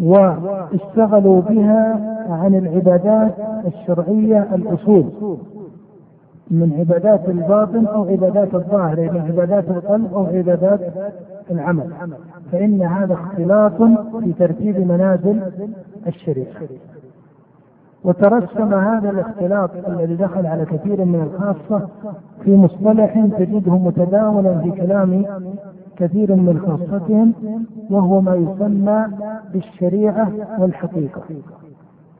واشتغلوا 0.00 1.40
بها 1.40 2.00
عن 2.30 2.54
العبادات 2.54 3.34
الشرعية 3.66 4.48
الأصول 4.54 5.04
من 6.50 6.72
عبادات 6.78 7.28
الباطن 7.28 7.86
أو 7.86 8.08
عبادات 8.08 8.54
الظاهر 8.54 9.00
من 9.12 9.20
عبادات 9.20 9.68
القلب 9.70 10.14
أو 10.14 10.26
عبادات 10.26 10.80
العمل 11.50 11.90
فإن 12.52 12.82
هذا 12.82 13.14
اختلاط 13.14 13.82
في 14.22 14.32
ترتيب 14.38 14.78
منازل 14.78 15.40
الشريعة. 16.06 16.54
وترسم 18.04 18.74
هذا 18.74 19.10
الاختلاط 19.10 19.70
الذي 19.88 20.14
دخل 20.14 20.46
على 20.46 20.64
كثير 20.64 21.04
من 21.04 21.20
الخاصة 21.22 21.88
في 22.44 22.56
مصطلح 22.56 23.26
تجده 23.38 23.72
متداولا 23.72 24.58
في 24.58 24.70
كلام 24.70 25.24
كثير 25.96 26.34
من 26.34 26.60
خاصتهم 26.66 27.32
وهو 27.90 28.20
ما 28.20 28.34
يسمى 28.34 29.06
بالشريعة 29.52 30.32
والحقيقة. 30.58 31.22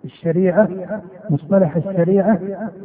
الشريعة 0.05 0.69
مصطلح 1.31 1.77
الشريعة 1.77 2.39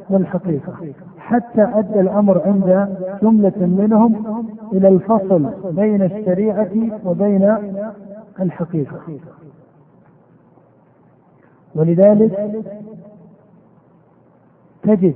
والحقيقة. 0.10 0.74
حتى 1.18 1.62
أدى 1.74 2.00
الأمر 2.00 2.42
عند 2.46 2.98
جملة 3.22 3.54
منهم 3.60 4.46
إلى 4.74 4.88
الفصل 4.88 5.50
بين 5.72 6.02
الشريعة 6.02 6.70
وبين 7.06 7.56
الحقيقة. 8.40 9.00
ولذلك 11.76 12.52
تجد 14.84 15.14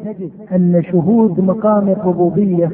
أن 0.51 0.83
شهود 0.83 1.39
مقام 1.39 1.89
الربوبية 1.89 2.71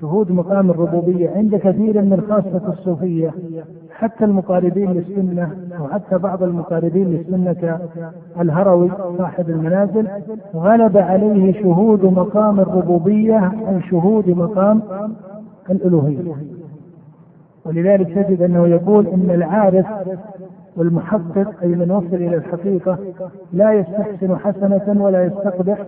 شهود 0.00 0.32
مقام 0.32 0.70
الربوبية 0.70 1.30
عند 1.30 1.56
كثير 1.56 2.02
من 2.02 2.20
خاصة 2.28 2.68
الصوفية 2.72 3.34
حتى 3.90 4.24
المقاربين 4.24 4.92
للسنة 4.92 5.56
وحتى 5.80 6.18
بعض 6.18 6.42
المقاربين 6.42 7.06
للسنة 7.08 7.78
كالهروي 8.36 8.90
صاحب 9.18 9.50
المنازل 9.50 10.08
غلب 10.54 10.96
عليه 10.96 11.62
شهود 11.62 12.04
مقام 12.04 12.60
الربوبية 12.60 13.34
عن 13.36 13.82
شهود 13.90 14.28
مقام 14.28 14.82
الألوهية. 15.70 16.34
ولذلك 17.66 18.14
تجد 18.14 18.42
أنه 18.42 18.66
يقول 18.66 19.06
إن 19.06 19.30
العارف 19.30 19.86
والمحقق 20.78 21.62
أي 21.62 21.68
من 21.68 21.90
وصل 21.90 22.16
إلى 22.16 22.36
الحقيقة 22.36 22.98
لا 23.52 23.72
يستحسن 23.72 24.36
حسنة 24.36 25.04
ولا 25.04 25.24
يستقبح 25.24 25.86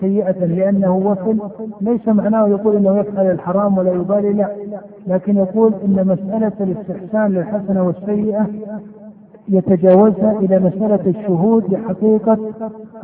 سيئة 0.00 0.44
لأنه 0.44 0.96
وصل. 0.96 1.50
ليس 1.80 2.08
معناه 2.08 2.48
يقول 2.48 2.76
أنه 2.76 2.98
يفعل 2.98 3.30
الحرام 3.30 3.78
ولا 3.78 3.92
يبالي 3.92 4.32
لا. 4.32 4.48
لكن 5.06 5.36
يقول 5.36 5.74
أن 5.84 6.06
مسألة 6.06 6.52
الاستحسان 6.60 7.32
للحسنة 7.32 7.82
والسيئة 7.86 8.46
يتجاوزها 9.48 10.38
إلى 10.38 10.58
مسألة 10.58 11.00
الشهود 11.06 11.72
لحقيقة 11.74 12.38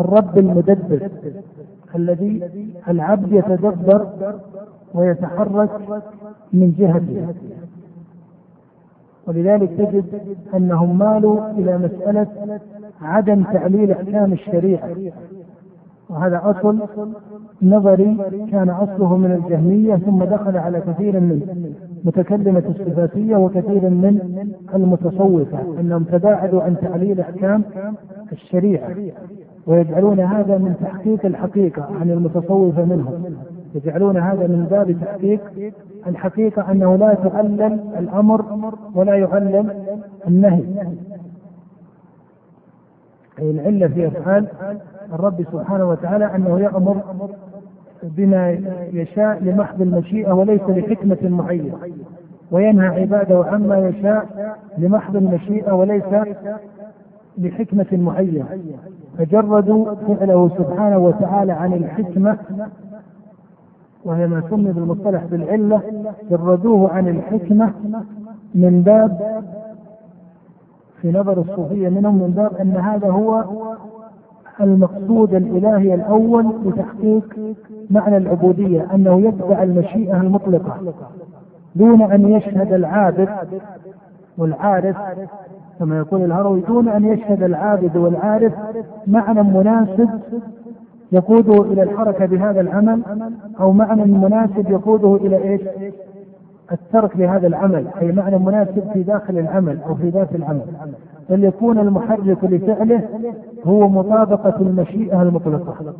الرب 0.01 0.39
المدبر 0.39 1.09
الذي 1.97 2.43
العبد 2.89 3.33
يتدبر 3.33 4.07
ويتحرك 4.95 5.71
من 6.53 6.73
جهته. 6.79 7.35
ولذلك 9.29 9.71
تجد 9.79 10.05
أنهم 10.55 10.99
مالوا 10.99 11.51
إلى 11.51 11.79
مسألة 11.79 12.27
عدم 13.03 13.43
تعليل 13.43 13.91
أحكام 13.91 14.33
الشريعة. 14.33 14.89
وهذا 16.11 16.41
أصل 16.45 16.79
نظري 17.63 18.19
كان 18.53 18.71
أصله 18.71 19.17
من 19.17 19.33
الجهمية 19.33 19.97
ثم 19.97 20.25
دخل 20.25 20.57
على 20.57 20.81
كثير 20.81 21.21
من 21.21 21.67
متكلمة 22.05 22.63
الصفاتية 22.69 23.37
وكثير 23.37 23.91
من 23.91 24.45
المتصوفة 24.75 25.81
أنهم 25.81 26.05
تباعدوا 26.05 26.63
عن 26.63 26.77
تعليل 26.81 27.21
أحكام 27.21 27.65
الشريعة 28.33 28.97
ويجعلون 29.67 30.21
هذا 30.21 30.59
من 30.59 30.75
تحقيق 30.81 31.27
الحقيقة 31.27 31.89
عن 32.01 32.11
المتصوفة 32.11 32.85
منهم. 32.85 33.25
يجعلون 33.75 34.17
هذا 34.17 34.47
من 34.47 34.67
باب 34.71 34.93
تحقيق 35.05 35.41
الحقيقة 36.07 36.73
أنه 36.73 36.97
لا 36.97 37.15
تعلل 37.15 37.81
الأمر 37.99 38.45
ولا 38.95 39.15
يعلل 39.15 39.71
النهي. 40.29 40.65
أي 43.39 43.51
العلة 43.51 43.89
في 43.89 44.07
أفعال 44.07 44.47
الرب 45.13 45.45
سبحانه 45.53 45.89
وتعالى 45.89 46.35
أنه 46.35 46.61
يأمر 46.61 47.03
بما 48.03 48.51
يشاء 48.93 49.39
لمحض 49.43 49.81
المشيئة 49.83 50.33
وليس 50.33 50.63
لحكمة 50.69 51.19
معينة 51.23 51.75
وينهى 52.51 52.87
عباده 53.01 53.45
عما 53.45 53.79
يشاء 53.79 54.27
لمحض 54.79 55.17
المشيئة 55.17 55.73
وليس 55.73 56.05
لحكمة 57.39 57.87
معينة. 57.93 58.45
فجردوا 59.19 59.95
فعله 59.95 60.49
سبحانه 60.59 60.99
وتعالى 60.99 61.53
عن 61.53 61.73
الحكمة 61.73 62.39
وهي 64.09 64.27
ما 64.27 64.43
سمي 64.51 64.73
بالمصطلح 64.73 65.25
بالعلة 65.25 65.83
جردوه 66.31 66.93
عن 66.93 67.09
الحكمة 67.09 67.73
من 68.55 68.83
باب 68.83 69.43
في 71.03 71.13
نظر 71.13 71.41
الصوفية 71.41 71.89
منهم 71.89 72.15
من 72.15 72.31
باب 72.31 72.57
أن 72.57 72.77
هذا 72.77 73.11
هو 73.11 73.45
المقصود 74.61 75.35
الإلهي 75.35 75.95
الأول 75.95 76.47
لتحقيق 76.65 77.57
معنى 77.91 78.17
العبودية 78.17 78.87
أنه 78.95 79.21
يتبع 79.21 79.63
المشيئة 79.63 80.21
المطلقة 80.21 80.93
دون 81.77 82.03
أن 82.03 82.29
يشهد 82.29 82.73
العابد 82.73 83.29
والعارف 84.39 84.97
كما 85.79 85.99
يقول 85.99 86.23
الهروي 86.25 86.61
دون 86.61 86.89
أن 86.89 87.05
يشهد 87.05 87.43
العابد 87.43 87.97
والعارف 87.97 88.53
معنى 89.07 89.43
مناسب 89.43 90.09
يقوده 91.13 91.63
إلى 91.63 91.83
الحركة 91.83 92.27
بهذا 92.27 92.61
العمل 92.61 93.03
أو 93.61 93.73
معنى 93.73 94.05
مناسب 94.05 94.71
يقوده 94.71 95.17
إلى 95.17 95.43
إيش؟ 95.43 95.61
الترك 96.73 97.17
لهذا 97.17 97.47
العمل 97.47 97.87
أي 98.01 98.13
معنى 98.13 98.39
مناسب 98.39 98.91
في 98.93 99.03
داخل 99.03 99.39
العمل 99.39 99.79
أو 99.87 99.95
في 99.95 100.09
ذات 100.09 100.35
العمل. 100.35 100.63
بل 101.31 101.45
يكون 101.45 101.79
المحرك 101.79 102.45
لفعله 102.45 103.09
هو 103.65 103.89
مطابقة 103.89 104.61
المشيئة 104.61 105.23
المطلقة. 105.23 105.95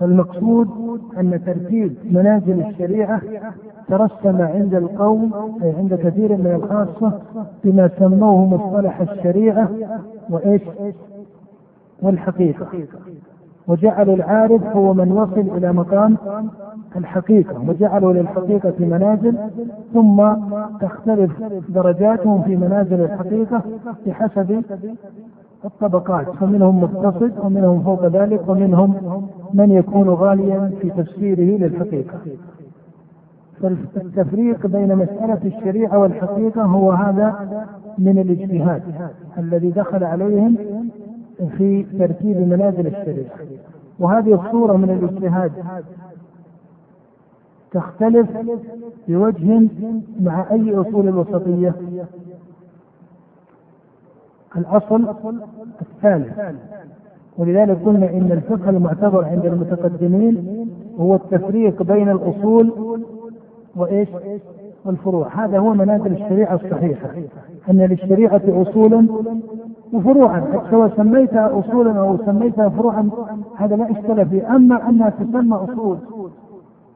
فالمقصود 0.00 0.68
أن 1.18 1.42
ترتيب 1.46 1.96
منازل 2.10 2.66
الشريعة 2.66 3.20
ترسم 3.88 4.42
عند 4.42 4.74
القوم 4.74 5.32
أي 5.62 5.70
عند 5.78 5.94
كثير 5.94 6.36
من 6.36 6.54
الخاصة 6.54 7.20
بما 7.64 7.90
سموه 7.98 8.46
مصطلح 8.46 9.00
الشريعة 9.00 9.70
وإيش؟ 10.30 10.62
والحقيقة. 12.02 12.66
وجعلوا 13.68 14.14
العارف 14.14 14.62
هو 14.76 14.94
من 14.94 15.12
وصل 15.12 15.56
إلى 15.56 15.72
مقام 15.72 16.16
الحقيقة 16.96 17.68
وجعلوا 17.68 18.12
للحقيقة 18.12 18.74
منازل 18.78 19.36
ثم 19.94 20.34
تختلف 20.80 21.32
درجاتهم 21.68 22.42
في 22.42 22.56
منازل 22.56 23.00
الحقيقة 23.00 23.62
بحسب 24.06 24.62
الطبقات. 25.64 26.30
فمنهم 26.30 26.82
مقتصد 26.82 27.32
ومنهم 27.42 27.82
فوق 27.82 28.06
ذلك 28.06 28.48
ومنهم 28.48 28.94
من 29.54 29.70
يكون 29.70 30.08
غاليا 30.08 30.72
في 30.80 30.90
تفسيره 30.90 31.58
للحقيقة. 31.58 32.18
فالتفريق 33.62 34.66
بين 34.66 34.96
مسألة 34.96 35.38
الشريعة 35.44 35.98
والحقيقة 35.98 36.62
هو 36.62 36.92
هذا 36.92 37.34
من 37.98 38.18
الاجتهاد 38.18 38.82
الذي 39.38 39.70
دخل 39.70 40.04
عليهم 40.04 40.56
في 41.58 41.86
ترتيب 41.98 42.36
منازل 42.36 42.86
الشريعة. 42.86 43.36
وهذه 43.98 44.44
الصورة 44.44 44.76
من 44.76 44.90
الاجتهاد. 44.90 45.52
تختلف 47.72 48.28
بوجه 49.08 49.68
مع 50.20 50.46
أي 50.50 50.74
أصول 50.74 51.08
الوسطية. 51.08 51.74
الأصل 54.56 55.14
الثالث 55.82 56.38
ولذلك 57.38 57.78
قلنا 57.84 58.10
إن 58.10 58.32
الفقه 58.32 58.70
المعتبر 58.70 59.24
عند 59.24 59.46
المتقدمين 59.46 60.66
هو 61.00 61.14
التفريق 61.14 61.82
بين 61.82 62.10
الأصول 62.10 62.72
وإيش؟ 63.76 64.08
والفروع. 64.84 65.44
هذا 65.44 65.58
هو 65.58 65.74
منازل 65.74 66.12
الشريعة 66.12 66.54
الصحيحة. 66.54 67.10
أن 67.70 67.80
للشريعة 67.80 68.42
أصولا 68.48 69.06
وفروعا. 69.92 70.42
سواء 70.70 70.92
سميتها 70.96 71.58
أصولا 71.58 71.98
أو 71.98 72.16
سميتها 72.26 72.68
فروعا 72.68 73.10
هذا 73.56 73.76
لا 73.76 73.90
إشكال 73.90 74.28
فيه. 74.28 74.56
أما 74.56 74.88
أنها 74.88 75.10
تسمى 75.10 75.56
أصول 75.56 75.98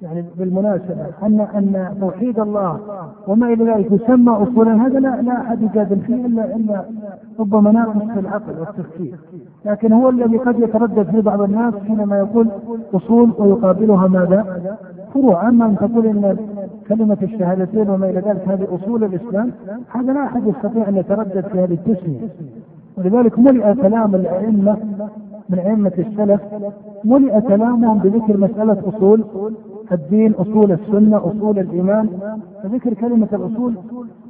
يعني 0.03 0.25
بالمناسبة 0.39 1.07
أن 1.23 1.41
أن 1.41 1.97
توحيد 2.01 2.41
الله 2.41 2.79
وما 3.29 3.53
إلى 3.53 3.65
ذلك 3.65 3.93
يسمى 3.93 4.33
أصولا 4.33 4.87
هذا 4.87 5.01
لا 5.01 5.23
لا 5.23 5.41
أحد 5.41 5.63
يجادل 5.63 6.01
فيه 6.01 6.27
إلا 6.27 6.57
إلا 6.57 6.85
ربما 7.41 7.71
ناقص 7.73 8.03
في 8.15 8.21
العقل 8.21 8.61
والتفكير. 8.61 9.15
لكن 9.65 9.93
هو 9.93 10.09
الذي 10.09 10.37
قد 10.37 10.59
يتردد 10.59 11.11
في 11.11 11.21
بعض 11.21 11.41
الناس 11.41 11.75
حينما 11.89 12.19
يقول 12.19 12.49
أصول 12.95 13.31
ويقابلها 13.39 14.09
ماذا؟ 14.09 14.77
فروع. 15.15 15.49
أما 15.49 15.67
أن 15.67 15.77
تقول 15.77 16.07
إن 16.07 16.37
كلمة 16.89 17.19
الشهادتين 17.23 17.91
وما 17.91 18.11
إلى 18.11 18.21
ذلك 18.21 18.49
هذه 18.49 18.67
أصول 18.75 19.05
الإسلام 19.05 19.53
هذا 19.89 20.13
لا 20.13 20.25
أحد 20.25 20.47
يستطيع 20.47 20.89
أن 20.89 20.97
يتردد 20.97 21.47
في 21.53 21.61
هذه 21.61 21.75
التسمية. 21.75 22.21
ولذلك 23.01 23.39
ملئ 23.39 23.75
كلام 23.75 24.15
الأئمة 24.15 24.77
من 25.49 25.59
أئمة 25.59 25.93
السلف 25.99 26.41
ملئ 27.05 27.41
كلامهم 27.41 27.99
بذكر 27.99 28.37
مسألة 28.37 28.83
أصول 28.89 29.25
الدين 29.93 30.35
أصول 30.35 30.73
السنة 30.73 31.17
أصول 31.17 31.59
الإيمان 31.59 32.09
فذكر 32.63 32.95
كلمة 32.95 33.29
الأصول 33.33 33.75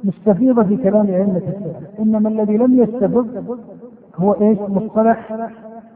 مستفيضة 0.03 0.63
في 0.63 0.77
كلام 0.77 1.07
أئمة 1.07 1.37
السلف. 1.37 1.99
إنما 1.99 2.29
الذي 2.29 2.57
لم 2.57 2.79
يستفض 2.83 3.27
هو 4.15 4.33
إيش؟ 4.33 4.59
مصطلح 4.59 5.49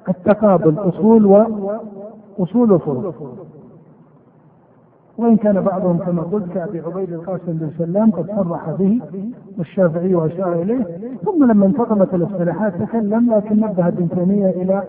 التقابل 0.10 0.76
أصول 0.80 1.26
وأصول 1.26 2.72
وفروع. 2.72 3.14
وإن 5.18 5.38
كان 5.38 5.62
بعضهم 5.62 5.98
كما 5.98 6.22
قلت 6.22 6.52
كأبي 6.54 6.80
عبيد 6.80 7.14
القاسم 7.14 7.54
بن 7.54 7.70
سلام 7.78 8.12
قد 8.12 8.28
صرح 8.28 8.70
به 8.70 9.02
والشافعي 9.58 10.16
وأشار 10.16 10.62
إليه 10.62 10.84
ثم 11.26 11.44
لما 11.52 11.66
انتقلت 11.66 12.14
الاصطلاحات 12.14 12.74
تكلم 12.82 13.34
لكن 13.34 13.56
نبه 13.60 13.88
ابن 13.88 14.10
تيمية 14.10 14.50
إلى 14.50 14.84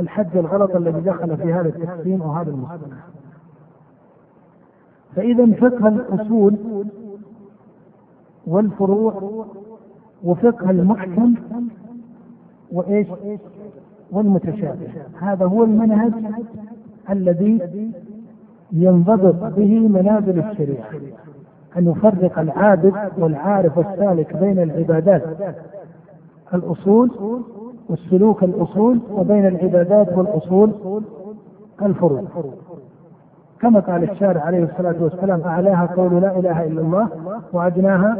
الحد 0.00 0.36
الغلط 0.36 0.76
الذي 0.76 1.00
دخل 1.00 1.36
في 1.36 1.52
هذا 1.52 1.68
التقسيم 1.68 2.22
وهذا 2.22 2.50
المصطلح. 2.50 2.96
فإذا 5.16 5.52
فقه 5.52 5.88
الأصول 5.88 6.56
والفروع 8.46 9.44
وفقه 10.24 10.70
المحكم 10.70 11.34
وإيش؟ 12.72 13.06
والمتشابه. 14.12 14.88
هذا 15.20 15.46
هو 15.46 15.64
المنهج 15.64 16.12
الذي 17.10 17.60
ينضبط 18.72 19.54
به 19.56 19.88
منازل 19.88 20.38
الشريعة. 20.38 20.86
أن 21.76 21.90
يفرق 21.90 22.38
العابد 22.38 22.94
والعارف 23.18 23.78
السالك 23.78 24.36
بين 24.36 24.58
العبادات. 24.58 25.22
الأصول 26.54 27.10
والسلوك 27.88 28.44
الأصول 28.44 29.00
وبين 29.10 29.46
العبادات 29.46 30.18
والأصول 30.18 30.72
الفروع. 31.82 32.22
كما 33.60 33.80
قال 33.80 34.10
الشارع 34.10 34.40
عليه 34.40 34.64
الصلاة 34.64 34.94
والسلام 35.00 35.40
أعلاها 35.40 35.86
قول 35.96 36.22
لا 36.22 36.38
إله 36.38 36.64
إلا 36.66 36.80
الله 36.80 37.08
وأدناها 37.52 38.16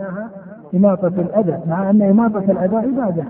إماطة 0.74 1.06
الأذى 1.08 1.58
مع 1.66 1.90
أن 1.90 2.02
إماطة 2.02 2.38
الأذى 2.38 2.76
عبادة. 2.76 3.24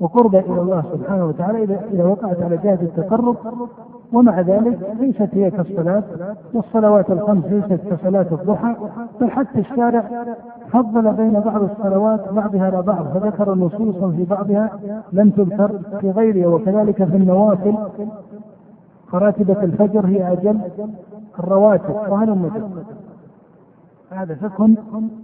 وقرب 0.00 0.34
إلى 0.34 0.60
الله 0.60 0.84
سبحانه 0.92 1.26
وتعالى 1.26 1.78
إذا 1.92 2.04
وقعت 2.04 2.42
على 2.42 2.56
جهة 2.56 2.78
التقرب 2.82 3.36
ومع 4.12 4.40
ذلك 4.40 4.78
ليست 5.00 5.28
هي 5.32 5.50
كالصلاة 5.50 6.02
والصلوات 6.54 7.10
الخمس 7.10 7.44
ليست 7.44 7.80
كصلاة 7.90 8.26
الضحى 8.32 8.76
بل 9.20 9.30
حتى 9.30 9.58
الشارع 9.58 10.24
فضل 10.72 11.12
بين 11.12 11.40
بعض 11.40 11.62
الصلوات 11.62 12.32
بعضها 12.32 12.64
على 12.66 12.82
بعض 12.82 13.04
فذكر 13.18 13.54
نصوصا 13.54 14.10
في 14.10 14.24
بعضها 14.24 14.70
لم 15.12 15.30
تذكر 15.30 15.78
في 16.00 16.10
غيرها 16.10 16.46
وكذلك 16.46 17.04
في 17.04 17.16
النوافل 17.16 17.74
فراتبة 19.12 19.62
الفجر 19.62 20.06
هي 20.06 20.32
أجل 20.32 20.60
الرواتب 21.38 21.94
وهلم 22.10 22.50
هذا 24.10 24.34
فقه 24.34 24.70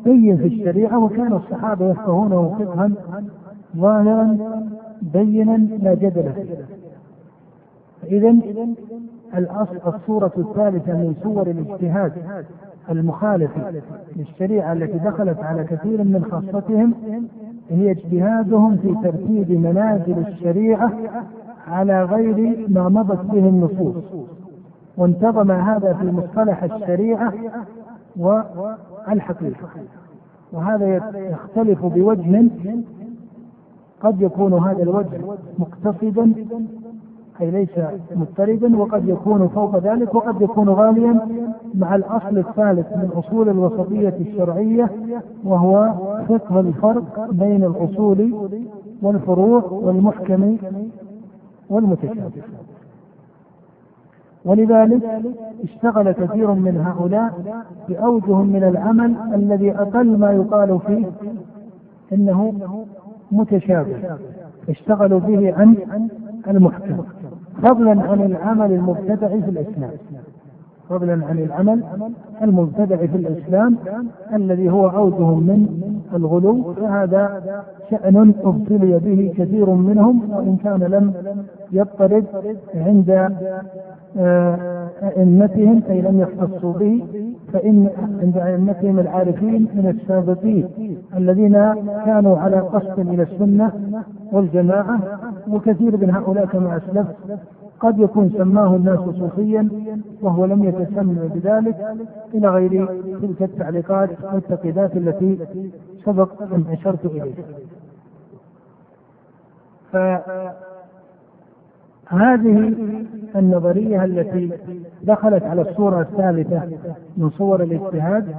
بين 0.04 0.36
في 0.36 0.46
الشريعة 0.46 1.04
وكان 1.04 1.32
الصحابة 1.32 1.90
يفقهونه 1.90 2.56
فقها 2.58 2.90
ظاهرا 3.76 4.38
بينا 5.02 5.56
لا 5.56 5.94
جدل 5.94 6.32
فيه. 6.32 6.75
إذا 8.10 8.36
الأصل 9.34 9.76
الصورة 9.86 10.32
الثالثة 10.38 10.92
من 10.92 11.14
صور 11.22 11.46
الاجتهاد 11.46 12.12
المخالفة 12.90 13.82
للشريعة 14.16 14.72
التي 14.72 14.98
دخلت 14.98 15.38
على 15.38 15.64
كثير 15.64 16.04
من 16.04 16.24
خاصتهم 16.24 16.94
هي 17.70 17.90
اجتهادهم 17.90 18.76
في 18.76 18.94
ترتيب 19.02 19.50
منازل 19.50 20.18
الشريعة 20.28 20.92
على 21.68 22.04
غير 22.04 22.66
ما 22.68 22.88
مضت 22.88 23.24
به 23.24 23.48
النصوص. 23.48 24.04
وانتظم 24.96 25.50
هذا 25.50 25.92
في 25.92 26.10
مصطلح 26.10 26.62
الشريعة 26.62 27.32
والحقيقة. 28.16 29.68
وهذا 30.52 31.00
يختلف 31.14 31.86
بوجه 31.86 32.50
قد 34.00 34.20
يكون 34.20 34.52
هذا 34.52 34.82
الوجه 34.82 35.20
مقتصدا 35.58 36.32
أي 37.40 37.50
ليس 37.50 37.68
مضطردا 38.16 38.76
وقد 38.76 39.08
يكون 39.08 39.48
فوق 39.48 39.76
ذلك 39.78 40.14
وقد 40.14 40.42
يكون 40.42 40.68
غاليا 40.68 41.20
مع 41.74 41.94
الأصل 41.94 42.38
الثالث 42.38 42.86
من 42.92 43.10
أصول 43.14 43.48
الوسطية 43.48 44.14
الشرعية 44.20 44.90
وهو 45.44 45.94
فقه 46.28 46.60
الفرق 46.60 47.30
بين 47.30 47.64
الأصول 47.64 48.50
والفروع 49.02 49.62
والمحكم 49.70 50.56
والمتشابه. 51.70 52.42
ولذلك 54.44 55.02
اشتغل 55.64 56.12
كثير 56.12 56.52
من 56.52 56.76
هؤلاء 56.80 57.32
بأوجه 57.88 58.42
من 58.42 58.64
العمل 58.64 59.16
الذي 59.34 59.70
أقل 59.72 60.18
ما 60.18 60.32
يقال 60.32 60.80
فيه 60.86 61.06
إنه 62.12 62.54
متشابه 63.32 64.18
اشتغلوا 64.68 65.20
به 65.20 65.54
عن 65.54 65.76
المحكم. 66.48 66.96
فضلا 67.62 68.02
عن 68.02 68.22
العمل 68.22 68.72
المبتدع 68.72 69.28
في 69.28 69.50
الإسلام. 69.50 69.90
فضلا 70.88 71.26
عن 71.26 71.38
العمل 71.38 71.82
المبتدع 72.42 72.96
في 72.96 73.16
الإسلام 73.16 73.76
الذي 74.34 74.70
هو 74.70 74.86
عوده 74.86 75.34
من 75.34 75.66
الغلو 76.14 76.72
فهذا 76.74 77.42
شأن 77.90 78.34
ابتلي 78.44 78.98
به 78.98 79.34
كثير 79.38 79.70
منهم 79.70 80.30
وإن 80.30 80.56
كان 80.64 80.80
لم 80.80 81.12
يضطرد 81.72 82.24
عند 82.74 83.30
آه، 84.18 84.88
أئمتهم 85.02 85.82
أي 85.90 86.00
لم 86.02 86.20
يختصوا 86.20 86.72
به 86.72 87.04
فإن 87.52 87.88
عند 88.22 88.38
أئمتهم 88.38 88.98
العارفين 88.98 89.68
من 89.74 89.88
السابقين 89.88 90.68
الذين 91.16 91.52
كانوا 92.06 92.38
على 92.38 92.56
قصد 92.60 92.98
إلى 92.98 93.22
السنة 93.22 93.72
والجماعة 94.32 94.98
وكثير 95.48 95.96
من 95.96 96.10
هؤلاء 96.10 96.46
كما 96.46 96.76
أسلفت 96.76 97.16
قد 97.80 97.98
يكون 97.98 98.30
سماه 98.36 98.76
الناس 98.76 98.98
صوفيا 98.98 99.68
وهو 100.22 100.44
لم 100.44 100.64
يتسمى 100.64 101.28
بذلك 101.34 101.76
إلى 102.34 102.48
غير 102.48 102.86
تلك 103.22 103.42
التعليقات 103.42 104.10
والتقييدات 104.32 104.96
التي 104.96 105.38
سبق 106.04 106.42
أن 106.42 106.64
أشرت 106.72 107.04
إليها. 107.06 107.34
فهذه 112.10 112.74
النظرية 113.36 114.04
التي 114.04 114.50
دخلت 115.02 115.42
على 115.42 115.62
الصورة 115.62 116.00
الثالثة 116.00 116.62
من 117.16 117.30
صور 117.30 117.62
الاجتهاد 117.62 118.34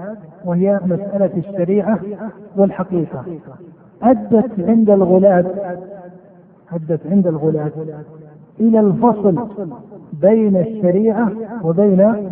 وهي 0.46 0.80
مسألة 0.86 1.32
الشريعة 1.38 2.00
والحقيقة 2.58 3.26
أدت 4.04 4.52
عند 4.60 4.90
الغلاة 4.90 5.46
أدت 6.74 7.08
عند 7.08 7.28
الغلاة 7.28 7.72
إلى 8.60 8.80
الفصل 8.80 9.48
بين 10.22 10.58
الشريعة 10.58 11.32
وبين 11.64 12.32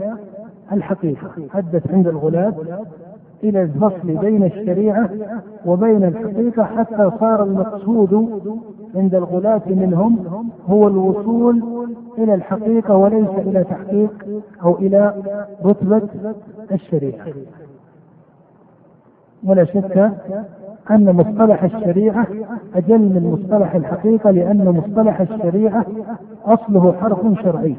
الحقيقة. 0.72 1.32
أدت 1.56 1.92
عند 1.92 2.08
الغلاة 2.08 2.54
إلى 3.44 3.62
الفصل 3.64 4.18
بين 4.18 4.44
الشريعة 4.44 5.10
وبين 5.66 6.04
الحقيقة 6.04 6.64
حتى 6.64 7.12
صار 7.20 7.44
المقصود 7.44 8.42
عند 8.96 9.16
الغلاة 9.16 9.62
منهم 9.68 10.44
هو 10.70 10.88
الوصول 10.88 11.64
إلى 12.18 12.34
الحقيقة 12.34 12.96
وليس 12.98 13.30
إلى 13.38 13.64
تحقيق 13.64 14.26
أو 14.64 14.76
إلى 14.78 15.14
رتبة 15.66 16.02
الشريعة. 16.72 17.26
ولا 19.44 19.66
شك 19.66 20.12
أن 20.92 21.16
مصطلح 21.16 21.64
الشريعة 21.64 22.28
أجل 22.76 23.00
من 23.00 23.24
مصطلح 23.24 23.76
الحقيقة 23.76 24.32
لأن 24.32 24.66
مصطلح 24.70 25.22
الشريعة 25.22 25.86
أصله 26.46 26.92
حرف 26.92 27.20
شرعي. 27.44 27.76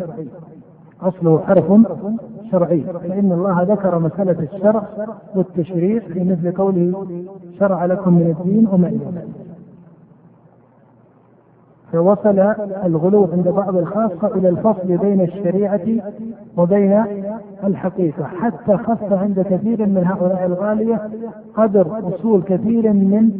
أصله 1.02 1.38
حرف 1.38 1.72
شرعي. 2.50 2.80
فإن 2.80 3.32
الله 3.32 3.62
ذكر 3.62 3.98
مسألة 3.98 4.48
الشرع 4.54 4.82
والتشريع 5.34 6.00
في 6.00 6.24
مثل 6.24 6.52
قوله 6.52 7.06
شرع 7.58 7.84
لكم 7.84 8.14
من 8.14 8.36
الدين 8.40 8.66
وما 8.72 8.88
إلى 8.88 9.04
ذلك 9.14 9.45
فوصل 11.92 12.38
الغلو 12.84 13.28
عند 13.32 13.48
بعض 13.48 13.76
الخاصة 13.76 14.26
إلى 14.36 14.48
الفصل 14.48 14.96
بين 14.96 15.20
الشريعة 15.20 15.80
وبين 16.56 17.04
الحقيقة. 17.64 18.24
حتى 18.24 18.76
خف 18.76 19.12
عند 19.12 19.40
كثير 19.40 19.86
من 19.86 20.02
هؤلاء 20.06 20.46
الغالية 20.46 21.10
قدر 21.54 21.88
وصول 22.02 22.42
كثير 22.42 22.92
من 22.92 23.30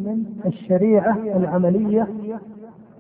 الشريعة 0.47 1.17
العملية 1.37 2.07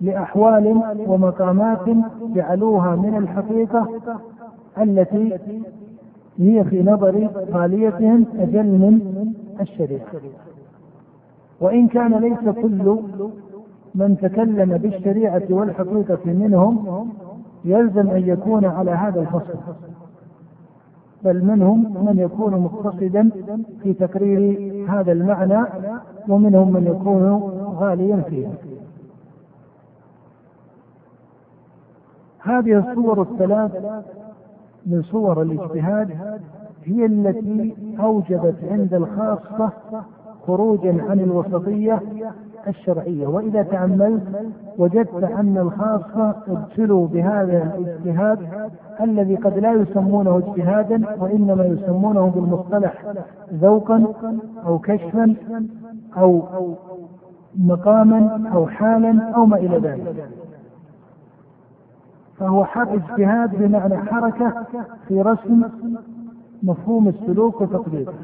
لأحوال 0.00 0.82
ومقامات 1.06 1.86
جعلوها 2.34 2.96
من 2.96 3.16
الحقيقة 3.16 3.88
التي 4.82 5.38
هي 6.38 6.64
في 6.64 6.82
نظر 6.82 7.28
غاليتهم 7.52 8.26
أجل 8.38 8.66
من 8.66 9.00
الشريعة. 9.60 10.06
وإن 11.60 11.88
كان 11.88 12.14
ليس 12.14 12.54
كل 12.62 12.98
من 13.96 14.16
تكلم 14.22 14.76
بالشريعة 14.78 15.42
والحقيقة 15.50 16.18
منهم 16.24 17.06
يلزم 17.64 18.10
أن 18.10 18.28
يكون 18.28 18.64
على 18.64 18.90
هذا 18.90 19.20
الفصل. 19.20 19.58
بل 21.24 21.44
منهم 21.44 22.06
من 22.06 22.18
يكون 22.18 22.60
مقتصدا 22.60 23.30
في 23.82 23.92
تقرير 23.92 24.86
هذا 24.88 25.12
المعنى 25.12 25.64
ومنهم 26.28 26.72
من 26.72 26.86
يكون 26.86 27.52
غاليا 27.78 28.16
فيه 28.16 28.48
هذه 32.38 32.78
الصور 32.78 33.22
الثلاث 33.22 34.02
من 34.86 35.02
صور 35.02 35.42
الاجتهاد 35.42 36.10
هي 36.84 37.06
التي 37.06 37.74
أوجبت 38.00 38.56
عند 38.70 38.94
الخاصة 38.94 39.72
خروجا 40.46 41.02
عن 41.08 41.20
الوسطية 41.20 42.02
الشرعية. 42.68 43.26
وإذا 43.26 43.62
تأملت 43.62 44.22
وجدت 44.78 45.24
أن 45.24 45.58
الخاصة 45.58 46.34
ابتلوا 46.48 47.06
بهذا 47.08 47.74
الاجتهاد 47.78 48.38
الذي 49.00 49.36
قد 49.36 49.58
لا 49.58 49.72
يسمونه 49.72 50.38
اجتهادا 50.38 51.02
وإنما 51.20 51.64
يسمونه 51.64 52.26
بالمصطلح 52.26 53.04
ذوقا 53.54 54.04
أو 54.66 54.78
كشفا 54.78 55.34
أو 56.16 56.42
مقاما 57.58 58.50
أو 58.54 58.66
حالا 58.66 59.32
أو 59.36 59.46
ما 59.46 59.56
إلى 59.56 59.78
ذلك. 59.78 60.28
فهو 62.38 62.64
حق 62.64 62.92
اجتهاد 62.92 63.62
بمعنى 63.62 63.96
حركة 63.96 64.52
في 65.08 65.22
رسم 65.22 65.62
مفهوم 66.62 67.08
السلوك 67.08 67.60
وتطبيقه 67.60 68.14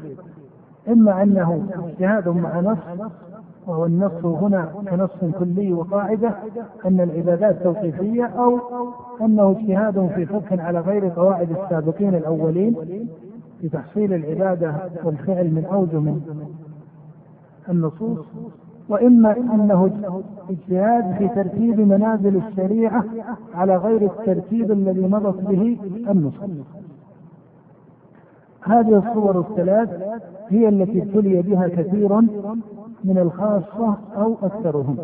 إما 0.87 1.23
أنه 1.23 1.67
اجتهاد 1.87 2.27
مع 2.29 2.59
نص 2.59 2.77
وهو 3.67 3.85
النص 3.85 4.25
هنا 4.25 4.65
كنص 4.89 5.33
كلي 5.39 5.73
وقاعدة 5.73 6.35
أن 6.85 7.01
العبادات 7.01 7.63
توقيفية 7.63 8.25
أو 8.25 8.59
أنه 9.21 9.51
اجتهاد 9.51 10.11
في 10.15 10.25
فقه 10.25 10.61
على 10.61 10.79
غير 10.79 11.09
قواعد 11.09 11.51
السابقين 11.51 12.15
الأولين 12.15 12.75
في 13.61 13.69
تحصيل 13.69 14.13
العبادة 14.13 14.75
والفعل 15.03 15.45
من 15.45 15.65
أوجه 15.65 16.15
النصوص 17.69 18.25
وإما 18.89 19.37
أنه 19.37 19.91
اجتهاد 20.49 21.15
في 21.17 21.27
ترتيب 21.27 21.79
منازل 21.79 22.35
الشريعة 22.47 23.05
على 23.55 23.77
غير 23.77 24.01
الترتيب 24.01 24.71
الذي 24.71 25.07
مضت 25.07 25.41
به 25.41 25.77
النصوص. 26.09 26.49
هذه 28.61 28.97
الصور 28.97 29.39
الثلاث 29.39 29.89
هي 30.49 30.69
التي 30.69 31.01
ابتلي 31.03 31.41
بها 31.41 31.67
كثير 31.67 32.19
من 33.03 33.17
الخاصة 33.17 33.97
أو 34.15 34.35
أكثرهم. 34.43 34.97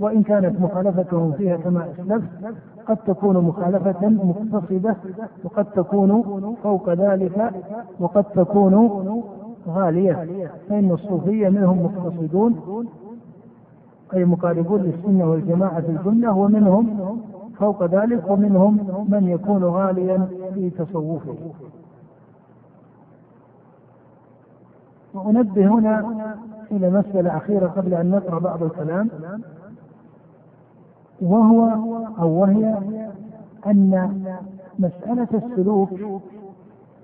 وإن 0.00 0.22
كانت 0.22 0.60
مخالفتهم 0.60 1.32
فيها 1.32 1.56
كما 1.56 1.90
أسلفت 1.90 2.28
قد 2.86 2.96
تكون 2.96 3.36
مخالفة 3.36 4.08
مقتصدة 4.08 4.96
وقد 5.44 5.64
تكون 5.64 6.22
فوق 6.62 6.92
ذلك 6.92 7.52
وقد 8.00 8.24
تكون 8.24 9.22
غالية. 9.68 10.48
فإن 10.68 10.90
الصوفية 10.90 11.48
منهم 11.48 11.84
مقتصدون 11.84 12.60
أي 14.14 14.24
مقاربون 14.24 14.80
للسنة 14.80 15.30
والجماعة 15.30 15.80
في 15.80 15.88
الجملة 15.88 16.36
ومنهم 16.36 17.16
فوق 17.58 17.84
ذلك 17.84 18.30
ومنهم 18.30 19.04
من 19.08 19.28
يكون 19.28 19.64
غاليا 19.64 20.28
في 20.54 20.70
تصوفه. 20.70 21.34
وأنبه 25.14 25.66
هنا 25.66 26.36
إلى 26.70 26.90
مسألة 26.90 27.36
أخيرة 27.36 27.66
قبل 27.66 27.94
أن 27.94 28.10
نقرأ 28.10 28.38
بعض 28.38 28.62
الكلام 28.62 29.10
وهو 31.22 31.68
أو 32.18 32.28
وهي 32.28 32.78
أن 33.66 34.12
مسألة 34.78 35.28
السلوك 35.34 35.90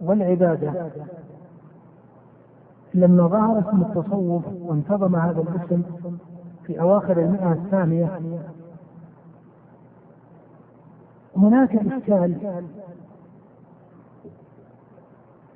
والعبادة. 0.00 0.90
لما 2.94 3.26
ظهر 3.26 3.58
اسم 3.58 3.82
التصوف 3.82 4.44
وانتظم 4.62 5.16
هذا 5.16 5.40
الاسم 5.40 5.82
في 6.66 6.80
أواخر 6.80 7.18
المئة 7.18 7.52
الثانية 7.52 8.20
هناك 11.36 11.76
إشكال 11.76 12.36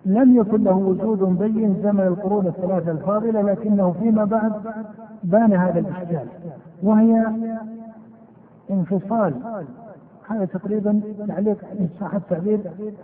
لم 0.06 0.36
يكن 0.36 0.64
له 0.64 0.76
وجود 0.76 1.38
بين 1.38 1.80
زمن 1.82 2.00
القرون 2.06 2.46
الثلاثة 2.46 2.90
الفاضلة 2.90 3.42
لكنه 3.42 3.94
فيما 4.00 4.24
بعد 4.24 4.52
بان 5.24 5.52
هذا 5.52 5.78
الإشكال. 5.78 6.26
وهي 6.82 7.26
انفصال. 8.70 9.34
هذا 10.28 10.44
تقريبا 10.44 11.00
تعليق 11.28 11.64
ان 11.80 11.88
صح 12.00 12.14
التعبير 12.14 12.60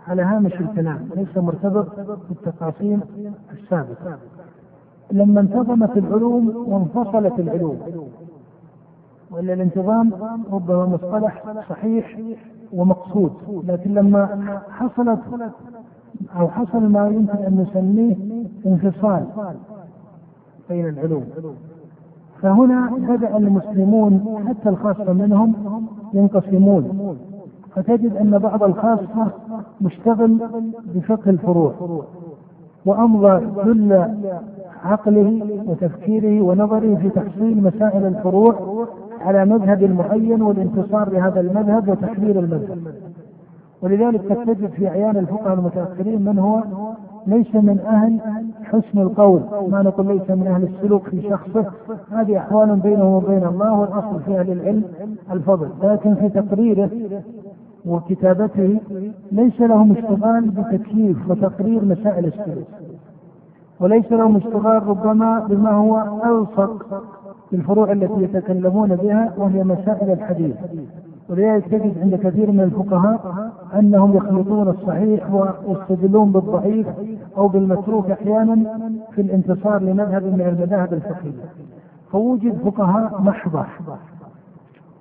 على 0.07 0.21
هامش 0.21 0.53
الكلام 0.53 1.09
ليس 1.15 1.37
مرتبط 1.37 1.87
بالتقاسيم 2.29 3.01
السابقة. 3.53 4.17
لما 5.11 5.41
انتظمت 5.41 5.97
العلوم 5.97 6.53
وانفصلت 6.67 7.39
العلوم 7.39 7.79
ولا 9.31 9.53
الانتظام 9.53 10.13
ربما 10.51 10.85
مصطلح 10.85 11.43
صحيح 11.69 12.19
ومقصود 12.73 13.33
لكن 13.67 13.93
لما 13.93 14.59
حصلت 14.69 15.19
أو 16.39 16.47
حصل 16.47 16.89
ما 16.89 17.07
يمكن 17.07 17.37
أن 17.37 17.65
نسميه 17.69 18.15
انفصال. 18.65 19.25
بين 20.69 20.89
العلوم؟ 20.89 21.23
فهنا 22.41 22.91
بدأ 23.09 23.37
المسلمون 23.37 24.43
حتى 24.47 24.69
الخاصة 24.69 25.13
منهم 25.13 25.53
ينقسمون. 26.13 27.17
فتجد 27.75 28.15
أن 28.15 28.37
بعض 28.37 28.63
الخاصة 28.63 29.27
مشتغل 29.81 30.39
بفقه 30.95 31.29
الفروع 31.29 31.73
وأمضى 32.85 33.45
كل 33.63 34.03
عقله 34.83 35.61
وتفكيره 35.65 36.41
ونظره 36.41 36.95
في 36.95 37.09
تحصيل 37.09 37.63
مسائل 37.63 38.05
الفروع 38.05 38.85
على 39.21 39.45
مذهب 39.45 39.83
معين 39.83 40.41
والانتصار 40.41 41.09
لهذا 41.09 41.39
المذهب 41.39 41.89
وتحليل 41.89 42.37
المذهب. 42.37 42.77
ولذلك 43.81 44.31
قد 44.31 44.45
تجد 44.45 44.69
في 44.69 44.87
أعيان 44.87 45.17
الفقهاء 45.17 45.53
المتأخرين 45.53 46.21
من 46.21 46.39
هو 46.39 46.63
ليس 47.27 47.55
من 47.55 47.79
أهل 47.79 48.19
حسن 48.63 48.99
القول. 48.99 49.41
ما 49.69 49.81
نقول 49.81 50.07
ليس 50.07 50.29
من 50.29 50.47
أهل 50.47 50.63
السلوك 50.63 51.09
في 51.09 51.21
شخصه. 51.29 51.65
هذه 52.11 52.37
أحوال 52.37 52.75
بينه 52.75 53.17
وبين 53.17 53.43
الله 53.43 53.79
والأصل 53.79 54.19
في 54.25 54.39
أهل 54.39 54.51
العلم 54.51 54.83
الفضل. 55.31 55.69
لكن 55.83 56.15
في 56.15 56.29
تقريره 56.29 56.89
وكتابته 57.85 58.79
ليس 59.31 59.61
لهم 59.61 59.91
اشتغال 59.91 60.49
بتكييف 60.49 61.29
وتقرير 61.29 61.85
مسائل 61.85 62.25
السلوك. 62.25 62.67
وليس 63.79 64.11
لهم 64.11 64.35
اشتغال 64.35 64.87
ربما 64.87 65.39
بما 65.39 65.71
هو 65.71 66.03
ألصق 66.25 67.03
بالفروع 67.51 67.91
التي 67.91 68.23
يتكلمون 68.23 68.95
بها 68.95 69.33
وهي 69.37 69.63
مسائل 69.63 70.11
الحديث. 70.11 70.55
ولذلك 71.29 71.67
تجد 71.67 71.97
عند 72.01 72.15
كثير 72.15 72.51
من 72.51 72.59
الفقهاء 72.59 73.46
أنهم 73.75 74.17
يخلطون 74.17 74.67
الصحيح 74.69 75.33
ويستدلون 75.33 76.31
بالضعيف 76.31 76.87
أو 77.37 77.47
بالمتروك 77.47 78.11
أحيانا 78.11 78.79
في 79.11 79.21
الانتصار 79.21 79.81
لمذهب 79.81 80.23
من 80.23 80.41
المذاهب 80.41 80.93
الفقهية 80.93 81.43
فوجد 82.11 82.57
فقهاء 82.65 83.21
محضة 83.21 83.65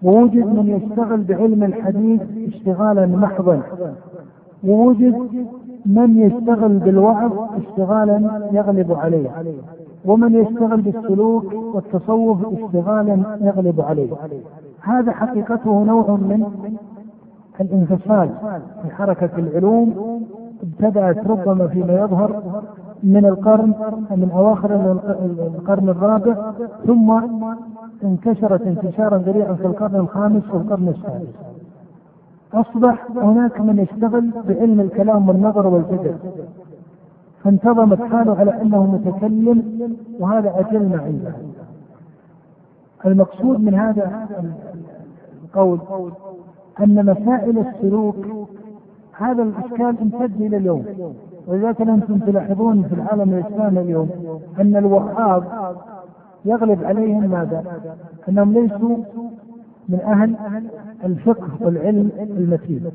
ووجد 0.02 0.46
من 0.46 0.68
يشتغل 0.68 1.22
بعلم 1.22 1.62
الحديث 1.62 2.20
اشتغالا 2.48 3.06
محضا. 3.06 3.62
ووجد 4.64 5.46
من 5.86 6.16
يشتغل 6.16 6.78
بالوعظ 6.78 7.32
اشتغالا 7.56 8.48
يغلب 8.52 8.92
عليه. 8.92 9.30
ومن 10.04 10.34
يشتغل 10.34 10.80
بالسلوك 10.80 11.52
والتصوف 11.74 12.38
اشتغالا 12.46 13.38
يغلب 13.40 13.80
عليه. 13.80 14.10
هذا 14.80 15.12
حقيقته 15.12 15.84
نوع 15.84 16.10
من 16.10 16.46
الانفصال 17.60 18.30
في 18.82 18.90
حركة 18.90 19.30
العلوم 19.38 20.20
ابتدأت 20.62 21.26
ربما 21.26 21.66
فيما 21.68 21.92
يظهر 21.92 22.42
من 23.02 23.26
القرن 23.26 23.74
من 24.10 24.30
أواخر 24.34 24.74
القرن 25.54 25.88
الرابع 25.88 26.52
ثم 26.86 27.20
انتشرت 28.04 28.62
انتشارا 28.62 29.18
ذريعا 29.18 29.52
في 29.52 29.66
القرن 29.66 29.96
الخامس 29.96 30.42
والقرن 30.50 30.88
السادس. 30.88 31.28
أصبح 32.54 33.06
هناك 33.16 33.60
من 33.60 33.78
يشتغل 33.78 34.30
بعلم 34.48 34.80
الكلام 34.80 35.28
والنظر 35.28 35.66
والفكر. 35.66 36.14
فانتظمت 37.44 38.02
حاله 38.02 38.36
على 38.38 38.62
أنه 38.62 38.86
متكلم 38.86 39.62
وهذا 40.20 40.60
أجلنا 40.60 41.02
عنده. 41.02 41.32
المقصود 43.06 43.60
من 43.60 43.74
هذا 43.74 44.28
القول 45.44 45.80
أن 46.80 47.06
مسائل 47.06 47.58
السلوك 47.58 48.16
هذا 49.12 49.42
الإشكال 49.42 49.96
امتد 50.00 50.40
إلى 50.40 50.56
اليوم. 50.56 50.84
ولذلك 51.46 51.80
أنتم 51.80 52.18
تلاحظون 52.18 52.82
في 52.82 52.94
العالم 52.94 53.34
الإسلامي 53.34 53.80
اليوم 53.80 54.10
أن 54.60 54.76
الوهاب 54.76 55.44
يغلب 56.44 56.84
عليهم 56.84 57.30
ماذا؟ 57.30 57.64
أنهم 58.28 58.52
ليسوا 58.52 58.96
من 59.88 60.00
أهل 60.00 60.34
الفقه 61.04 61.48
والعلم 61.60 62.10
المتين. 62.18 62.90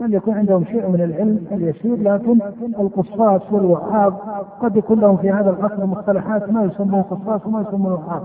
بل 0.00 0.14
يكون 0.14 0.34
عندهم 0.34 0.64
شيء 0.64 0.88
من 0.88 1.00
العلم 1.00 1.46
اليسير 1.52 2.02
لكن 2.02 2.38
القصاص 2.80 3.52
والوهاب 3.52 4.14
قد 4.60 4.76
يكون 4.76 5.00
لهم 5.00 5.16
في 5.16 5.30
هذا 5.30 5.50
العصر 5.50 5.86
مصطلحات 5.86 6.50
ما 6.50 6.64
يسمون 6.64 7.02
قصاص 7.02 7.46
وما 7.46 7.60
يسمون 7.60 7.92
وهاب. 7.92 8.22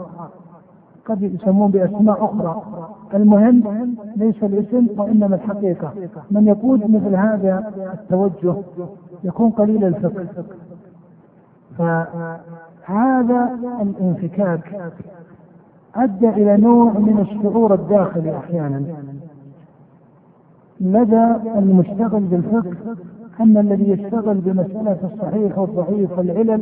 قد 1.05 1.23
يسمون 1.23 1.71
بأسماء 1.71 2.25
أخرى. 2.25 2.61
المهم 3.13 3.95
ليس 4.15 4.43
الاسم 4.43 4.87
وإنما 4.97 5.35
الحقيقة. 5.35 5.93
من 6.31 6.47
يقود 6.47 6.91
مثل 6.91 7.15
هذا 7.15 7.73
التوجه 7.93 8.55
يكون 9.23 9.49
قليل 9.49 9.83
الفقه. 9.83 10.25
فهذا 11.77 13.59
الانفكاك 13.81 14.91
أدى 15.95 16.29
إلى 16.29 16.57
نوع 16.57 16.91
من 16.91 17.19
الشعور 17.19 17.73
الداخلي 17.73 18.37
أحيانا. 18.37 18.83
لدى 20.81 21.35
المشتغل 21.55 22.21
بالفقه 22.21 22.75
أن 23.39 23.57
الذي 23.57 23.89
يشتغل 23.89 24.37
بمسألة 24.37 24.97
الصحيح 25.03 25.57
والضعيف 25.57 26.17
والعلل 26.17 26.61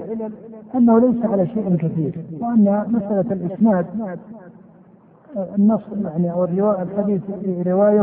أنه 0.76 1.00
ليس 1.00 1.26
على 1.26 1.48
شيء 1.48 1.76
كثير 1.76 2.26
وأن 2.42 2.84
مسألة 2.88 3.34
الإسناد 3.34 3.86
النص 5.58 5.82
يعني 6.04 6.32
أو 6.32 6.44
الرواية 6.44 6.82
الحديث 6.82 7.22
رواية 7.68 8.02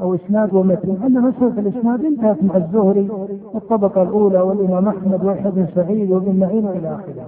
أو 0.00 0.14
إسناد 0.14 0.54
ومتن 0.54 0.96
أن 1.06 1.12
مسألة 1.22 1.60
الإسناد 1.60 2.04
انتهت 2.04 2.42
مع 2.42 2.56
الزهري 2.56 3.08
والطبقة 3.54 4.02
الأولى 4.02 4.40
والإمام 4.40 4.88
أحمد 4.88 5.24
ويحيى 5.24 5.50
بن 5.50 5.66
سعيد 5.74 6.10
وابن 6.10 6.38
معين 6.40 6.66
إلى 6.68 6.94
آخره. 6.94 7.26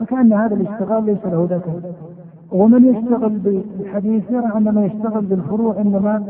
فكأن 0.00 0.32
هذا 0.32 0.54
الاشتغال 0.54 1.04
ليس 1.04 1.26
له 1.26 1.46
ذاك 1.50 1.62
ومن 2.52 2.84
يشتغل 2.94 3.38
بالحديث 3.38 4.30
يرى 4.30 4.50
أن 4.56 4.74
من 4.74 4.82
يشتغل 4.82 5.24
بالفروع 5.24 5.80
إنما 5.80 6.24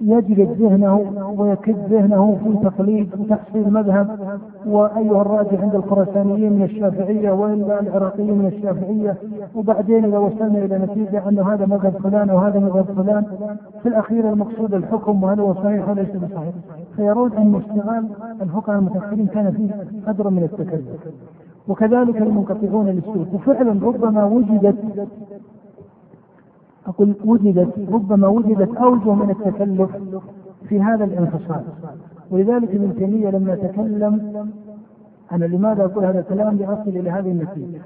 يجلد 0.00 0.50
ذهنه 0.62 1.34
ويكد 1.38 1.76
ذهنه 1.92 2.38
في 2.44 2.68
تقليد 2.68 3.08
وتحصيل 3.20 3.72
مذهب. 3.72 4.18
وأيها 4.66 5.22
الراجح 5.22 5.60
عند 5.60 5.74
الخراسانيين 5.74 6.52
من 6.52 6.62
الشافعية 6.62 7.30
وإلا 7.30 7.80
العراقيين 7.80 8.34
من 8.38 8.46
الشافعية. 8.46 9.16
وبعدين 9.54 10.04
إذا 10.04 10.18
وصلنا 10.18 10.58
إلى 10.64 10.78
نتيجة 10.78 11.28
انه 11.28 11.52
هذا 11.54 11.66
مذهب 11.66 11.92
فلان 12.02 12.30
وهذا 12.30 12.58
مذهب 12.60 12.84
فلان 12.96 13.24
في 13.82 13.88
الأخير 13.88 14.32
المقصود 14.32 14.74
الحكم 14.74 15.22
وهل 15.22 15.40
هو 15.40 15.54
صحيح 15.54 15.88
وليس 15.88 16.08
بصحيح. 16.16 16.54
فيرون 16.96 17.32
أن 17.32 17.54
اشتغال 17.54 18.08
الفقهاء 18.42 18.78
المتأخرين 18.78 19.26
كان 19.26 19.50
فيه 19.50 19.70
قدر 20.06 20.30
من 20.30 20.42
التكلف. 20.42 20.82
وكذلك 21.68 22.16
المنقطعون 22.22 22.86
للسوق 22.86 23.34
وفعلا 23.34 23.86
ربما 23.86 24.24
وجدت 24.24 25.08
أقول 26.88 27.14
وجدت 27.24 27.88
ربما 27.92 28.28
وجدت 28.28 28.76
أوجه 28.76 29.14
من 29.14 29.30
التكلف 29.30 29.90
في 30.68 30.80
هذا 30.82 31.04
الانفصال. 31.04 31.62
ولذلك 32.30 32.70
ابن 32.74 32.96
تيمية 32.96 33.30
لما 33.30 33.54
تكلم 33.54 34.34
أنا 35.32 35.44
لماذا 35.44 35.84
أقول 35.84 36.04
هذا 36.04 36.20
الكلام؟ 36.20 36.56
لأصل 36.56 36.88
إلى 36.90 37.10
هذه 37.10 37.30
النتيجة. 37.30 37.80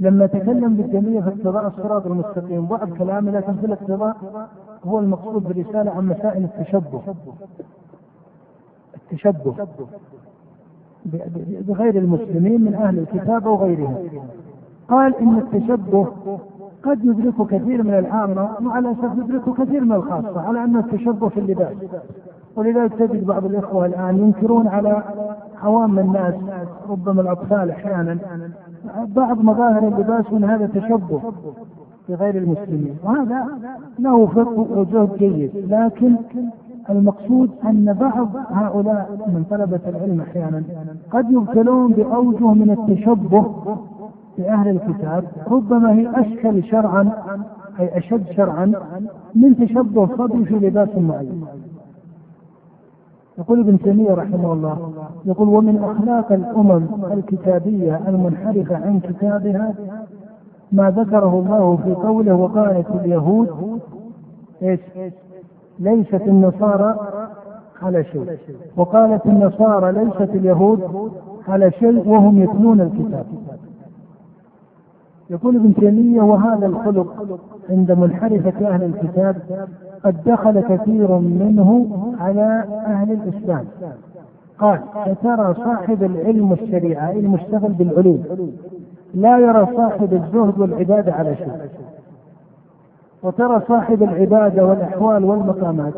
لما 0.00 0.26
تكلم 0.26 0.64
ابن 0.64 0.90
تيمية 0.90 1.20
في 1.20 1.28
اقتضاء 1.28 1.66
الصراط 1.66 2.06
المستقيم 2.06 2.66
بعض 2.66 2.88
كلامه 2.90 3.30
لكن 3.30 3.52
في 3.54 3.66
الاقتضاء 3.66 4.16
هو 4.84 4.98
المقصود 4.98 5.42
بالرسالة 5.42 5.90
عن 5.90 6.06
مسائل 6.06 6.44
التشبه. 6.44 7.02
التشبه 8.94 9.54
بغير 11.68 11.98
المسلمين 11.98 12.60
من 12.64 12.74
أهل 12.74 12.98
الكتاب 12.98 13.46
وغيرهم 13.46 13.96
قال 14.88 15.14
إن 15.16 15.38
التشبه 15.38 16.06
قد 16.82 17.04
يدرك 17.04 17.46
كثير 17.46 17.82
من 17.82 17.94
العامة 17.94 18.48
وعلى 18.66 18.90
أساس 18.90 19.18
يدرك 19.18 19.56
كثير 19.60 19.84
من 19.84 19.92
الخاصة 19.92 20.40
على 20.40 20.64
أن 20.64 20.76
التشبه 20.76 21.28
في 21.28 21.40
اللباس. 21.40 21.76
ولذلك 22.56 22.92
تجد 22.94 23.26
بعض 23.26 23.44
الإخوة 23.44 23.86
الآن 23.86 24.18
ينكرون 24.18 24.68
على 24.68 25.02
عوام 25.62 25.98
الناس 25.98 26.34
ربما 26.90 27.20
الأطفال 27.22 27.70
أحيانا 27.70 28.18
بعض 29.16 29.40
مظاهر 29.42 29.88
اللباس 29.88 30.32
من 30.32 30.44
هذا 30.44 30.66
تشبه 30.66 31.20
بغير 32.08 32.36
المسلمين. 32.36 32.96
وهذا 33.04 33.46
له 33.98 34.26
فقه 34.26 34.66
وجهد 34.78 35.16
جيد 35.18 35.50
لكن 35.70 36.16
المقصود 36.90 37.50
أن 37.64 37.96
بعض 38.00 38.28
هؤلاء 38.50 39.26
من 39.26 39.44
طلبة 39.50 39.80
العلم 39.86 40.20
أحيانا 40.20 40.62
قد 41.10 41.30
يبتلون 41.30 41.92
بأوجه 41.92 42.52
من 42.52 42.70
التشبه 42.70 43.46
بأهل 44.38 44.68
الكتاب 44.68 45.24
ربما 45.50 45.92
هي 45.92 46.10
أشكل 46.14 46.64
شرعا 46.64 47.12
أي 47.80 47.98
أشد 47.98 48.30
شرعا 48.30 48.72
من 49.34 49.56
تشبه 49.56 50.04
الصبي 50.04 50.44
في 50.44 50.54
لباس 50.54 50.88
معين. 50.96 51.44
يقول 53.38 53.60
ابن 53.60 53.78
تيمية 53.78 54.14
رحمه 54.14 54.52
الله 54.52 54.92
يقول 55.24 55.48
ومن 55.48 55.84
أخلاق 55.84 56.32
الأمم 56.32 56.82
الكتابية 57.12 58.00
المنحرفة 58.08 58.76
عن 58.76 59.00
كتابها 59.00 59.74
ما 60.72 60.90
ذكره 60.90 61.38
الله 61.38 61.76
في 61.84 61.94
قوله 61.94 62.34
وقالت 62.34 62.86
اليهود 62.90 63.80
إيش؟ 64.62 64.80
ليست 65.78 66.22
النصارى 66.26 66.96
على 67.82 68.04
شيء. 68.04 68.38
وقالت 68.76 69.26
النصارى 69.26 69.92
ليست 69.92 70.34
اليهود 70.34 71.10
على 71.48 71.70
شيء 71.70 72.08
وهم 72.08 72.42
يتلون 72.42 72.80
الكتاب. 72.80 73.26
يقول 75.30 75.56
ابن 75.56 75.74
تيمية 75.74 76.22
وهذا 76.22 76.66
الخلق 76.66 77.40
عند 77.70 77.92
منحرفة 77.92 78.68
أهل 78.68 78.82
الكتاب 78.82 79.36
قد 80.04 80.16
دخل 80.26 80.60
كثير 80.60 81.18
منه 81.18 81.88
على 82.20 82.64
أهل 82.86 83.12
الإسلام. 83.12 83.64
قال 84.58 84.80
فترى 85.06 85.54
صاحب 85.54 86.02
العلم 86.02 86.50
والشريعة 86.50 87.10
المشتغل 87.10 87.72
بالعلوم 87.72 88.24
لا 89.14 89.38
يرى 89.38 89.68
صاحب 89.76 90.12
الزهد 90.12 90.58
والعبادة 90.58 91.12
على 91.12 91.36
شيء. 91.36 91.52
وترى 93.22 93.62
صاحب 93.68 94.02
العبادة 94.02 94.66
والأحوال 94.66 95.24
والمقامات 95.24 95.94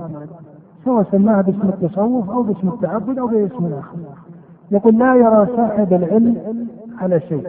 سواء 0.85 1.03
سماها 1.13 1.43
باسم 1.43 1.69
التصوف 1.69 2.31
أو 2.31 2.43
باسم 2.43 2.69
التعبد 2.69 3.19
أو 3.19 3.27
باسم 3.27 3.67
آخر 3.67 3.97
يقول 4.71 4.99
لا 4.99 5.15
يرى 5.15 5.47
صاحب 5.57 5.93
العلم 5.93 6.67
على 6.99 7.21
شيء. 7.21 7.43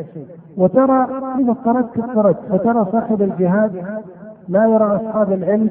وترى 0.57 1.07
إذا 1.40 1.53
قرأت 1.53 1.99
قرأت 2.15 2.38
فترى 2.49 2.86
صاحب 2.91 3.22
الجهاد 3.22 3.72
لا 4.49 4.65
يرى 4.65 4.95
أصحاب 4.95 5.32
العلم 5.32 5.69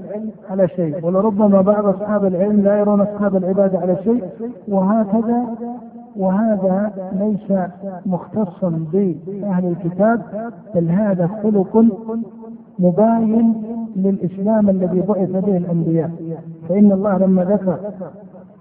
على 0.50 0.68
شيء 0.68 1.06
ولربما 1.06 1.60
بعض 1.60 1.86
أصحاب 1.86 2.24
العلم 2.24 2.60
لا 2.60 2.78
يرون 2.78 3.00
أصحاب 3.00 3.36
العبادة 3.36 3.78
على 3.78 3.96
شيء 4.04 4.24
وهكذا 4.68 5.44
وهذا 6.16 6.92
ليس 7.12 7.58
مختصا 8.06 8.84
بأهل 8.92 9.66
الكتاب 9.66 10.22
بل 10.74 10.88
هذا 10.88 11.26
خلق 11.42 11.84
مباين 12.78 13.62
للإسلام 13.96 14.68
الذي 14.70 15.00
بعث 15.00 15.30
به 15.30 15.56
الأنبياء. 15.56 16.10
فإن 16.68 16.92
الله 16.92 17.18
لما 17.18 17.44
ذكر 17.44 17.76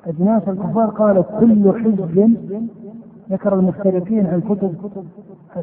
أجناس 0.08 0.42
الكفار 0.48 0.90
قال 0.90 1.24
كل 1.40 1.74
حزب 1.84 2.36
ذكر 3.32 3.54
المختلفين 3.60 4.28
عن 4.28 4.42
كتب 4.42 4.76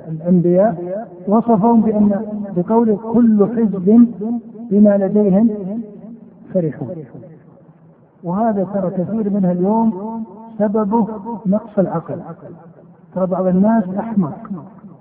الأنبياء 0.09 1.05
وصفهم 1.29 1.81
بأن 1.81 2.23
بقول 2.57 2.97
كل 3.13 3.47
حزب 3.57 4.09
بما 4.71 4.99
لديهم 4.99 5.51
فرحون. 6.55 6.89
وهذا 8.25 8.65
ترى 8.65 8.91
كثير 8.91 9.31
منها 9.31 9.53
اليوم 9.53 10.25
سببه 10.59 11.07
نقص 11.47 11.79
العقل. 11.79 12.21
ترى 13.15 13.27
بعض 13.27 13.47
الناس 13.47 13.85
أحمق 13.99 14.51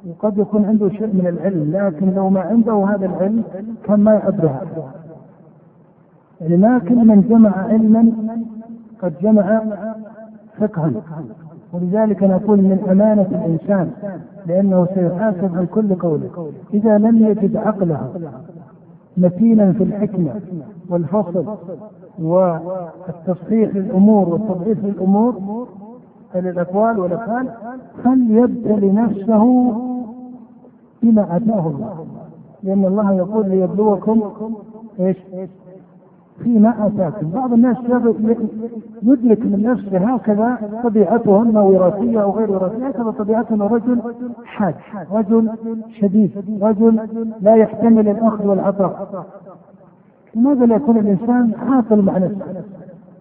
وقد 0.07 0.37
يكون 0.37 0.65
عنده 0.65 0.89
شيء 0.89 1.07
من 1.07 1.27
العلم 1.27 1.71
لكن 1.71 2.13
لو 2.13 2.29
ما 2.29 2.41
عنده 2.41 2.85
هذا 2.85 3.05
العلم 3.05 3.43
كان 3.83 3.99
ما 3.99 4.13
يعبرها 4.13 4.61
يعني 6.41 6.79
كل 6.79 6.95
من 6.95 7.21
جمع 7.29 7.57
علما 7.57 8.11
قد 9.01 9.13
جمع 9.21 9.63
فقها. 10.59 10.91
ولذلك 11.76 12.23
نقول 12.23 12.57
من 12.61 12.88
أمانة 12.91 13.27
الإنسان 13.31 13.91
لأنه 14.45 14.85
سيحاسب 14.93 15.57
عن 15.57 15.65
كل 15.65 15.95
قوله 15.95 16.52
إذا 16.73 16.97
لم 16.97 17.18
يجد 17.27 17.56
عقله 17.57 18.10
متينا 19.18 19.72
في 19.73 19.84
الحكمة 19.84 20.41
والفصل 20.89 21.45
والتصحيح 22.19 23.76
للأمور 23.76 24.30
والتضعيف 24.30 24.85
للأمور 24.85 25.68
للأقوال 26.35 26.99
والأفعال 26.99 27.49
فليبتل 28.03 28.93
نفسه 28.93 29.73
بما 31.03 31.38
أتاه 31.38 31.68
الله 31.68 32.06
لأن 32.64 32.85
الله 32.85 33.14
يقول 33.14 33.49
ليبلوكم 33.49 34.22
إيش؟ 34.99 35.18
فيما 36.44 36.88
آتاكم، 36.88 37.30
بعض 37.30 37.53
الناس 37.53 37.78
يدرك 39.03 39.40
من 39.45 39.64
نفسه 39.64 39.98
هكذا 39.98 40.57
طبيعته 40.84 41.41
اما 41.41 41.62
وراثيه 41.62 42.24
أو 42.24 42.32
غير 42.32 42.52
وراثيه، 42.52 42.88
هكذا 42.88 43.12
طبيعته 43.12 43.68
رجل 43.68 44.02
حاد، 44.45 44.76
رجل 45.12 45.49
شديد، 45.99 46.32
رجل 46.62 46.99
لا 47.41 47.56
يحتمل 47.56 48.10
الأخذ 48.10 48.48
والعطاء. 48.48 49.26
لماذا 50.36 50.66
لا 50.66 50.76
يكون 50.76 50.98
الإنسان 50.98 51.52
عاقل 51.70 52.02
مع 52.02 52.18
نفسه؟ 52.18 52.64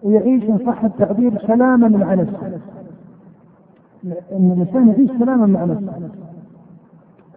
ويعيش 0.03 0.43
إن 0.43 0.57
صح 0.65 0.83
التعبير 0.83 1.37
سلاما 1.47 1.87
مع 1.87 2.13
نفسه. 2.13 2.59
إن 4.31 4.51
الإنسان 4.51 4.87
يعيش 4.87 5.11
سلاما 5.19 5.45
مع 5.45 5.63
نفسه. 5.63 6.09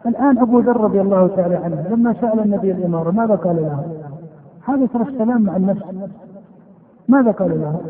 الآن 0.06 0.38
أبو 0.38 0.58
ذر 0.58 0.80
رضي 0.80 1.00
الله 1.00 1.26
تعالى 1.26 1.56
عنه 1.56 1.88
لما 1.90 2.12
سأل 2.20 2.40
النبي 2.40 2.72
الإمارة 2.72 3.10
ماذا 3.10 3.34
قال 3.34 3.56
له؟ 3.56 3.84
هذا 4.68 4.86
ترى 4.86 5.02
السلام 5.02 5.42
مع 5.42 5.56
النفس. 5.56 5.82
ماذا 7.08 7.30
قال 7.30 7.50
له؟ 7.50 7.80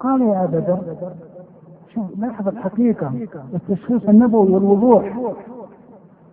قال 0.00 0.22
يا 0.22 0.44
أبا 0.44 0.56
ذر 0.56 0.96
شوف 1.94 2.04
لاحظ 2.18 2.48
الحقيقة 2.48 3.12
والتشخيص 3.52 4.08
النبوي 4.08 4.52
والوضوح. 4.52 5.18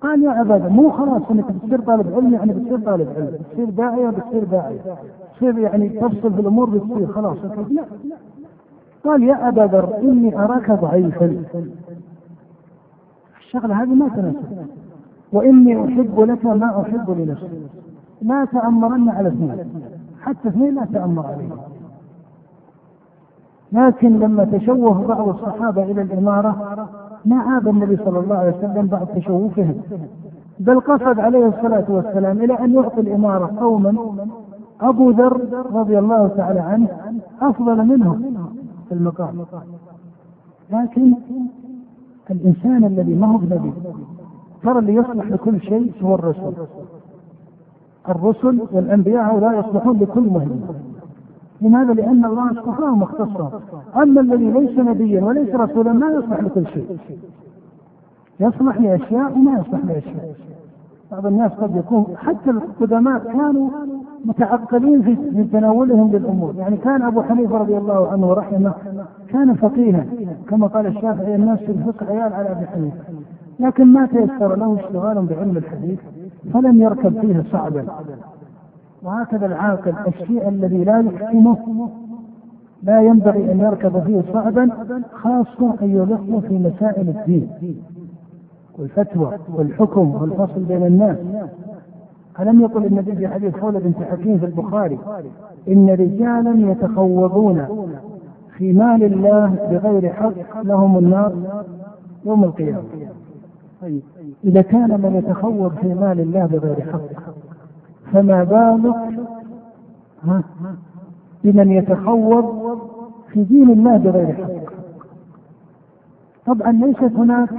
قال 0.02 0.24
يا 0.24 0.42
أبا 0.42 0.54
ذر 0.54 0.70
مو 0.70 0.92
خلاص 0.92 1.22
إنك 1.32 1.52
بتصير 1.52 1.82
طالب 1.82 2.14
علم 2.16 2.34
يعني 2.34 2.54
بتصير 2.54 2.80
طالب 2.80 3.10
علم 3.18 3.38
بتصير 3.40 3.70
داعية 3.70 4.10
بتصير 4.10 4.44
داعية. 4.44 4.80
تصير 5.36 5.58
يعني 5.58 5.90
تفصل 5.90 6.34
في 6.34 6.42
الأمور 6.42 6.70
بتصير 6.70 7.08
خلاص. 7.08 7.38
لا. 7.70 7.86
قال 9.04 9.24
يا 9.24 9.48
أبا 9.48 9.62
ذر 9.62 9.98
إني 9.98 10.40
أراك 10.40 10.72
ضعيفا. 10.72 11.44
الشغلة 13.40 13.84
هذه 13.84 13.94
ما 13.94 14.10
تناسب. 14.10 14.68
وإني 15.34 15.86
أحب 15.86 16.20
لك 16.20 16.46
ما 16.46 16.82
أحب 16.82 17.12
لنفسي. 17.12 17.68
لا 18.22 18.46
تأمرن 18.46 19.10
على 19.10 19.28
اثنين. 19.28 19.58
حتى 20.22 20.48
اثنين 20.50 20.76
لا 20.76 20.86
تأمر 20.94 21.26
عليهم. 21.26 21.58
لكن 23.72 24.20
لما 24.20 24.44
تشوه 24.44 25.08
بعض 25.08 25.28
الصحابة 25.30 25.84
إلى 25.84 26.02
الإمارة 26.02 26.78
ما 27.26 27.40
عاب 27.40 27.68
النبي 27.68 27.98
صلى 27.98 28.20
الله 28.20 28.36
عليه 28.36 28.58
وسلم 28.58 28.88
بعد 28.88 29.08
تشوفهم 29.08 29.76
بل 30.60 30.80
قصد 30.80 31.20
عليه 31.20 31.48
الصلاة 31.48 31.86
والسلام 31.90 32.38
إلى 32.38 32.60
أن 32.60 32.74
يعطي 32.74 33.02
الإمارة 33.02 33.60
قوما 33.60 33.96
أبو 34.82 35.10
ذر 35.12 35.66
رضي 35.74 36.00
الله 36.00 36.28
تعالى 36.28 36.60
عنه 36.60 36.88
أفضل 37.42 37.86
منهم 37.86 38.34
في 38.90 38.94
المقام. 38.94 39.46
لكن 40.72 41.14
الإنسان 42.32 42.84
الذي 42.84 43.16
ما 43.16 43.28
هو 43.28 43.38
بنبي 43.38 43.74
ترى 44.64 44.80
اللي 44.80 44.96
يصلح 44.96 45.26
لكل 45.26 45.62
شيء 45.62 45.94
هو 46.04 46.16
الرسول. 46.16 46.54
الرسل 48.10 48.62
والأنبياء 48.72 49.24
هؤلاء 49.24 49.60
يصلحون 49.60 50.00
لكل 50.00 50.22
مهمه 50.22 50.74
لماذا؟ 51.62 51.94
لأن 51.94 52.26
الله 52.26 52.52
اصطفاهم 52.52 53.02
واختصهم، 53.02 53.50
أما 53.96 54.22
الذي 54.22 54.52
ليس 54.52 54.80
نبيا 54.80 55.24
وليس 55.24 55.56
رسولا 55.56 55.94
ما 55.94 56.08
يصلح 56.08 56.40
لكل 56.40 56.68
شيء. 56.68 56.98
يصلح 58.40 58.82
لأشياء 58.82 59.32
وما 59.32 59.60
يصلح 59.60 59.86
لأشياء. 59.86 60.36
بعض 61.12 61.26
الناس 61.26 61.52
قد 61.52 61.76
يكون 61.76 62.06
حتى 62.18 62.50
القدماء 62.50 63.20
كانوا 63.20 63.70
متعقلين 64.26 65.02
في 65.02 65.44
تناولهم 65.44 66.12
للأمور، 66.12 66.54
يعني 66.58 66.78
كان 66.78 67.02
أبو 67.02 67.22
حنيفة 67.22 67.58
رضي 67.58 67.78
الله 67.78 68.08
عنه 68.08 68.30
ورحمه 68.30 68.74
كان 69.28 69.54
فقيها 69.54 70.06
كما 70.50 70.68
قال 70.68 70.88
الشافعي 70.88 71.36
الناس 71.36 71.60
في 71.60 71.72
الفقه 71.72 72.06
عيال 72.06 72.34
على 72.34 72.52
أبي 72.52 72.66
حنيفة. 72.66 72.98
لكن 73.60 73.94
ما 73.94 74.06
تيسر 74.06 74.56
له 74.56 74.76
اشتغال 74.80 75.26
بعلم 75.26 75.58
الحديث 75.58 76.00
فلم 76.54 76.82
يركب 76.82 77.22
فيه 77.22 77.44
صعبا. 77.52 77.86
وهكذا 79.04 79.46
العاقل 79.46 79.94
الشيء 80.08 80.48
الذي 80.50 80.84
لا 80.84 81.00
يحكمه 81.00 81.90
لا 82.84 83.02
ينبغي 83.02 83.52
أن 83.52 83.60
يركب 83.60 84.04
فيه 84.04 84.22
صعبا 84.34 84.70
خاصة 85.14 85.76
ايها 85.82 86.04
الاخوه 86.04 86.40
في 86.40 86.60
مسائل 86.60 87.10
الدين. 87.10 87.50
والفتوى 88.80 89.38
والحكم 89.56 90.16
والفصل 90.22 90.64
بين 90.64 90.86
الناس. 90.86 91.18
ألم 92.40 92.62
يقل 92.62 92.86
النبي 92.86 93.16
في 93.16 93.28
حديث 93.28 93.56
خولة 93.58 93.80
بنت 93.80 93.98
حكيم 93.98 94.38
في 94.38 94.46
البخاري 94.46 95.00
إن 95.68 95.90
رجالا 95.90 96.72
يتخوضون 96.72 97.66
في 98.58 98.74
مال 98.74 99.04
الله 99.04 99.56
بغير 99.72 100.14
حق 100.14 100.62
لهم 100.64 100.98
النار 100.98 101.34
يوم 102.26 102.44
القيامة. 102.44 102.84
طيب. 103.82 104.02
إذا 104.44 104.62
كان 104.62 105.02
من 105.02 105.16
يتخوض 105.16 105.72
في 105.82 105.88
مال 105.94 106.20
الله 106.20 106.46
بغير 106.46 106.82
حق 106.92 107.34
فما 108.14 108.44
بالك 108.44 109.20
بمن 111.44 111.72
يتخوض 111.72 112.78
في 113.34 113.44
دين 113.44 113.70
الله 113.70 113.98
بغير 113.98 114.34
حق؟ 114.34 114.74
طبعا 116.46 116.72
ليست 116.72 117.16
هناك 117.16 117.50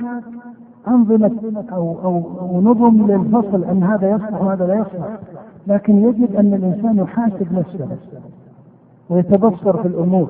أنظمة 0.88 1.64
أو, 1.72 1.98
أو, 2.04 2.22
أو 2.40 2.60
نظم 2.60 3.06
للفصل 3.10 3.64
أن 3.64 3.82
هذا 3.82 4.10
يصلح 4.10 4.42
وهذا 4.42 4.66
لا 4.66 4.74
يصلح 4.74 5.18
لكن 5.66 5.96
يجب 6.04 6.34
أن 6.36 6.54
الإنسان 6.54 6.96
يحاسب 6.96 7.52
نفسه 7.52 7.88
ويتبصر 9.10 9.82
في 9.82 9.88
الأمور 9.88 10.28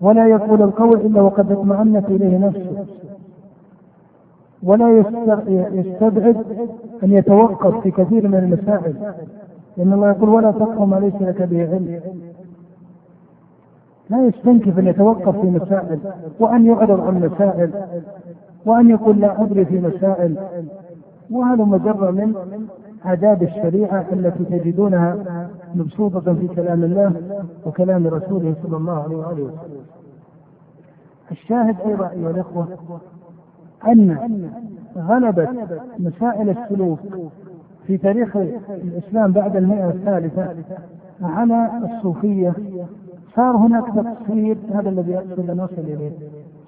ولا 0.00 0.28
يقول 0.28 0.62
القول 0.62 1.00
إلا 1.00 1.20
وقد 1.20 1.52
اطمأنت 1.52 2.08
إليه 2.08 2.38
نفسه. 2.38 2.84
ولا 4.62 4.98
يستبعد 5.72 6.36
أن 7.04 7.12
يتوقف 7.12 7.80
في 7.82 7.90
كثير 7.90 8.28
من 8.28 8.34
المسائل 8.34 8.94
لأن 9.76 9.92
الله 9.92 10.08
يقول 10.08 10.28
ولا 10.28 10.50
تقف 10.50 10.80
ما 10.80 10.96
ليس 10.96 11.14
لك 11.22 11.42
به 11.42 11.60
علم. 11.70 12.00
لا 14.10 14.26
يستنكف 14.26 14.78
أن 14.78 14.86
يتوقف 14.86 15.40
في 15.40 15.46
مسائل 15.46 15.98
وأن 16.40 16.66
يعرض 16.66 17.00
عن 17.00 17.20
مسائل 17.20 17.70
وأن 18.66 18.90
يقول 18.90 19.20
لا 19.20 19.42
أدري 19.42 19.64
في 19.64 19.80
مسائل 19.80 20.36
وهذا 21.30 21.64
مجرد 21.64 22.14
من 22.14 22.34
آداب 23.04 23.42
الشريعة 23.42 24.06
التي 24.12 24.44
تجدونها 24.44 25.16
مبسوطة 25.74 26.34
في 26.34 26.48
كلام 26.48 26.84
الله 26.84 27.12
وكلام 27.66 28.06
رسوله 28.06 28.54
صلى 28.62 28.76
الله 28.76 29.02
عليه 29.02 29.16
وآله 29.16 29.42
وسلم. 29.42 29.82
الشاهد 31.30 31.76
أيضا 31.86 32.10
أيها 32.10 32.30
الأخوة 32.30 32.68
أن 33.86 34.50
غلبت 34.96 35.48
مسائل 35.98 36.50
السلوك 36.50 36.98
في 37.86 37.96
تاريخ 37.96 38.36
الإسلام 38.70 39.32
بعد 39.32 39.56
المئة 39.56 39.88
الثالثة 39.88 40.54
على 41.22 41.70
الصوفية. 41.84 42.54
صار 43.36 43.56
هناك 43.56 43.84
تقصير 43.86 44.56
هذا 44.74 44.88
الذي 44.88 45.16
أقصد 45.18 45.50
أن 45.50 45.60
أصل 45.60 45.78
إليه. 45.78 46.10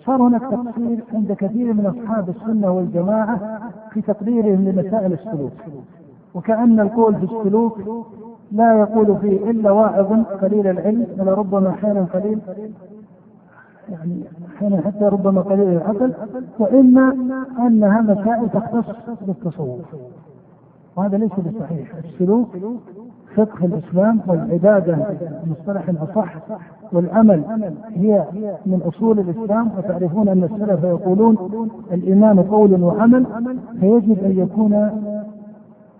صار 0.06 0.22
هناك 0.22 0.42
تقصير 0.42 1.04
عند 1.14 1.32
كثير 1.32 1.72
من 1.72 1.86
أصحاب 1.86 2.28
السنة 2.28 2.70
والجماعة 2.70 3.60
في 3.90 4.00
تقديرهم 4.00 4.68
لمسائل 4.68 5.12
السلوك. 5.12 5.52
وكأن 6.34 6.80
القول 6.80 7.14
في 7.14 7.24
السلوك 7.24 7.78
لا 8.52 8.78
يقول 8.78 9.18
فيه 9.20 9.50
إلا 9.50 9.70
واعظ 9.70 10.12
قليل 10.42 10.66
العلم 10.66 11.06
ولربما 11.18 11.70
أحيانا 11.70 12.06
قليل 12.14 12.38
يعني 13.90 14.22
أحيانا 14.60 14.82
حتى 14.86 15.04
ربما 15.04 15.40
قليل 15.40 15.68
العقل 15.68 16.12
وإما 16.58 17.12
أنها 17.58 18.00
مسائل 18.00 18.48
تختص 18.50 19.22
بالتصوف. 19.26 19.80
وهذا 20.96 21.16
ليس 21.18 21.30
بصحيح. 21.32 21.94
السلوك 22.04 22.48
فقه 23.36 23.64
الإسلام 23.64 24.20
والعبادة 24.26 24.98
بمصطلح 25.44 25.88
اصح 26.02 26.34
والعمل 26.92 27.42
هي 27.94 28.24
من 28.66 28.82
أصول 28.82 29.18
الإسلام 29.18 29.70
وتعرفون 29.78 30.28
أن 30.28 30.44
السلف 30.44 30.84
يقولون 30.84 31.36
الإيمان 31.92 32.42
قول 32.42 32.82
وعمل 32.82 33.26
فيجب 33.80 34.24
أن 34.24 34.38
يكون 34.38 34.72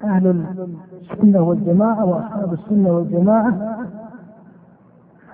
أهل 0.05 0.45
السنة 1.13 1.43
والجماعة 1.43 2.05
وأصحاب 2.05 2.53
السنة 2.53 2.93
والجماعة 2.93 3.79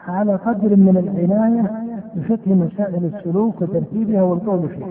على 0.09 0.37
قدر 0.37 0.77
من 0.77 0.97
العناية 0.97 1.86
بفقه 2.17 2.55
مسائل 2.55 3.11
السلوك 3.15 3.63
وترتيبها 3.63 4.23
والقول 4.23 4.69
فيها. 4.69 4.87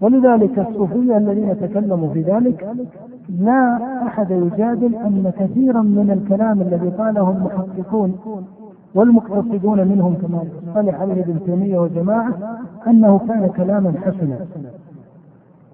ولذلك 0.00 0.58
الصوفية 0.58 1.16
الذين 1.16 1.60
تكلموا 1.60 2.12
في 2.12 2.22
ذلك 2.22 2.68
لا 3.38 3.78
أحد 4.06 4.30
يجادل 4.30 4.94
أن 4.94 5.32
كثيرا 5.38 5.82
من 5.82 6.10
الكلام 6.10 6.60
الذي 6.60 6.88
قاله 6.88 7.30
المحققون 7.30 8.18
والمقتصدون 8.94 9.88
منهم 9.88 10.14
كما 10.14 10.44
صالح 10.74 11.00
عليه 11.00 11.22
ابن 11.22 11.44
تيمية 11.46 11.78
وجماعة 11.78 12.58
أنه 12.86 13.18
كان 13.18 13.48
كلاما 13.56 13.92
حسنا. 14.00 14.38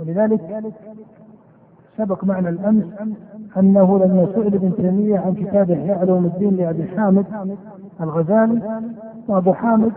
ولذلك 0.00 0.40
سبق 1.96 2.24
معنا 2.24 2.48
الأمس 2.48 2.84
أنه 3.56 3.98
لما 3.98 4.26
سئل 4.34 4.54
ابن 4.54 4.76
تيمية 4.76 5.18
عن 5.18 5.34
كتاب 5.34 5.70
إحياء 5.70 5.98
علوم 5.98 6.24
الدين 6.24 6.56
لأبي 6.56 6.84
حامد 6.84 7.24
الغزالي 8.00 8.80
وأبو 9.28 9.52
حامد 9.52 9.92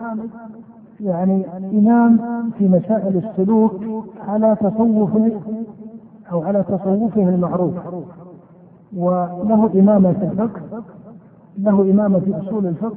يعني 1.00 1.46
إمام 1.72 2.20
في 2.58 2.68
مسائل 2.68 3.16
السلوك 3.16 3.80
على 4.28 4.56
تصوفه 4.60 5.32
أو 6.32 6.42
على 6.42 6.62
تصوفه 6.62 7.28
المعروف. 7.28 7.74
وله 8.96 9.70
إمامة 9.74 10.12
في 10.12 10.24
الفقه 10.24 10.82
له 11.58 11.82
إمامة 11.82 12.18
في 12.20 12.38
أصول 12.38 12.66
الفقه 12.66 12.96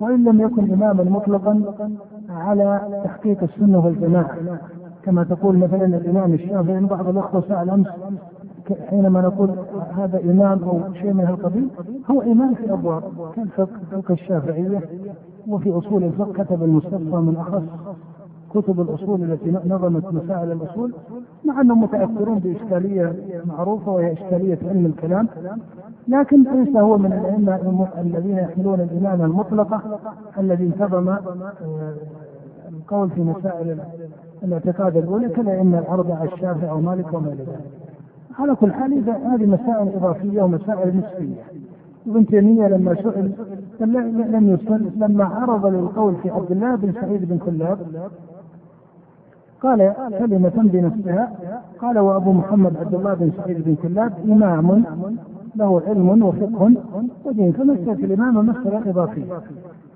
وإن 0.00 0.24
لم 0.24 0.40
يكن 0.40 0.72
إماما 0.72 1.04
مطلقا 1.04 1.62
على 2.30 3.00
تحقيق 3.04 3.42
السنة 3.42 3.86
والجماعة. 3.86 4.36
كما 5.04 5.24
تقول 5.24 5.58
مثلا 5.58 5.84
الإمام 5.84 6.34
الشافعي 6.34 6.80
بعض 6.80 7.08
الأخوة 7.08 7.40
سأل 7.48 7.70
أمس 7.70 7.86
حينما 8.90 9.20
نقول 9.20 9.50
هذا 9.96 10.20
إمام 10.20 10.64
أو 10.64 10.94
شيء 10.94 11.12
من 11.12 11.24
هالقبيل 11.24 11.68
هو 12.10 12.22
إمام 12.22 12.54
في 12.54 12.72
أبواب 12.72 13.02
كالفقه 13.36 13.80
فقه 13.92 14.12
الشافعية 14.14 14.80
وفي 15.48 15.70
أصول 15.70 16.04
الفقه 16.04 16.44
كتب 16.44 16.62
المستشفى 16.62 17.16
من 17.16 17.36
أخص 17.36 17.62
كتب 18.54 18.80
الأصول 18.80 19.22
التي 19.22 19.50
نظمت 19.50 20.12
مسائل 20.12 20.52
الأصول 20.52 20.94
مع 21.44 21.60
أنهم 21.60 21.82
متأثرون 21.82 22.38
بإشكالية 22.38 23.12
معروفة 23.44 23.92
وهي 23.92 24.12
إشكالية 24.12 24.58
علم 24.68 24.86
الكلام. 24.86 25.28
لكن 26.08 26.42
ليس 26.42 26.76
هو 26.76 26.98
من 26.98 27.12
الأئمة 27.12 27.88
الذين 28.00 28.38
يحملون 28.38 28.80
الإمامة 28.80 29.24
المطلقة 29.24 29.98
الذي 30.38 30.64
انتظم 30.64 31.08
آه، 31.08 31.20
القول 32.68 33.10
في 33.10 33.20
مسائل 33.20 33.80
الاعتقاد 34.42 34.96
الأولى 34.96 35.28
كالأئمة 35.28 35.78
الأربعة 35.78 36.24
الشافعي 36.24 36.70
ومالك 36.70 37.12
وما 37.12 37.28
إلى 37.28 37.42
ذلك. 37.42 37.60
على 38.38 38.54
كل 38.54 38.72
حال 38.72 38.92
هذه 39.08 39.46
مسائل 39.46 39.88
إضافية 39.96 40.42
ومسائل 40.42 40.88
نسبية. 40.96 41.42
ابن 42.06 42.26
تيمية 42.26 42.68
لما 42.68 42.94
سئل 42.94 43.32
لم 44.32 44.48
يسل 44.54 44.90
لما 44.96 45.24
عرض 45.24 45.66
للقول 45.66 46.14
في 46.22 46.30
عبد 46.30 46.50
الله 46.50 46.74
بن 46.74 46.92
سعيد 47.00 47.28
بن 47.28 47.38
كلاب 47.38 47.78
قال 49.62 49.94
كلمة 50.18 50.52
بنفسها 50.56 51.32
قال 51.78 51.98
وأبو 51.98 52.32
محمد 52.32 52.76
عبد 52.76 52.94
الله 52.94 53.14
بن 53.14 53.30
سعيد 53.36 53.64
بن 53.64 53.74
كلاب 53.82 54.12
إمام 54.24 54.84
له 55.56 55.82
علم 55.86 56.22
وفقه 56.22 56.72
ودين 57.24 57.52
فمسألة 57.52 57.92
الإمامة 58.04 58.42
مسألة 58.42 58.90
إضافية 58.90 59.24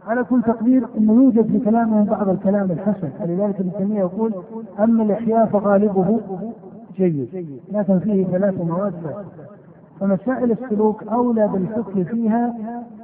على 0.09 0.25
كل 0.25 0.43
تقدير 0.43 0.87
أنه 0.99 1.13
يوجد 1.13 1.47
في 1.47 1.59
كلامه 1.59 2.05
بعض 2.05 2.29
الكلام 2.29 2.71
الحسن. 2.71 3.09
فلذلك 3.19 3.61
ابن 3.61 3.71
تيمية 3.79 3.99
يقول 4.01 4.35
أما 4.79 5.03
الإحياء 5.03 5.47
فغالبه 5.47 6.21
جيد 6.97 7.29
لكن 7.73 7.99
فيه 7.99 8.27
ثلاث 8.27 8.61
مواد. 8.61 8.93
فمسائل 10.01 10.51
السلوك 10.53 11.03
أولى 11.03 11.49
بالفقه 11.49 12.03
فيها 12.03 12.55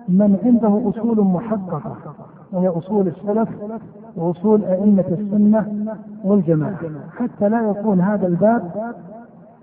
من 0.09 0.39
عنده 0.44 0.90
أصول 0.90 1.20
محققة 1.20 1.97
وهي 2.52 2.68
أصول 2.68 3.09
السلف 3.09 3.48
وأصول 4.16 4.64
أئمة 4.64 5.05
السنة 5.10 5.66
والجماعة. 6.24 6.78
حتى 7.16 7.48
لا 7.48 7.70
يكون 7.70 8.01
هذا 8.01 8.26
الباب 8.26 8.94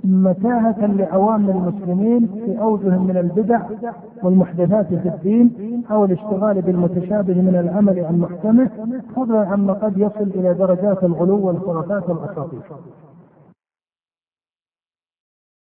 متاهة 0.03 0.85
لعوام 0.85 1.49
المسلمين 1.49 2.27
في 2.27 2.61
أوجه 2.61 2.97
من 2.97 3.17
البدع 3.17 3.61
والمحدثات 4.23 4.87
في 4.87 5.09
الدين 5.09 5.83
أو 5.91 6.05
الاشتغال 6.05 6.61
بالمتشابه 6.61 7.33
من 7.33 7.55
العمل 7.55 8.05
عن 8.05 8.19
محكمه 8.19 8.69
فضلا 9.15 9.47
عما 9.47 9.73
قد 9.73 9.97
يصل 9.97 10.31
إلى 10.35 10.53
درجات 10.53 11.03
الغلو 11.03 11.47
والخرافات 11.47 12.09
والأساطير. 12.09 12.61